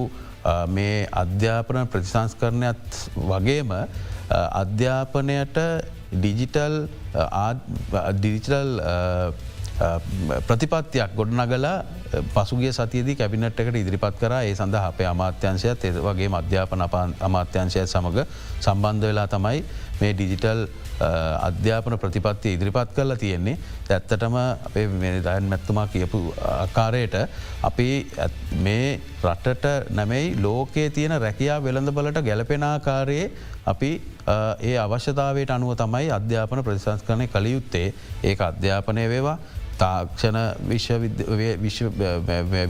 මේ 0.69 1.07
අධ්‍යාපන 1.13 1.87
ප්‍රතිසංස්කරණයත් 1.87 2.89
වගේම 3.25 3.71
අධ්‍යාපනයට 4.31 5.57
ඩිජිටල් 6.13 6.75
ඩිජිටල් 8.13 8.71
ප්‍රතිපත්තියක් 9.79 11.15
ගොඩනගලා 11.15 11.75
පසුගේ 12.33 12.71
සතියදී 12.71 13.15
කැබිනට් 13.15 13.59
එකට 13.59 13.75
ඉදිරිපත් 13.75 14.19
කර. 14.19 14.33
ඒ 14.39 14.55
සඳ 14.55 14.75
අපේ 14.75 15.07
අමාත්‍යංශයත් 15.07 15.85
එ 15.85 15.91
වගේ 15.99 16.29
අධ්‍යාපන 16.33 16.83
අමාත්‍යංශයත් 17.21 17.87
සමඟ 17.87 18.25
සම්බන්ධ 18.59 19.07
වෙලා 19.07 19.27
තමයි 19.27 19.63
මේ 20.01 20.13
ඩිජිටල් 20.13 20.63
අධ්‍යාපන 21.41 21.97
ප්‍රතිපත්තිය 21.97 22.53
ඉදිරිපත් 22.53 22.91
කරලා 22.95 23.17
තියෙන්නේ. 23.17 23.57
ඇත්තටම 23.89 24.35
අපේ 24.67 24.85
දයන් 25.21 25.49
මැත්තුමා 25.49 25.87
කියපු 25.87 26.19
ආකාරයට 26.49 27.15
අපි 27.63 27.87
මේ 28.59 28.99
රටට 29.23 29.91
නැමැයි 29.91 30.35
ලෝකයේ 30.41 30.89
තියෙන 30.89 31.15
රැකයා 31.17 31.63
වෙළඳ 31.63 31.91
බලට 31.91 32.21
ගැලපෙනාකාරයේ 32.21 33.31
අපි 33.65 33.91
ඒ 34.61 34.75
අවශ්‍යතාවයට 34.77 35.51
අනුව 35.51 35.71
තමයි 35.75 36.11
අධ්‍යාපන 36.11 36.63
ප්‍රතිසංස්කරණය 36.63 37.27
කළයුත්තේ 37.29 37.87
ඒ 38.23 38.35
අධ්‍යාපනය 38.41 39.07
වේවා 39.09 39.37
තාක්ෂණ 39.83 40.37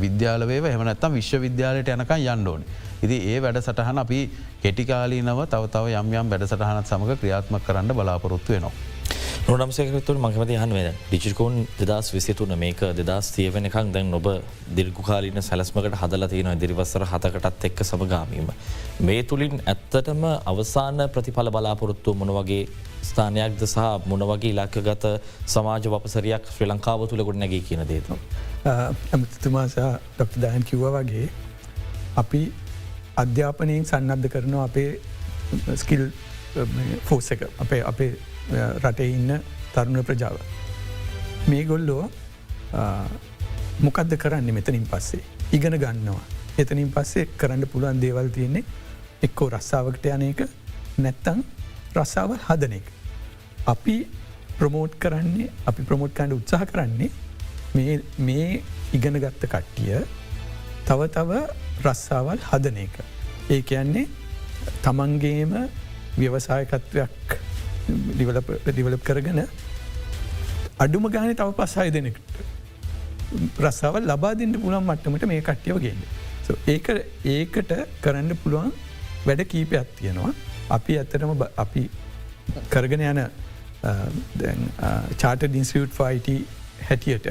විද්‍යාලවේ 0.03 0.59
හමනත්තම් 0.75 1.17
විශ්වවිද්‍යාලයට 1.19 1.91
යනක 1.95 2.13
යන්ඩෝන්. 2.19 2.63
ඉති 3.03 3.17
ඒ 3.31 3.39
වැඩ 3.43 3.59
සටහන 3.63 4.03
අපි 4.03 4.19
කෙටිකාලීනව 4.63 5.41
තව 5.53 5.63
තව 5.75 5.85
යම් 6.01 6.15
යම් 6.21 6.31
වැඩ 6.33 6.47
සටහනත් 6.51 6.87
සමඟ 6.91 7.19
ක්‍රියාත්ම 7.21 7.59
කරන්න 7.67 7.93
බලාපොරොත්තු 7.99 8.55
වෙනවා. 8.55 8.73
නොනම්සේකතුර 9.49 10.17
මකමති 10.17 10.55
හන්වේ 10.61 10.89
ඩිජිකෝන් 11.09 11.55
දෙදස් 11.79 12.09
විසිතුන 12.13 12.51
මේක 12.63 12.81
දෙදස් 12.97 13.29
තියවෙනකං 13.35 13.87
දැන් 13.95 14.13
ඔබ 14.13 14.27
දිර්ගුකාලීන 14.77 15.41
සැලස්මකට 15.41 15.95
හදල 16.01 16.25
තියෙන 16.33 16.59
දිරිවස්සර 16.63 17.05
හතකටත් 17.11 17.65
එක්ක 17.69 17.81
සමගාමීම. 17.83 18.51
මේ 19.07 19.23
තුළින් 19.23 19.55
ඇත්තටම 19.65 20.21
අවසාන 20.51 21.01
ප්‍රතිඵල 21.15 21.51
බලාපොරොත්තු 21.55 22.13
මොන 22.13 22.33
වගේ 22.37 22.61
ස්ථානයක්ද 23.09 23.65
සහ 23.65 24.05
මොන 24.05 24.27
වගේ 24.31 24.53
ඉලක්කගත 24.53 25.09
සමාජ 25.47 25.89
වපසරයක් 25.95 26.53
ශ්‍රී 26.53 26.69
ලංකාව 26.69 27.09
තුළ 27.09 27.25
ගොඩ 27.25 27.41
නැගේ 27.41 27.65
කියන 27.67 27.85
දේත. 27.89 28.13
ඇමතිතුමාසා 28.65 29.91
ඩොක්ට 30.15 30.41
දයන් 30.45 30.71
කිව්ව 30.71 30.89
වගේ 30.95 31.27
අපි 32.17 32.45
අධ්‍යාපනයෙන් 33.17 33.85
සන්නද්ධ 33.85 34.33
කරනවා 34.33 34.69
අපේ 34.69 34.89
ස්කිල් 35.75 36.11
ෆෝස 37.07 37.31
එක 37.31 37.47
අපේ 37.57 37.85
අපේ 37.93 38.13
රටේ 38.83 39.09
ඉන්න 39.15 39.31
තරුණ 39.73 40.03
ප්‍රජාව. 40.03 40.37
මේ 41.47 41.63
ගොල්ලෝ 41.65 42.03
මොකක්ද 43.85 44.17
කරන්න 44.17 44.53
මෙතනින් 44.53 44.85
පස්සේ. 44.91 45.23
ඉගෙන 45.51 45.75
ගන්නවා. 45.79 46.21
එතනින් 46.57 46.91
පස්සේ 46.91 47.29
කරන්න 47.37 47.67
පුළුවන් 47.71 48.01
දේවල් 48.01 48.29
තියෙන්නේ 48.35 48.63
එක්කෝ 49.25 49.49
රස්සාාවකට 49.49 50.05
යන 50.15 50.23
එක 50.29 50.41
නැත්තං 50.97 51.43
රස්සාාවල් 51.95 52.41
හදන 52.47 52.73
එක. 52.79 52.87
අපි 53.73 53.95
ප්‍රමෝට් 54.59 54.99
කරන්නේ 55.03 55.49
අපි 55.71 55.87
ප්‍රමෝට් 55.89 56.13
කණ්ඩ 56.17 56.37
උත්සාහ 56.39 56.65
කරන්නේ 56.71 57.09
මේ 58.27 58.63
ඉගෙන 58.93 59.19
ගත්ත 59.23 59.51
කට්ටිය 59.53 60.01
තව 60.87 61.09
තව 61.15 61.41
රස්සාවල් 61.85 62.41
හදන 62.49 62.81
එක. 62.85 62.95
ඒ 63.49 63.61
කියන්නේ 63.61 64.07
තමන්ගේම 64.83 65.53
ව්‍යවසායකත්වයක් 66.17 67.37
ඩිවලප් 67.87 69.03
කරගෙන 69.09 69.41
අඩුම 70.83 71.05
ගාන 71.15 71.35
තව 71.41 71.49
පස්සාය 71.59 71.89
දෙනෙකට 71.97 72.37
රස්සාවල් 73.65 74.03
ලබා 74.11 74.33
දෙන්න 74.39 74.53
පුළන් 74.63 74.83
මට්ටමට 74.89 75.25
මේ 75.31 75.41
කට්ටියව 75.47 75.77
ගන්න. 75.83 76.01
ඒක 76.73 76.87
ඒකට 77.33 77.71
කරන්න 78.03 78.31
පුළුවන් 78.43 78.71
වැඩ 79.27 79.41
කීපයක් 79.51 79.89
තියෙනවා. 79.99 80.33
අපි 80.77 80.97
ඇත්තටම 81.01 81.31
අපි 81.63 81.83
කරගෙන 82.73 83.03
යන 83.11 83.21
චාට 85.21 85.43
ඩින්සිියට් 85.45 85.93
ෆයිට 85.99 86.27
හැටියට 86.87 87.27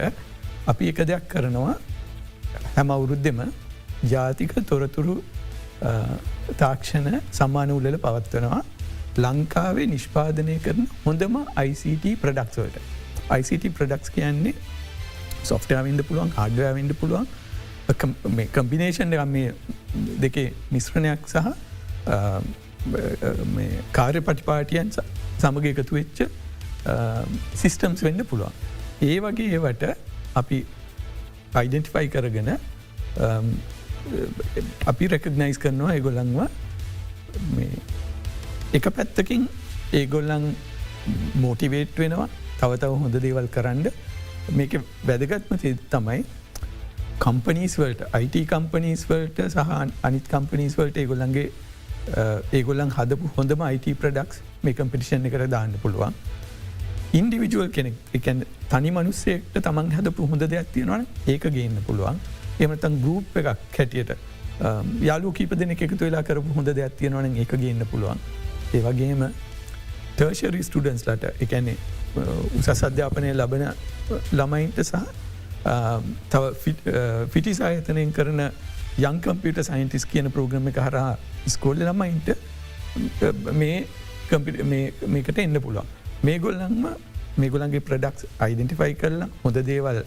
අපි 0.73 0.85
එක 0.93 1.01
දෙයක් 1.11 1.25
කරනවා. 1.33 1.75
හැම 2.77 2.89
අවුරුද්ධෙම 2.97 3.41
ජාතික 4.13 4.53
තොරතුරු 4.71 5.17
තාක්ෂණ 6.63 7.21
සම්මාන 7.39 7.71
උල්ලල 7.77 7.99
පවත්වනවා. 8.07 8.63
ලංකාවේ 9.25 9.87
නිෂ්පාදනය 9.95 10.57
කරන 10.67 10.87
හොඳම 11.07 11.37
ICT 11.67 12.05
ප්‍රඩක්ස්වලට. 12.23 12.77
ICT 13.39 13.65
ප්‍රඩක්ස් 13.79 14.15
කියන්නේ 14.17 14.55
සොෆ්ටයාවින්ද 15.51 16.01
පුළුවන් 16.09 16.33
හඩයාවින්ඩ 16.39 16.95
පුළුවන් 17.01 17.27
කම්පිනේෂන් 18.57 19.15
මේ 19.35 19.53
දෙකේ 20.25 20.49
මිශ්‍රණයක් 20.71 21.29
සහ 21.33 21.47
කාර්ය 23.99 24.21
පටිපාටියන් 24.27 24.93
සමග 24.97 25.65
එකතු 25.73 25.95
වෙච්ච 25.99 26.19
සිිස්ටම්ස් 27.63 28.05
වෙන්න 28.07 28.25
පුළුවන්. 28.31 28.53
ඒ 29.09 29.19
වගේ 29.25 29.49
ඒවට 29.57 29.85
අපි 30.41 30.59
අයිඩෙන්ටිෆයි 31.61 32.09
කරගෙන 32.15 32.51
අපි 34.93 35.05
රෙකගනයිස් 35.15 35.59
කරනවා 35.65 35.95
ඒගොල්ලන්ව 35.97 36.39
එක 38.77 38.87
පැත්තකින් 38.97 39.49
ඒගොල්ලන් 39.93 40.45
මෝටිවේට් 41.43 41.99
වෙනවා. 42.03 42.29
තව 42.61 42.71
තව 42.83 42.93
හොඳ 43.03 43.17
දේවල් 43.27 43.49
කරන්න. 43.55 43.87
මේක 44.59 44.75
වැදගත්ම 45.09 45.55
තමයි 45.95 46.25
කම්පනීස් 47.25 47.75
වලට 47.81 48.03
IT 48.25 48.37
කම්පනීස් 48.53 49.07
වලට 49.11 49.49
සහ 49.53 49.73
අනිත් 50.09 50.29
කම්පනීස් 50.33 50.77
වලට 50.79 51.03
ඒගොල්ලන්ගේ 51.03 51.49
ඒගොල්ලන් 52.59 52.93
හදපු 52.99 53.31
හොඳම 53.37 53.65
IT 53.69 53.87
ප්‍රඩක්ස් 54.03 54.43
මේ 54.63 54.77
කම්පිටිෂන් 54.81 55.27
එකට 55.31 55.51
දාන්න 55.57 55.75
පුළුවන්. 55.83 56.15
ඉන්ඩිවිජුවල් 57.19 57.71
කෙනෙක් 57.77 57.95
එකන් 58.19 58.43
තනි 58.73 58.91
මනුස්සෙක්ට 58.97 59.61
තමන් 59.67 59.95
හදපු 59.97 60.29
හොඳ 60.33 60.45
දෙයක් 60.55 60.75
තියෙනවන 60.75 61.07
ඒක 61.27 61.49
ගේන්න 61.57 61.79
පුළුවන්. 61.87 62.21
එමතන් 62.61 63.01
ගරුප් 63.05 63.37
එකක් 63.43 63.79
හැටියට 63.79 64.13
යාලු 65.09 65.33
කීප 65.39 65.55
දෙන 65.61 65.71
එකතු 65.77 66.05
වෙලා 66.05 66.23
කරපු 66.29 66.59
හොඳ 66.59 66.71
දෙයක් 66.81 66.97
තියෙනවන 67.01 67.37
ඒක 67.37 67.55
ගන්න 67.63 67.87
පුළුවන්. 67.93 68.21
ඒවගේම 68.75 69.23
තර්ශරි 70.19 70.63
ස්ටඩන්ස් 70.69 71.07
ලට 71.09 71.25
එකැනෙ 71.47 71.75
උසස් 72.59 72.83
අධ්‍යාපනය 72.89 73.33
ලබන 73.35 73.65
ළමයින්ට 74.39 74.81
සහ 74.85 74.97
තව 76.33 76.43
ෆිටිස් 77.35 77.61
ආයතනයෙන් 77.69 78.13
කරන 78.19 78.43
යං 78.99 79.21
කම්පියට 79.25 79.61
සයින්ටිස් 79.71 80.07
කියන 80.13 80.31
ප්‍රෝග්‍රම 80.35 80.69
එක 80.73 80.81
හරහා 80.87 81.13
ස්කෝල්ල 81.55 81.85
ළමයින්ට 81.89 82.29
මේ 83.61 83.77
මේකට 85.15 85.39
එන්න 85.45 85.61
පුළුවන්. 85.65 85.87
මේ 86.27 86.39
ගොල්ලන්ම 86.45 86.89
මේගොලන්ගේ 87.43 87.85
ප්‍රඩක්ස් 87.89 88.27
අයිඩෙන්ටිෆයි 88.45 88.95
කරලා 89.03 89.29
හොඳ 89.45 89.61
දේවල් 89.71 90.01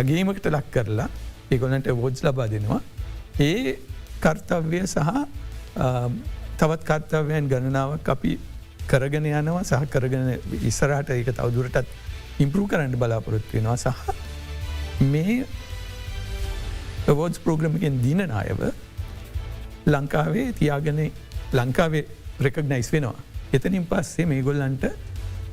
අගේමකට 0.00 0.48
ලක් 0.50 0.66
කරලා 0.76 1.08
ඒගොලන්ට 1.54 1.90
වෝඩ්ස් 2.00 2.24
ලබා 2.26 2.48
දෙනවා. 2.54 2.80
ඒ 3.40 3.78
කර්තව්‍ය 4.24 4.80
සහ 4.86 4.98
තවත් 6.58 6.82
කර්තවයන් 6.88 7.48
ගණනාවක් 7.50 8.08
අපි 8.08 8.38
කරගෙන 8.86 9.26
යනවා 9.26 9.64
සහ 9.64 9.84
කරගෙන 9.90 10.26
ඉස්සරහට 10.70 11.10
ඒක 11.10 11.30
තවදුරටත් 11.32 11.86
ඉම්පරූ 12.38 12.66
කරන්න 12.68 12.96
බලාපොරොත්තු 13.02 13.56
වෙනවා 13.56 13.76
සහ 13.76 15.04
මේ 15.12 15.36
වෝඩස් 17.10 17.42
ප්‍රෝග්‍රමකෙන් 17.44 18.00
දින 18.02 18.22
නායව 18.28 18.60
ලංකාවේ 19.86 20.46
තියාගෙන 20.58 21.00
ලංකාවේ 21.52 22.04
රෙකග්නයිස් 22.40 22.92
වෙනවා. 22.92 23.18
එතනින් 23.52 23.86
පස්සේ 23.86 24.26
මේගොල්ලන්ට 24.26 24.84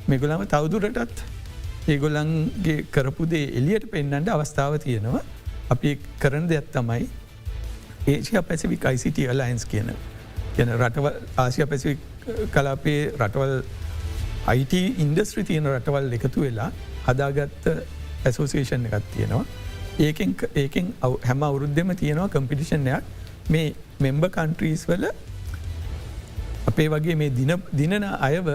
මෙගොලම 0.08 0.46
තවදුරටත් 0.46 1.24
ඒගොල්ලන්ගේ 1.88 2.86
කරපුදේ 2.90 3.44
එලියට 3.58 3.90
පෙන්න්නට 3.90 4.28
අවස්ථාව 4.28 4.78
තියෙනවා 4.78 5.22
අපි 5.70 5.98
කරන 6.22 6.48
දෙයක් 6.48 6.72
තමයි 6.72 7.04
ඒසිය 8.06 8.42
පැසිවික් 8.42 8.84
ICT 8.94 9.18
ලයින්ස් 9.32 9.64
කියන 9.66 9.92
කියන 10.56 10.70
රටවල් 10.78 11.16
ආසිය 11.38 11.66
පැසිවික් 11.66 12.00
කලාපේ 12.54 13.00
රටවල් 13.20 13.54
IT 14.50 14.72
ඉන්ඩස්ට්‍රි 15.04 15.44
තියෙන 15.44 15.66
රටවල් 15.72 16.12
එකතු 16.18 16.44
වෙලා 16.44 16.70
හදාගත්ත 17.06 17.66
ඇසෝසේෂන් 18.26 18.86
එකත් 18.88 19.06
තියෙනවා. 19.14 19.44
ඒකෙන් 19.98 20.30
ඒකෙන් 20.54 20.86
හැම 21.28 21.42
අවුරුද්ධම 21.42 21.94
තියෙනවා 21.96 22.28
කම්පිටිෂන්යක් 22.28 23.02
මේ 23.48 23.74
මෙම්බ 24.00 24.24
කන්ට්‍රීස් 24.36 24.84
වල 24.90 25.04
අපේ 26.66 26.88
වගේ 26.88 27.16
මේ 27.16 27.30
දිනන 27.72 28.04
අයව 28.28 28.48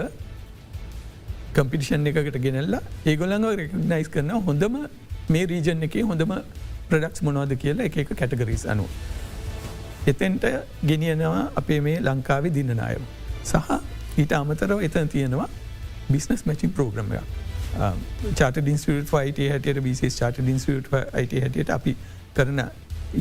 කම්පිටිෂන් 1.54 2.06
එකකට 2.06 2.40
ගෙනල්ලා 2.46 2.82
ඒගොල්ලඟ 3.06 3.46
රෙකනයිස් 3.60 4.08
කරන 4.08 4.32
හොඳම 4.48 4.76
මේ 5.28 5.46
රීජන් 5.46 5.86
එක 5.88 5.94
හොඳම 6.10 6.34
ප්‍රඩක්ස් 6.90 7.22
මොනවාද 7.22 7.54
කියලා 7.62 7.88
එක 7.88 7.96
එක 8.02 8.12
කැටගරිස් 8.20 8.64
අනුව. 8.66 8.88
එතෙන්ට 10.10 10.44
ගෙනියනවා 10.90 11.44
අපේ 11.60 11.80
මේ 11.86 12.00
ලංකාවේ 12.08 12.54
දිනනායම. 12.58 13.04
සහ 13.44 13.56
ඊට 14.22 14.32
අමතරව 14.40 14.80
එතන 14.88 15.08
තියෙනවා 15.14 15.48
බිස්නස් 16.12 16.42
මැචින් 16.48 16.70
ප්‍රෝග්‍රම 16.76 17.10
චාට 18.38 18.60
ඩින්ස්ට 18.60 18.88
යිට 18.90 19.40
හට 19.54 19.82
බිස් 19.86 20.00
චාට 20.20 20.38
ඩින්ස්ට 20.40 20.94
අයිට 20.98 21.34
හටට 21.42 21.70
අපි 21.78 21.96
කරන 22.36 22.62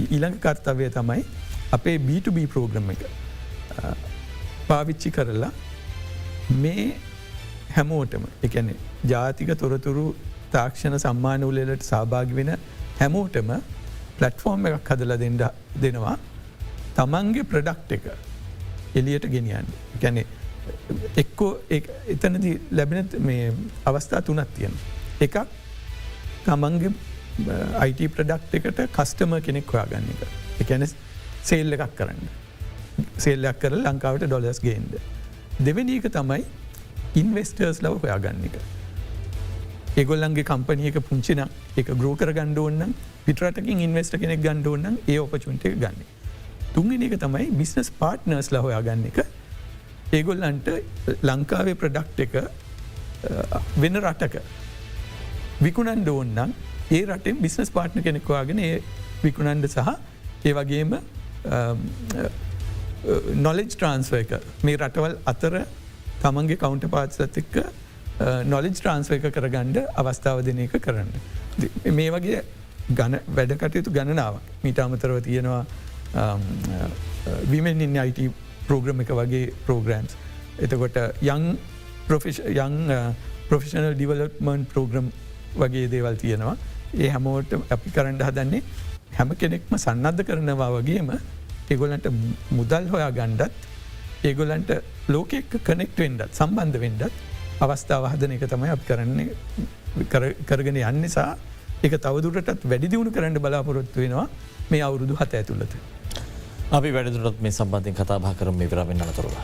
ඊළඟ 0.03 0.37
කර්තවය 0.45 0.89
තමයි 0.97 1.23
අපේ 1.77 1.97
B2B 2.07 2.47
ප්‍රෝග්‍රම 2.53 2.89
එක. 2.93 3.03
පාවිච්චි 4.69 5.11
කරලා 5.17 5.51
මේ 6.63 6.87
හැමෝටම 7.75 8.25
එකන 8.47 8.71
ජාතික 9.11 9.51
තොරතුරු 9.63 10.05
තාක්ෂණ 10.55 10.97
සම්මාන 11.05 11.43
උලලට 11.49 11.85
සභාග 11.91 12.33
වෙන 12.39 12.51
හැමෝටම 13.01 13.53
පලට්ෆෝර්ම් 14.19 14.67
එකක් 14.71 14.91
හදල 14.93 15.13
දෙන්න 15.23 15.37
දෙනවා. 15.83 16.17
තමන්ගේ 16.97 17.49
ප්‍රඩක්් 17.51 17.95
එක 17.97 18.05
එලියට 18.99 19.29
ගෙනියන්න 19.35 19.73
ගැනෙ 20.01 20.25
එක්කෝ 21.21 21.51
එතනද 22.13 22.47
ලැබෙන 22.71 23.09
මේ 23.19 23.51
අවස්ථා 23.85 24.21
තුනත් 24.21 24.47
තියෙන. 24.55 24.73
එකක් 25.25 25.37
තමන්ගේ 26.45 26.91
අයිට 27.83 28.01
ප්‍රඩක්් 28.15 28.55
එකට 28.59 28.81
කස්ටම 28.97 29.37
කෙනෙක් 29.47 29.73
හොයාගන්න 29.73 30.09
එක. 30.13 30.21
එකැන 30.63 30.87
සේල් 31.43 31.77
එකක් 31.77 31.95
කරන්න. 31.99 32.23
සේල්ලයක් 33.17 33.59
කර 33.61 33.77
ලංකාවට 33.83 34.25
ඩොලස් 34.27 34.61
ගේන්ද. 34.61 34.97
දෙවැනි 35.59 35.99
එක 35.99 36.09
තමයි 36.17 36.43
ඉන්වස්ටර්ස් 37.21 37.81
ලව 37.85 38.03
හොයාගන්න 38.03 38.43
එක. 38.49 38.57
ඒගොල්ලන්ගේ 39.97 40.49
කම්පනියක 40.51 40.99
පුංචින 41.09 41.45
එක 41.77 41.93
ග්‍රෝ 42.01 42.15
කර 42.15 42.33
ගණ්ඩෝන්න 42.33 42.93
පිටරටකින් 43.25 43.85
ඉන්වස්ට 43.87 44.19
කෙනෙක් 44.21 44.43
ගණ්ඩෝන්න 44.45 45.01
ඒ 45.07 45.19
ඔපචුන්ට 45.25 45.63
ගන්න. 45.83 46.16
තුන්ගෙන 46.77 47.03
එක 47.09 47.17
තමයි 47.25 47.49
බිස්නස් 47.59 47.89
පාට්නර්ස් 47.99 48.51
ල 48.53 48.61
හොයාගන්න 48.67 49.05
එක. 49.11 49.19
ඒගොල්ලන්ට 50.17 50.67
ලංකාවේ 51.29 51.77
ප්‍රඩක්් 51.81 52.19
එක 52.25 52.35
වෙන 53.83 54.01
රටක 54.01 54.35
විකුණන්ඩ 55.65 56.09
ඕන්නම් 56.13 56.53
ඒ 56.97 57.01
රටෙන් 57.05 57.41
බිස්නස් 57.45 57.71
පාට්න 57.77 58.05
කෙනෙක්වාගෙන 58.07 58.61
ඒ 58.67 58.75
විකුණන්ඩ 59.23 59.67
සහ 59.71 59.89
ඒ 60.45 60.53
වගේම 60.59 60.93
නොලෙජ් 63.47 63.67
ට්‍රන්ස්ව 63.73 64.13
එක. 64.21 64.31
මේ 64.63 64.77
රටවල් 64.77 65.17
අතර 65.31 65.57
තමන්ගේ 66.21 66.61
කවුන්ට 66.61 66.87
පාත්සත් 66.93 67.41
එක්ක 67.41 67.57
නොලෙජ් 68.53 68.77
ට්‍රන්ස්ව 68.77 69.17
එක 69.17 69.27
කරගණ්ඩ 69.39 69.81
අවස්ථාව 70.03 70.45
දෙන 70.45 70.61
එක 70.67 70.77
කරන්න. 70.85 71.11
මේ 71.97 72.13
වගේ 72.15 72.45
ගන 72.99 73.19
වැඩ 73.35 73.57
කටයුතු 73.61 73.91
ගණනාවක්. 73.97 74.45
මීට 74.63 74.79
අමතරව 74.85 75.19
තියෙනවා 75.25 75.65
විමෙන් 77.51 77.81
ඉන්න 77.81 77.97
අයිට 77.97 78.21
ප්‍රෝග්‍රම 78.67 79.01
එක 79.01 79.11
වගේ 79.21 79.53
ප්‍රෝග්‍රම්ස්. 79.65 80.15
එතකොට 80.59 80.97
යං 81.21 81.57
යං 82.07 82.75
ප්‍රොෆිෂනල් 83.49 83.93
ඩිවලප්මන්් 83.93 84.65
ප්‍රෝග්‍රම් 84.73 85.07
වගේ 85.55 85.87
දේවල් 85.91 86.15
තියෙනවා 86.23 86.55
ඒ 86.95 87.09
හැමෝට 87.13 87.53
අපි 87.75 87.89
කරන්න 87.95 88.21
හදන්නේ 88.27 88.61
හැම 89.17 89.33
කෙනෙක්ම 89.41 89.77
සන්නද්ධ 89.77 90.23
කරනවා 90.27 90.69
වගේම 90.75 91.11
ඒගොලන්ට 91.69 92.07
මුදල් 92.51 92.87
හොයා 92.93 93.11
ගණ්ඩත් 93.11 93.53
ඒගොලන්ට 94.23 94.71
ලෝකෙක් 95.09 95.57
කනෙක්ට 95.63 95.99
වෙන්ඩත් 96.03 96.39
සම්බන්ධ 96.39 96.79
වෙන්ඩත් 96.83 97.13
අවස්ථාව 97.59 98.09
හදන 98.13 98.35
එක 98.37 98.47
තමයි 98.53 98.71
අප 98.75 98.83
කරන්නේ 98.89 99.27
කරගෙන 100.49 100.81
යන්න 100.83 101.01
නිසා 101.03 101.29
එක 101.83 101.99
තවදුරටත් 102.05 102.65
වැඩි 102.71 102.91
දියුණු 102.93 103.11
කරන්න 103.11 103.39
බලාපොරොත්තු 103.45 104.03
වෙනවා 104.03 104.27
මේ 104.71 104.81
අවුරුදු 104.81 105.15
හත 105.15 105.41
ඇතුළත. 105.41 105.73
අපි 106.67 106.91
වැඩදුරත් 106.91 107.39
මේ 107.39 107.51
සම්බන්ධින් 107.51 107.95
කතා 107.95 108.19
භා 108.19 108.35
කරම 108.35 108.55
මේ 108.59 108.67
විරාවෙන් 108.67 109.01
අනතුරුව. 109.01 109.35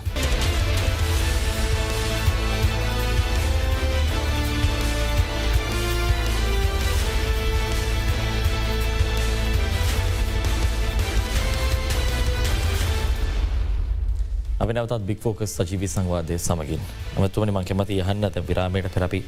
අනවතත් 14.64 15.06
බික්‍ෆෝකස් 15.08 15.56
සජීවි 15.58 15.88
සංවාදය 15.88 16.38
සමගින් 16.40 16.82
අමතුවනි 17.18 17.52
මං 17.52 17.66
කැමති 17.68 18.00
යහන්න 18.04 18.26
ඇත 18.28 18.38
විරාමයට 18.48 18.88
පෙරපි 18.96 19.20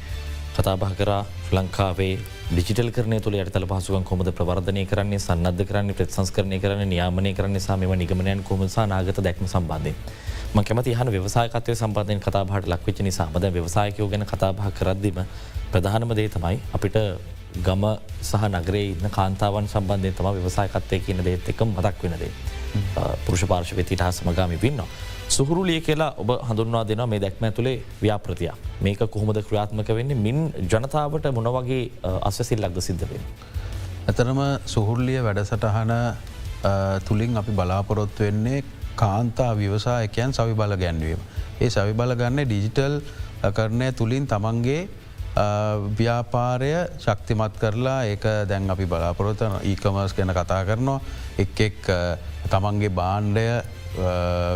කතාබහ 0.56 0.84
කර 0.98 1.10
ලංකාවේ 1.52 2.14
ඩිජිටල් 2.48 2.90
කරන 2.90 3.14
තුළ 3.20 3.36
යටතල 3.36 3.66
පහසුකන් 3.66 4.04
කොමද 4.04 4.28
ප්‍රවර්ධනය 4.32 4.84
කරන්නේ 4.86 5.18
සන්නද්ධ 5.18 5.62
කරන්න 5.62 5.92
ප්‍රත්සංස්කරණය 5.92 6.58
කරන 6.60 6.82
නියාමනය 6.86 7.32
කරන්න 7.34 7.60
සාමම 7.60 7.92
නිගමනයන් 7.96 8.42
කොමසා 8.42 8.86
නාගත 8.86 9.20
දැක්ම 9.20 9.46
සම්බන්ධය. 9.46 9.92
ම 10.54 10.62
කැමති 10.62 10.94
හන 10.94 11.12
වසායකතය 11.18 11.74
සම්බන්ධයෙන් 11.74 12.20
කතාබහට 12.20 12.68
ලක්වෙච්ච 12.68 13.02
නිසාමද 13.02 13.46
ව්‍යවසායකයෝ 13.52 14.08
ගැන 14.08 14.24
කතාබහ 14.24 14.62
කරද්දිම 14.72 15.18
ප්‍රධානම 15.72 16.14
දේ 16.14 16.28
තමයි 16.28 16.60
අපිට 16.72 16.96
ගම 17.60 17.84
සහ 18.22 18.44
නගරේ 18.50 18.86
ඉන්න 18.86 19.10
කාන්තාවන් 19.10 19.68
සම්බන්ධය 19.68 20.12
තම 20.12 20.30
ව්‍යවසායකත්තය 20.36 21.00
කියන 21.00 21.24
දේත් 21.24 21.48
එක 21.48 21.60
මදක් 21.64 22.02
වෙනදේ. 22.04 22.32
පුරුෂ 23.24 23.44
පාර්ශ 23.44 23.74
වෙතිට 23.74 24.00
හා 24.00 24.12
සමගාමි 24.12 24.58
වින්නවා. 24.58 24.88
සුහුරුලිය 25.28 25.80
කියලා 25.80 26.14
ඔබ 26.16 26.30
හඳුන්වා 26.40 26.84
දෙනවා 26.84 27.06
මේ 27.06 27.20
දැක්ම 27.20 27.44
ඇතුළේ 27.44 27.82
ව්‍යාප්‍රතිය 27.98 28.50
මේක 28.80 29.00
කොහොමද 29.08 29.38
ක්‍රියාත්මක 29.42 29.88
වෙන්නේ 29.90 30.16
මින් 30.16 30.38
ජනතාවට 30.64 31.26
මොනවගේ 31.32 31.90
අස්වසිල්ලක්ද 32.22 32.78
සිද්ධවෙන්. 32.80 33.24
ඇතරම 34.06 34.40
සුහුල්ලිය 34.66 35.18
වැඩසටහන 35.20 35.92
තුළින් 37.04 37.36
අපි 37.36 37.52
බලාපොරොත්තු 37.52 38.22
වෙන්නේ 38.22 38.64
කාන්තා 38.96 39.50
විවසායකයන් 39.54 40.32
සවි 40.32 40.54
බල 40.54 40.76
ගැන්වීම. 40.76 41.20
ඒ 41.60 41.70
සවි 41.70 41.92
බල 41.92 42.14
ගන්න 42.14 42.44
ඩිජිටල් 42.44 43.00
කරණය 43.50 43.92
තුළින් 43.92 44.26
තමන්ගේ 44.26 44.88
ව්‍යාපාරය 45.92 46.72
ශක්තිමත් 46.98 47.58
කරලා 47.58 48.04
ඒක 48.04 48.24
දැන් 48.48 48.70
අපි 48.70 48.86
බලාපොරොතන 48.86 49.58
ඒකමර්ස් 49.62 50.14
ගැන 50.14 50.32
කතා 50.32 50.62
කරනවා 50.64 51.00
එක් 51.38 51.60
එක් 51.60 51.82
තමන්ගේ 52.46 52.90
බාණ්ඩය 52.90 53.46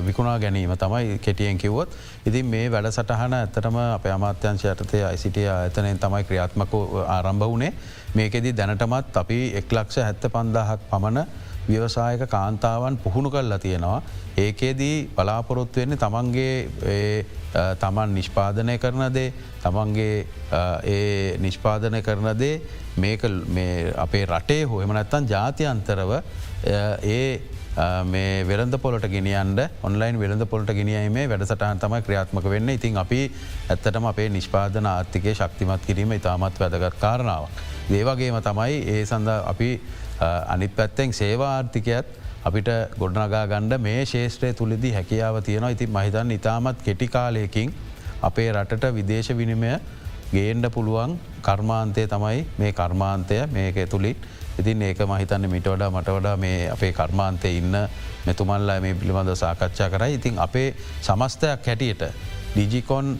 විකුණා 0.06 0.38
ගැනීම 0.38 0.76
තමයි 0.76 1.18
කෙටියෙන් 1.18 1.58
කිව්වොත්. 1.58 1.88
ඉතින් 2.26 2.46
මේ 2.46 2.70
වැඩ 2.70 2.90
සටහන 2.90 3.34
ඇත්තටම 3.40 3.76
අප 3.80 4.06
අමාත්‍යංශ 4.14 4.64
යටතේ 4.72 5.04
අයිසිටිය 5.04 5.48
ඇතනෙන් 5.48 5.98
තමයි 5.98 6.24
ක්‍රියාත්මක 6.24 6.74
ආරම්භ 7.06 7.46
වුණේ. 7.52 7.72
මේකෙදී 8.14 8.56
දැනටමත් 8.56 9.16
අපි 9.16 9.38
එක්ලක්ෂ 9.62 10.02
හැත්ත 10.04 10.26
පන්දාහක් 10.32 10.88
පමණ 10.90 11.26
ව්‍යවසායක 11.68 12.22
කාන්තාවන් 12.30 12.96
පුහුණු 12.98 13.30
කල්ලා 13.30 13.58
තියෙනවා. 13.58 14.02
ඒකේදී 14.36 15.10
බලාපොරොත්තු 15.16 15.80
වෙන්නේ 15.80 15.98
තමන්ගේ 15.98 17.24
තමන් 17.80 18.14
නිෂ්පාදනය 18.14 18.78
කරන 18.78 19.06
දේ 19.14 19.32
තමන්ගේ 19.62 20.26
ඒ 20.84 21.38
නිෂ්පාදනය 21.38 22.02
කරන 22.02 22.28
දේ. 22.38 22.60
මේක 22.96 23.22
අපේ 23.96 24.26
රටේ 24.26 24.62
හොයමනැත්තන් 24.64 25.28
ජාතියන්තරව 25.28 26.12
ඒ 27.04 27.40
මේ 28.04 28.44
වෙළඳ 28.48 28.76
පොලට 28.82 29.06
ගෙනියන්ට 29.08 29.60
ඔන්ලයින් 29.82 30.18
වෙළඳ 30.18 30.44
පොලට 30.52 30.70
ගෙනියීමේ 30.78 31.28
වැඩසටහන් 31.28 31.82
තමයි 31.82 32.02
ක්‍රියාත්මක 32.06 32.46
වෙන්න. 32.50 32.68
ඉතින් 32.68 32.96
අපි 32.96 33.20
ඇත්තටම 33.68 34.06
අපේ 34.12 34.28
නිෂ්පාදන 34.28 34.86
ආර්ථිකය 34.86 35.34
ශක්තිමත් 35.34 35.86
කිරීම 35.86 36.12
ඉතාමත් 36.12 36.60
වැදගත් 36.60 36.98
කාරණාවක්. 37.00 37.50
දේවගේම 37.90 38.40
තමයි 38.42 38.80
ඒ 38.94 39.04
සඳ 39.04 39.28
අපි 39.52 39.70
අනිත් 40.48 40.74
පැත්තෙන් 40.76 41.12
සේවාර්ථිකයත් 41.12 42.18
අපිට 42.44 42.68
ගොඩනගා 42.98 43.46
ගණ්ඩ 43.46 43.80
මේ 43.80 44.04
ශේෂත්‍රය 44.06 44.52
තුළෙදි 44.54 44.92
හැකියාව 44.92 45.42
තියෙනවා. 45.42 45.70
ඉතින් 45.70 45.90
මහිතන් 45.90 46.30
ඉතාමත් 46.30 46.82
කෙටිකාලයකින් 46.82 47.74
අපේ 48.22 48.52
රටට 48.52 48.94
විදේශ 48.94 49.32
විනිමය 49.36 49.72
ගේන්ඩ 50.32 50.66
පුළුවන් 50.74 51.18
කර්මාන්තය 51.42 52.06
තමයි 52.06 52.46
මේ 52.58 52.72
කර්මාන්තය. 52.72 53.40
මේක 53.52 53.76
තුළින් 53.88 54.16
ඉතින් 54.60 54.82
ඒක 54.82 55.02
මහිතන්න 55.04 55.50
මිට 55.50 55.66
වඩා 55.66 55.90
මට 55.90 56.16
වඩා 56.16 56.36
මේ 56.38 56.68
අපේ 56.68 56.92
කර්මාන්තය 56.92 57.56
ඉන්න 57.56 57.76
මෙතුමල්ලා 58.26 58.80
මේ 58.80 58.94
පිළිබඳ 58.94 59.34
සාකච්ඡා 59.36 59.90
කරයි 59.90 60.14
ඉතින් 60.14 60.38
අපේ 60.38 60.68
සමස්තයක් 61.02 61.66
හැටියට 61.66 62.08
ඩිජිකොන් 62.52 63.18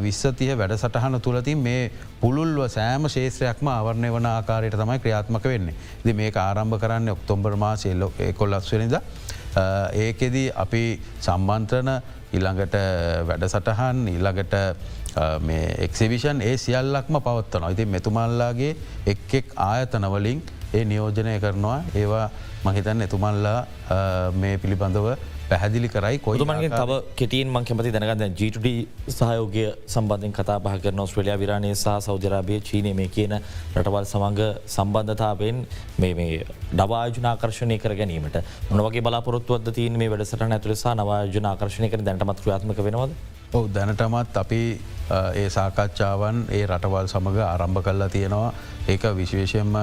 විස්සතිය 0.00 0.54
වැඩසටහන 0.54 1.20
තුළතින් 1.20 1.58
මේ 1.58 1.90
පුළුල්ව 2.20 2.66
සෑම 2.68 3.08
ශේත්‍රයක්ම 3.08 3.68
අවර්ණය 3.68 4.10
වන 4.10 4.26
ආකාරයට 4.26 4.76
තමයි 4.76 4.98
ක්‍රියාත්මක 4.98 5.44
වෙන්නේ. 5.44 5.74
දි 6.04 6.12
මේ 6.12 6.32
ආරම්භ 6.36 6.78
කරන්න 6.78 7.08
ඔක්තොම්බර් 7.10 7.56
මාසෙල්ලො 7.56 8.12
කොල්ලක්ස්වනිද. 8.34 8.96
ඒකෙදී 9.96 10.52
අපි 10.56 11.00
සම්බන්ත්‍රන 11.20 11.90
ඉළඟට 12.32 12.74
වැඩසටහන් 13.26 14.08
ඉල්ළඟට 14.08 14.54
එක්සිවිෂන් 15.80 16.42
ඒ 16.42 16.56
සියල්ලක්ම 16.56 17.18
පවත්වන 17.20 17.72
ඉතින් 17.72 17.88
මෙතුමල්ලාගේ 17.88 18.76
එක් 19.06 19.34
එක් 19.34 19.54
ආයතනවලින් 19.58 20.42
ඒ 20.74 20.84
නියෝජනය 20.92 21.34
කරනවා. 21.44 21.78
ඒවා 22.00 22.26
මහිතන් 22.64 23.06
එතුමල්ලා 23.06 23.58
මේ 24.42 24.56
පිළිබඳව 24.62 25.06
පැහැදිලි 25.50 25.88
කරයි 25.94 26.18
කොතුමන්ගේ 26.24 26.70
තව 26.70 26.98
කෙටියෙන් 27.20 27.48
මං 27.54 27.64
කැමති 27.68 27.92
දැනගන්න 27.94 28.36
ජීටඩ 28.40 28.66
සහයෝගය 29.16 29.64
සම්බන්ධෙන් 29.94 30.34
කතා 30.36 30.58
පහ 30.66 30.76
කරන 30.84 31.02
ස්ට්‍රලිය 31.06 31.34
විරාණය 31.42 31.72
සහ 31.74 31.96
සෞජරාභය 32.06 32.60
චීනය 32.68 32.92
මේ 33.00 33.08
කියන 33.16 33.34
රටවල් 33.74 34.06
සමඟ 34.12 34.40
සම්බන්ධතාවෙන් 34.76 35.66
මේ 36.04 36.38
ඩවාජනාකර්ශණය 36.78 37.78
කර 37.82 37.96
ගැනීමට. 38.02 38.38
මොනවගේ 38.70 39.04
බලාපොරොත්තුවද 39.08 39.74
තියන 39.80 39.98
මේ 40.02 40.12
වැඩසට 40.14 40.46
ඇතුලෙසා 40.48 40.94
නවාජනාකර්ශණය 41.02 41.90
කර 41.92 42.06
දැනටමත් 42.08 42.46
ක්‍රියාත්මක 42.46 42.86
වෙනවද 42.88 43.18
ඔව 43.52 43.68
දැනටමත් 43.68 44.36
අපි 44.36 44.62
ඒ 45.10 45.48
සාකච්ඡාවන් 45.50 46.36
ඒ 46.50 46.66
රටවල් 46.66 47.08
සමඟ 47.08 47.38
ආරම්භ 47.42 47.82
කල්ලා 47.82 48.08
තියෙනවා. 48.08 48.52
ඒක 48.88 49.02
විශේෂයෙන්ම 49.16 49.74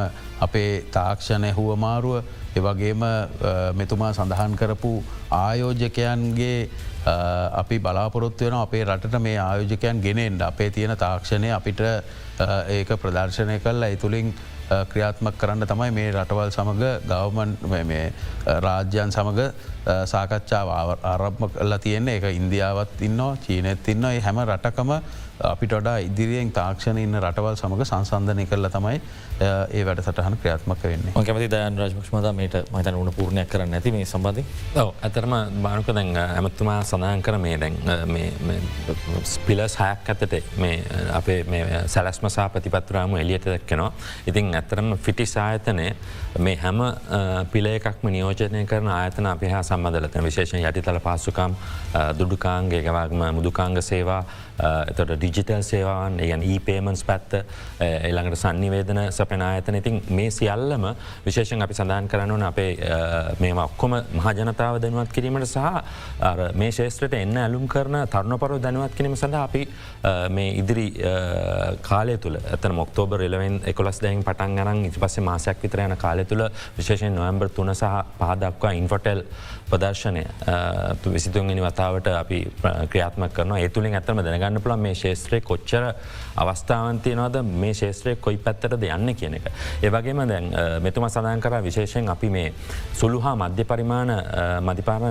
අපේ 0.41 0.72
තාක්ෂණය 0.91 1.51
හුවමාරුව 1.51 2.24
එවගේම 2.55 3.03
මෙතුමා 3.76 4.13
සඳහන් 4.13 4.55
කරපු 4.55 4.91
ආයෝජකයන්ගේ 5.32 6.70
අපි 7.53 7.80
බලාපොරොත්තු 7.80 8.45
වෙන 8.45 8.55
අපේ 8.55 8.84
රටට 8.86 9.20
මේ 9.20 9.38
ආයෝජකයන් 9.39 10.01
ගෙනෙන්ට 10.01 10.41
අපේ 10.41 10.70
තියෙන 10.72 10.97
තාක්ෂණය 10.97 11.51
අපිට 11.51 11.82
ඒක 12.70 12.89
ප්‍රදර්ශනය 12.97 13.59
කල්ලා 13.59 13.89
ඇතුළින් 13.89 14.34
ක්‍රියාත්මක් 14.91 15.38
කරන්න 15.38 15.68
තමයි 15.68 15.91
මේ 15.91 16.11
රටවල් 16.11 16.51
සමඟ 16.51 16.84
ගවමන් 17.07 17.51
රාජ්‍යන් 18.61 19.11
සමඟ 19.11 19.51
සාකච්ඡාව 20.14 20.68
ආරම්භ 21.14 21.54
කල්ලා 21.60 21.80
තියෙන්නේ. 21.86 22.18
එක 22.18 22.26
ඉන්දියාවත් 22.42 23.02
ඉන්නවා 23.10 23.38
චීනත් 23.46 23.88
ඉන්න 23.94 24.12
හැම 24.28 24.44
රටකම 24.50 24.92
අපිට 25.38 25.74
වඩා 25.78 25.98
ඉදිරියෙන් 26.02 26.52
තාක්ෂණ 26.52 26.98
ඉන්න 26.98 27.16
රටවල් 27.22 27.56
සමඟ 27.56 27.86
සංසන්ධනය 27.86 28.46
කරල 28.50 28.68
තමයි 28.76 29.00
ඒ 29.48 29.84
වැඩ 29.86 30.02
සටහන 30.02 30.36
ක්‍රියාත්මක 30.42 30.84
වෙන්නේ. 30.84 31.14
කැමති 31.14 31.50
දයන් 31.54 31.78
රජමක්ෂමද 31.82 32.30
මේට 32.40 32.56
මතන 32.74 32.98
උන 33.02 33.12
පූර්ණයක් 33.18 33.50
කරන්න 33.52 33.78
ඇති 33.78 33.92
මේ 33.96 34.06
සම්බන්ධ 34.06 34.82
ඇතරම 35.08 35.36
බානක 35.66 35.92
දැන් 35.98 36.10
ඇමත්තුමා 36.24 36.80
සඳහන් 36.84 37.22
කර 37.28 37.38
මේ 37.44 37.60
දැන් 37.64 37.78
ස්පිලස් 39.34 39.78
හයක් 39.82 40.10
ඇතට 40.16 40.34
මේ 40.64 40.82
අපේ 41.20 41.62
සැලස්ම 41.96 42.30
සහ 42.32 42.48
ප්‍රතිපත්තරාම 42.56 43.16
එලියට 43.22 43.46
දැක්කෙනවා. 43.52 43.92
ඉතින් 44.26 44.50
ඇතරම 44.62 44.96
ෆිටිස් 44.98 45.38
ආයතනය 45.38 45.88
මේ 46.40 46.58
හැම 46.64 46.82
පිලයකක්ම 47.54 48.10
නියෝජනය 48.18 48.66
කරන 48.74 48.90
ආයතන 48.98 49.30
අප 49.36 49.48
හා 49.54 49.64
සම්බඳලත 49.78 50.19
විශේෂෙන් 50.23 50.65
යටිතල 50.65 50.99
පාසුකම් 50.99 51.55
දුඩුකාන්ගේ 52.19 52.82
ගවාගම 52.84 53.23
මුදුකාංග 53.34 53.82
සේවා 53.84 54.21
එතට 54.58 55.14
ඩිජිටල් 55.14 55.62
සේවාන් 55.64 56.20
ඒගන් 56.20 56.43
ඊපේමන්ස් 56.43 57.03
පැත්ත 57.05 57.36
එළඟට 57.80 58.39
සන්නිවේදන 58.39 59.01
සපෙන 59.12 59.41
අයතන 59.41 59.78
ඉතින් 59.78 60.01
මේ 60.10 60.32
සියල්ලම 60.32 60.88
විශේෂෙන් 61.26 61.62
අපි 61.62 61.74
සඳහන් 61.74 62.08
කරනවන 62.08 62.43
අපේ 62.43 62.72
uh, 62.74 63.36
මේම 63.39 63.58
ඔක්කොම 63.58 63.97
මහජනතාව 64.14 64.80
දැනුවත් 64.82 65.14
කිරීමට 65.14 65.47
සහ 65.47 66.55
මේ 66.55 66.72
ශේෂත්‍රයට 66.72 67.18
එන්න 67.18 67.38
ඇලුම් 67.38 67.68
කරන 67.68 67.99
තරුණපරු 68.08 68.60
දැනුවත් 68.60 68.95
කිරීම 68.97 69.16
සඳ 69.16 69.39
අපි 69.41 69.64
uh, 69.64 70.30
මේ 70.30 70.55
ඉදිරි 70.62 70.88
uh, 71.03 71.78
කාලය 71.82 72.18
තුළ 72.18 72.39
ඇතන 72.39 72.76
මොක්තෝබර් 72.76 73.26
එලවෙන් 73.28 73.62
එකොලස් 73.66 74.01
දැයින් 74.01 74.26
පටන් 74.26 74.58
ගරන් 74.58 74.84
ඉති 74.89 75.03
පස්සේ 75.03 75.26
මාසයක් 75.26 75.62
විතර 75.64 75.84
යන 75.86 75.97
කාලය 75.97 76.26
තුළ 76.26 76.47
විශේෂෙන් 76.78 77.16
නොවම්බර් 77.16 77.51
තුන 77.51 77.74
සහ 77.76 77.93
පහදක්වා 78.18 78.74
ඉන්ෆොටෙල් 78.74 79.24
ප්‍රදර්ශනය 79.70 80.24
විසිතුන්ගනි 81.08 81.62
වතාවට 81.62 82.08
අපි 82.16 82.39
ක්‍රියාත්මක් 82.64 83.34
කරන 83.34 83.58
ඒතුළින් 83.58 83.97
ඇතම 83.99 84.24
දැනගන්න 84.48 84.62
පුළ 84.62 84.78
මේ 84.78 84.95
ශේත්‍රය 84.95 85.41
කොච්චර 85.41 85.84
අවස්ථාවන්තියනවද 86.36 87.41
මේ 87.43 87.74
ශේත්‍රය 87.74 88.16
කොයි 88.18 88.38
පැත්තරද 88.38 88.84
යන්න 88.84 89.14
කියන 89.16 89.38
එක. 89.39 89.50
ඒවගේම 89.82 90.24
දැන් 90.28 90.50
මෙතුම 90.82 91.08
සඳන් 91.10 91.41
කර 91.41 91.60
විශේෂයෙන් 91.64 92.10
අපි 92.10 92.30
මේ 92.30 92.54
සුළු 92.93 93.22
හා 93.22 93.36
මධ්‍ය 93.38 93.66
පරිමාණ 93.66 94.14
මධිපාම 94.62 95.08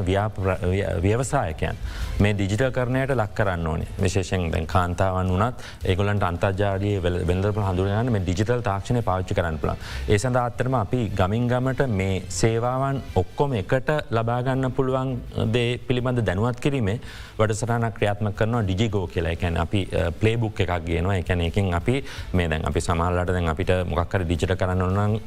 ව්‍යවසායකයන් 1.03 1.77
මේ 2.19 2.33
ඩිජිටල් 2.33 2.71
කරණයට 2.73 3.13
ලක් 3.15 3.35
කරන්න 3.35 3.67
ඕනේ. 3.67 3.89
විශේෂෙන් 4.01 4.51
දැන් 4.53 4.67
කාන්තාවන් 4.67 5.33
වනත් 5.35 5.57
ඒගොලන්ට 5.91 6.25
අන්තර්ජාලය 6.29 6.93
වෙල්දරප 7.03 7.59
හඳුරගන්න 7.61 8.13
මේ 8.15 8.25
ඩිජිටල් 8.25 8.63
තාක්ෂණය 8.69 9.03
පාච්චි 9.09 9.37
කරන්න 9.39 9.59
පුළන් 9.63 9.83
ඒ 10.09 10.19
සඳ 10.19 10.41
අත්තරම 10.43 10.79
අපි 10.81 11.01
ගමින් 11.21 11.49
ගමට 11.51 11.89
මේ 12.01 12.23
සේවාවන් 12.39 13.03
ඔක්කොම 13.23 13.57
එකට 13.61 13.93
ලබාගන්න 14.11 14.71
පුළුවන් 14.79 15.13
දේ 15.53 15.79
පිළිබඳ 15.89 16.25
දැනුවත් 16.29 16.61
කිරීමේ 16.61 16.99
වඩසටන 17.39 17.87
ක්‍රියාත්ම 17.99 18.33
කරන 18.33 18.57
ඩිජිගෝ 18.63 19.07
කියලා. 19.07 19.35
එකැන 19.37 19.57
අපි 19.57 19.81
පලේබුක් 20.21 20.61
එකක් 20.61 20.73
ගේනවා. 20.87 21.17
එකැන 21.17 21.41
එකින් 21.41 21.75
අපි 21.75 21.97
මේ 22.33 22.49
දැන් 22.49 22.65
අපි 22.65 22.81
සමහල්ලට 22.81 23.33
දැන් 23.33 23.49
අපිට 23.49 23.73
මොකක්කර 23.87 24.25
ඩිජිට 24.25 24.57
කරන්න 24.57 24.83
ඕනන් 24.83 25.21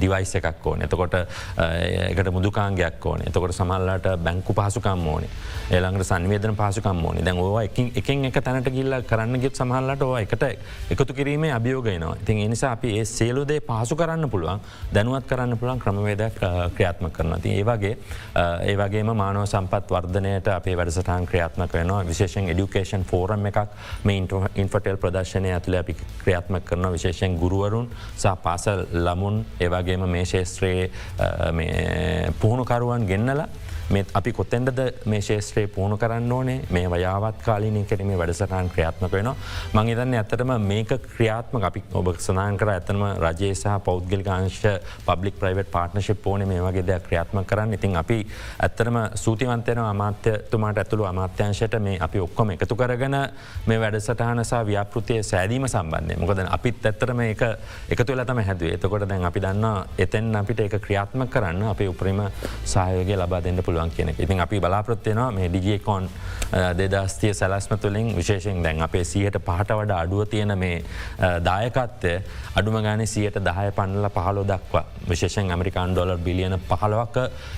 දිවයිස් 0.00 0.34
එකක් 0.40 0.66
ඕන. 0.66 0.82
එතකොට 0.82 1.14
එකට 1.14 2.32
මුදුකාන්ගයක් 2.32 3.06
ඕන. 3.06 3.22
එතකොට 3.22 3.54
සමල්ලට 3.54 4.10
බැංකු 4.18 4.52
පහසුකම් 4.52 5.06
ඕනේ. 5.06 5.30
ඒළඟට 5.70 6.08
සංවේදන 6.16 6.56
පාසුකම් 6.56 7.04
ඕනේ. 7.04 7.24
දැන් 7.24 7.38
ඕවා 7.38 7.62
එකින් 7.94 8.24
එක 8.24 8.40
තැනට 8.40 8.70
ගිල්ල 8.70 8.94
කරන්න 9.04 9.40
ගෙත් 9.40 9.56
සමහල්ලට 9.56 10.02
ඕ 10.02 10.16
එකට 10.18 10.42
එකතු 10.90 11.14
කිරීමේ 11.14 11.52
අභියෝගයනවා 11.52 12.16
ඉතින් 12.16 12.38
එනිසා 12.40 12.72
අපි 12.72 12.98
ඒ 12.98 13.04
සේලුදේ 13.06 13.60
පහසු 13.62 13.96
කරන්න 13.96 14.30
පුළුවන් 14.30 14.60
දැනුවත් 14.92 15.26
කරන්න 15.26 15.58
පුළුවන් 15.58 15.80
ක්‍රමවේදයක් 15.80 16.38
ක්‍රියාත්ම 16.70 17.10
කරන 17.10 17.40
ති 17.40 17.52
ඒවගේ 17.52 17.94
ඒවගේම 18.64 19.12
මානව 19.14 19.44
සම්පත් 19.46 19.90
වර්ධනයට 19.90 20.48
අපේ 20.48 20.76
වැඩසටහන් 20.76 21.26
ක්‍රියාත්මක 21.26 21.72
වෙනවා. 21.72 22.04
විශේෂෙන් 22.04 22.48
එඩිකේෂන් 22.48 23.04
ෆෝරම් 23.04 23.46
එකක් 23.46 23.60
මේ 24.04 24.24
ඉන්ෆටෙල් 24.56 24.96
ප්‍රදර්ශනය 24.96 25.52
ඇතුළ 25.52 25.78
අපි 25.78 25.96
ක්‍රියාත්මක 25.96 26.64
කරන 26.64 26.90
විශේෂෙන් 26.92 27.36
ගුරුවරුන් 27.36 27.90
සහ 28.16 28.34
පාසල් 28.42 28.86
ළමුන් 28.94 29.44
ඒවගේම 29.60 30.08
මේ 30.08 30.24
ශේත්‍රයේ 30.26 30.90
පුහුණුකරුවන් 32.40 33.06
ගෙන්නල 33.06 33.46
මෙත් 33.90 34.08
අපි 34.14 34.32
කොත්තෙන්ටද 34.32 34.80
මේ 35.06 35.20
ශේෂත්‍රයේ 35.20 35.68
පුහුණු 35.68 35.96
කරන්න 35.96 36.32
ඕනේ? 36.32 36.60
මේ 36.70 36.90
වයාවත් 36.90 37.42
කාලීනය 37.44 37.84
කිරීමේ 37.84 38.18
වැඩසටන් 38.18 38.70
ක්‍රියාත්මක 38.74 39.12
වෙන 39.12 39.30
මං 39.72 39.88
ඉතන්න 39.88 40.14
ඇත්තටම 40.14 40.52
මේක 40.62 40.94
ක්‍රියාත්ම 41.06 41.62
අපි 41.62 41.82
ඔබ 41.94 42.08
සනාන් 42.18 42.58
කර 42.58 42.70
ඇතනම 42.70 43.04
රජයේ 43.18 43.54
සහ 43.54 43.76
පෞද්ගලිකාංශ 43.84 44.60
පබ්ලික් 45.06 45.38
ප්‍රයිවට් 45.38 45.70
පාර්ට්නශිප් 45.70 46.26
ඕන 46.26 46.46
මේ 46.48 46.60
වගේ 46.60 46.86
දෙයක් 46.86 47.06
ක්‍රියාත්ම 47.08 47.44
කරන්න. 47.44 47.74
ඉතින් 47.74 47.96
අපි 47.96 48.18
ඇත්තරම 48.60 48.98
සූතිවන්තයන 49.16 49.78
අමාත්‍යතුමාට 49.84 50.78
ඇතුළු 50.78 51.04
අමාත්‍යංශයට 51.04 51.78
මේ 51.80 51.98
අපි 52.00 52.20
ඔක්කොම 52.20 52.50
එකතු 52.50 52.76
කරගෙන 52.76 53.16
මේ 53.66 53.80
වැඩසටහනසා 53.80 54.62
ව්‍යාපෘතිය 54.64 55.22
සෑදීම 55.22 55.68
සම්බන්ධය 55.68 56.18
මොකද 56.18 56.42
අපිත් 56.48 56.86
ඇත්තරම 56.86 57.20
එක 57.22 57.42
එකතු 57.90 58.10
වෙලතම 58.12 58.40
හැදුව. 58.40 58.74
එතකොට 58.76 59.08
දැන් 59.08 59.24
අපි 59.24 59.40
දන්න 59.40 59.64
එතැන් 59.98 60.36
අපිට 60.36 60.60
එක 60.60 60.78
ක්‍රියාත්ම 60.80 61.26
කරන්න 61.28 61.62
අපේ 61.68 61.88
උපරිම 61.88 62.20
සහයෝගය 62.66 63.16
ලබා 63.16 63.42
දෙන්න 63.42 63.62
පුළුවන් 63.76 63.90
කියන 63.90 64.08
ඉතින් 64.10 64.40
අපි 64.40 64.60
බලාපොත්තියනවා 64.60 65.30
මේ 65.30 65.48
ඩිජියකෝන් 65.48 66.08
දෙදස්තිය 66.74 67.34
සැලස්ම 67.34 67.74
තුළින් 67.76 68.16
විශේෂෙන් 68.16 68.62
දැන් 68.62 68.82
අපේ 68.82 69.04
සියට 69.04 69.38
පහට 69.38 69.70
වඩ 69.72 69.92
අඩුව 69.92 70.24
තියෙන 70.26 70.58
මේ 70.58 70.82
දායකත්වය 71.40 72.14
අඩුම 72.54 72.80
ගාන 72.82 73.06
සියට 73.06 73.38
දහය 73.40 73.70
පන්නල 73.72 74.08
පහලෝ 74.10 74.44
දක්වා 74.44 74.84
විශේෂෙන් 75.08 75.50
ඇමරිකාන් 75.50 75.92
ඩොලර් 75.92 76.18
බිලියන 76.18 76.58
පහලවක්ක 76.60 77.16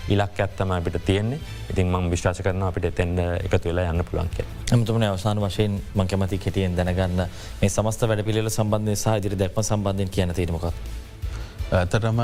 ඉලක් 0.09 0.41
ඇත්තම 0.41 0.71
අපිට 0.73 1.01
තියෙන්නේ 1.05 1.41
ඉතින් 1.71 1.87
මං 1.89 2.11
විශ්වාස 2.11 2.41
කරන 2.41 2.63
අපිට 2.63 2.91
එතෙන්ඩ 2.93 3.19
එකතු 3.19 3.69
වෙලා 3.71 3.91
යන්න 3.93 4.05
පුළන්කේ. 4.05 4.47
ඇමතුමන 4.73 5.05
අවසාන 5.05 5.41
වශයෙන් 5.41 5.81
මං 5.95 6.07
කැමති 6.07 6.39
කෙටියෙන් 6.39 6.77
දැනගන්න 6.77 7.27
මේ 7.61 7.71
සමස්ත 7.71 8.09
වැඩ 8.09 8.25
පිළිල 8.25 8.51
සම්බන්ධය 8.51 8.97
සහ 8.97 9.19
ඉදිරි 9.19 9.39
දැක්ම 9.39 9.63
සම්බන්ධයෙන් 9.63 10.11
කියන 10.11 10.35
තීරමකත්. 10.35 10.98
ඇතටම 11.71 12.21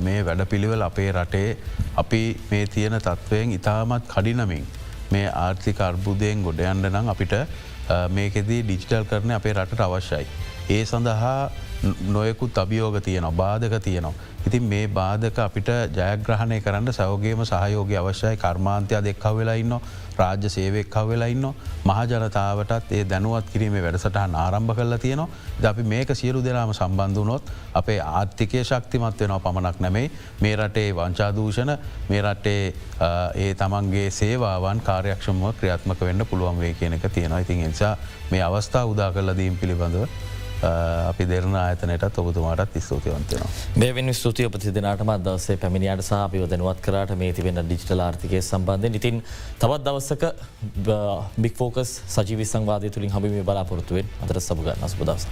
මේ 0.00 0.24
වැඩපිළිවෙල 0.24 0.82
අපේ 0.82 1.12
රටේ 1.12 1.56
අපි 1.96 2.22
මේ 2.50 2.66
තියෙන 2.66 2.96
තත්ත්වයෙන් 2.98 3.52
ඉතාමත් 3.52 4.08
කඩිනමින් 4.08 4.66
මේ 5.12 5.28
ආර්ථික 5.42 5.80
අර්බුදයෙන් 5.80 6.42
ගොඩයන්ඩ 6.42 6.90
නම් 6.90 7.08
අපිට 7.08 7.32
මේකෙදී 8.10 8.60
ඩිජිටල් 8.62 9.06
කරන 9.10 9.32
අපේ 9.38 9.54
රටට 9.54 9.80
අවශ්‍යයි. 9.80 10.26
ඒ 10.70 10.84
සඳහා 10.84 11.50
නොයකුත් 12.08 12.58
අභියෝග 12.58 13.00
තියනවා 13.00 13.32
බාධක 13.32 13.78
තියනවා. 13.80 14.12
ඉතින් 14.46 14.62
මේ 14.64 14.86
බාධක 14.88 15.38
අපිට 15.38 15.68
ජයග්‍රහණය 15.96 16.60
කරන්න 16.60 16.92
සෞගේම 16.92 17.44
සහයෝග 17.44 17.92
අවශ්‍යයි 17.94 18.36
කර්මාන්තයක් 18.36 19.04
දෙක්කව 19.08 19.36
වෙලා 19.38 19.54
ඉන්න 19.54 19.78
රාජ්‍ය 20.18 20.48
සේවෙක්කව 20.48 21.08
වෙලා 21.08 21.28
ඉන්න 21.28 21.46
මහජනතාවටත් 21.84 22.92
ඒ 22.92 23.04
දැනුවත් 23.04 23.50
කිරීමේ 23.52 23.82
වැඩසටහන් 23.82 24.34
ආරම්භ 24.36 24.74
කරලා 24.76 24.98
තියනවා. 24.98 25.28
ද 25.62 25.64
අපි 25.64 25.82
මේක 25.84 26.14
සියලු 26.14 26.44
දෙනාම 26.44 26.72
සම්බන්ධනොත් 26.72 27.52
අපේ 27.74 28.00
ආර්ථිකය 28.00 28.64
ශක්තිමත් 28.64 29.20
වෙනවා 29.20 29.40
පමණක් 29.40 29.80
නැමයි. 29.80 30.10
මේ 30.40 30.56
රටේ 30.56 30.90
වංචාදූෂණ 30.92 31.72
මේ 32.10 32.22
රටේ 32.22 32.74
ඒ 33.36 33.54
තමන්ගේ 33.54 34.10
සේවාවන් 34.10 34.80
කාර්යක්ෂමව 34.80 35.52
ක්‍රියාත්මක 35.60 36.00
වෙන්න 36.00 36.26
පුළුවන් 36.26 36.60
වේ 36.60 36.74
කියන 36.74 36.92
එක 36.92 37.08
තියෙනවා. 37.08 37.40
ඉතින් 37.40 37.64
නිසා 37.64 37.96
මේ 38.30 38.42
අවස්ථා 38.42 38.84
උදා 38.84 39.12
කරලදීම් 39.12 39.56
පිළිබඳව 39.56 40.06
අපි 41.10 41.26
දෙරන 41.30 41.54
ආයතනයටත් 41.62 42.18
ඔබතුමාටත් 42.22 42.78
ස්තුතිවන්තයනවා. 42.86 43.50
බේවෙන් 43.82 44.14
ස්තුතිය 44.20 44.48
ප්‍රතිදිනටම 44.54 45.12
දවසේ 45.26 45.56
පැමිණියට 45.62 46.04
සාපිව 46.10 46.48
දැනුවත් 46.52 46.80
කරට 46.86 47.14
මේ 47.22 47.32
තිබෙන 47.36 47.60
ඩිජිටල් 47.60 48.04
ආර්ථිකය 48.06 48.42
සම්බන්ධය 48.42 48.92
ඉතින් 49.00 49.22
තවත් 49.60 49.82
දවස්සක 49.86 50.22
බික්‍ෆෝකස් 51.46 51.94
සජීවි 52.16 52.48
සංවාධය 52.54 52.90
තුළින් 52.96 53.14
හබිම 53.16 53.40
බලාපොරත්තුවෙන් 53.50 54.12
අතර 54.24 54.40
සබගන්න 54.40 54.86
අස්පදවස. 54.88 55.28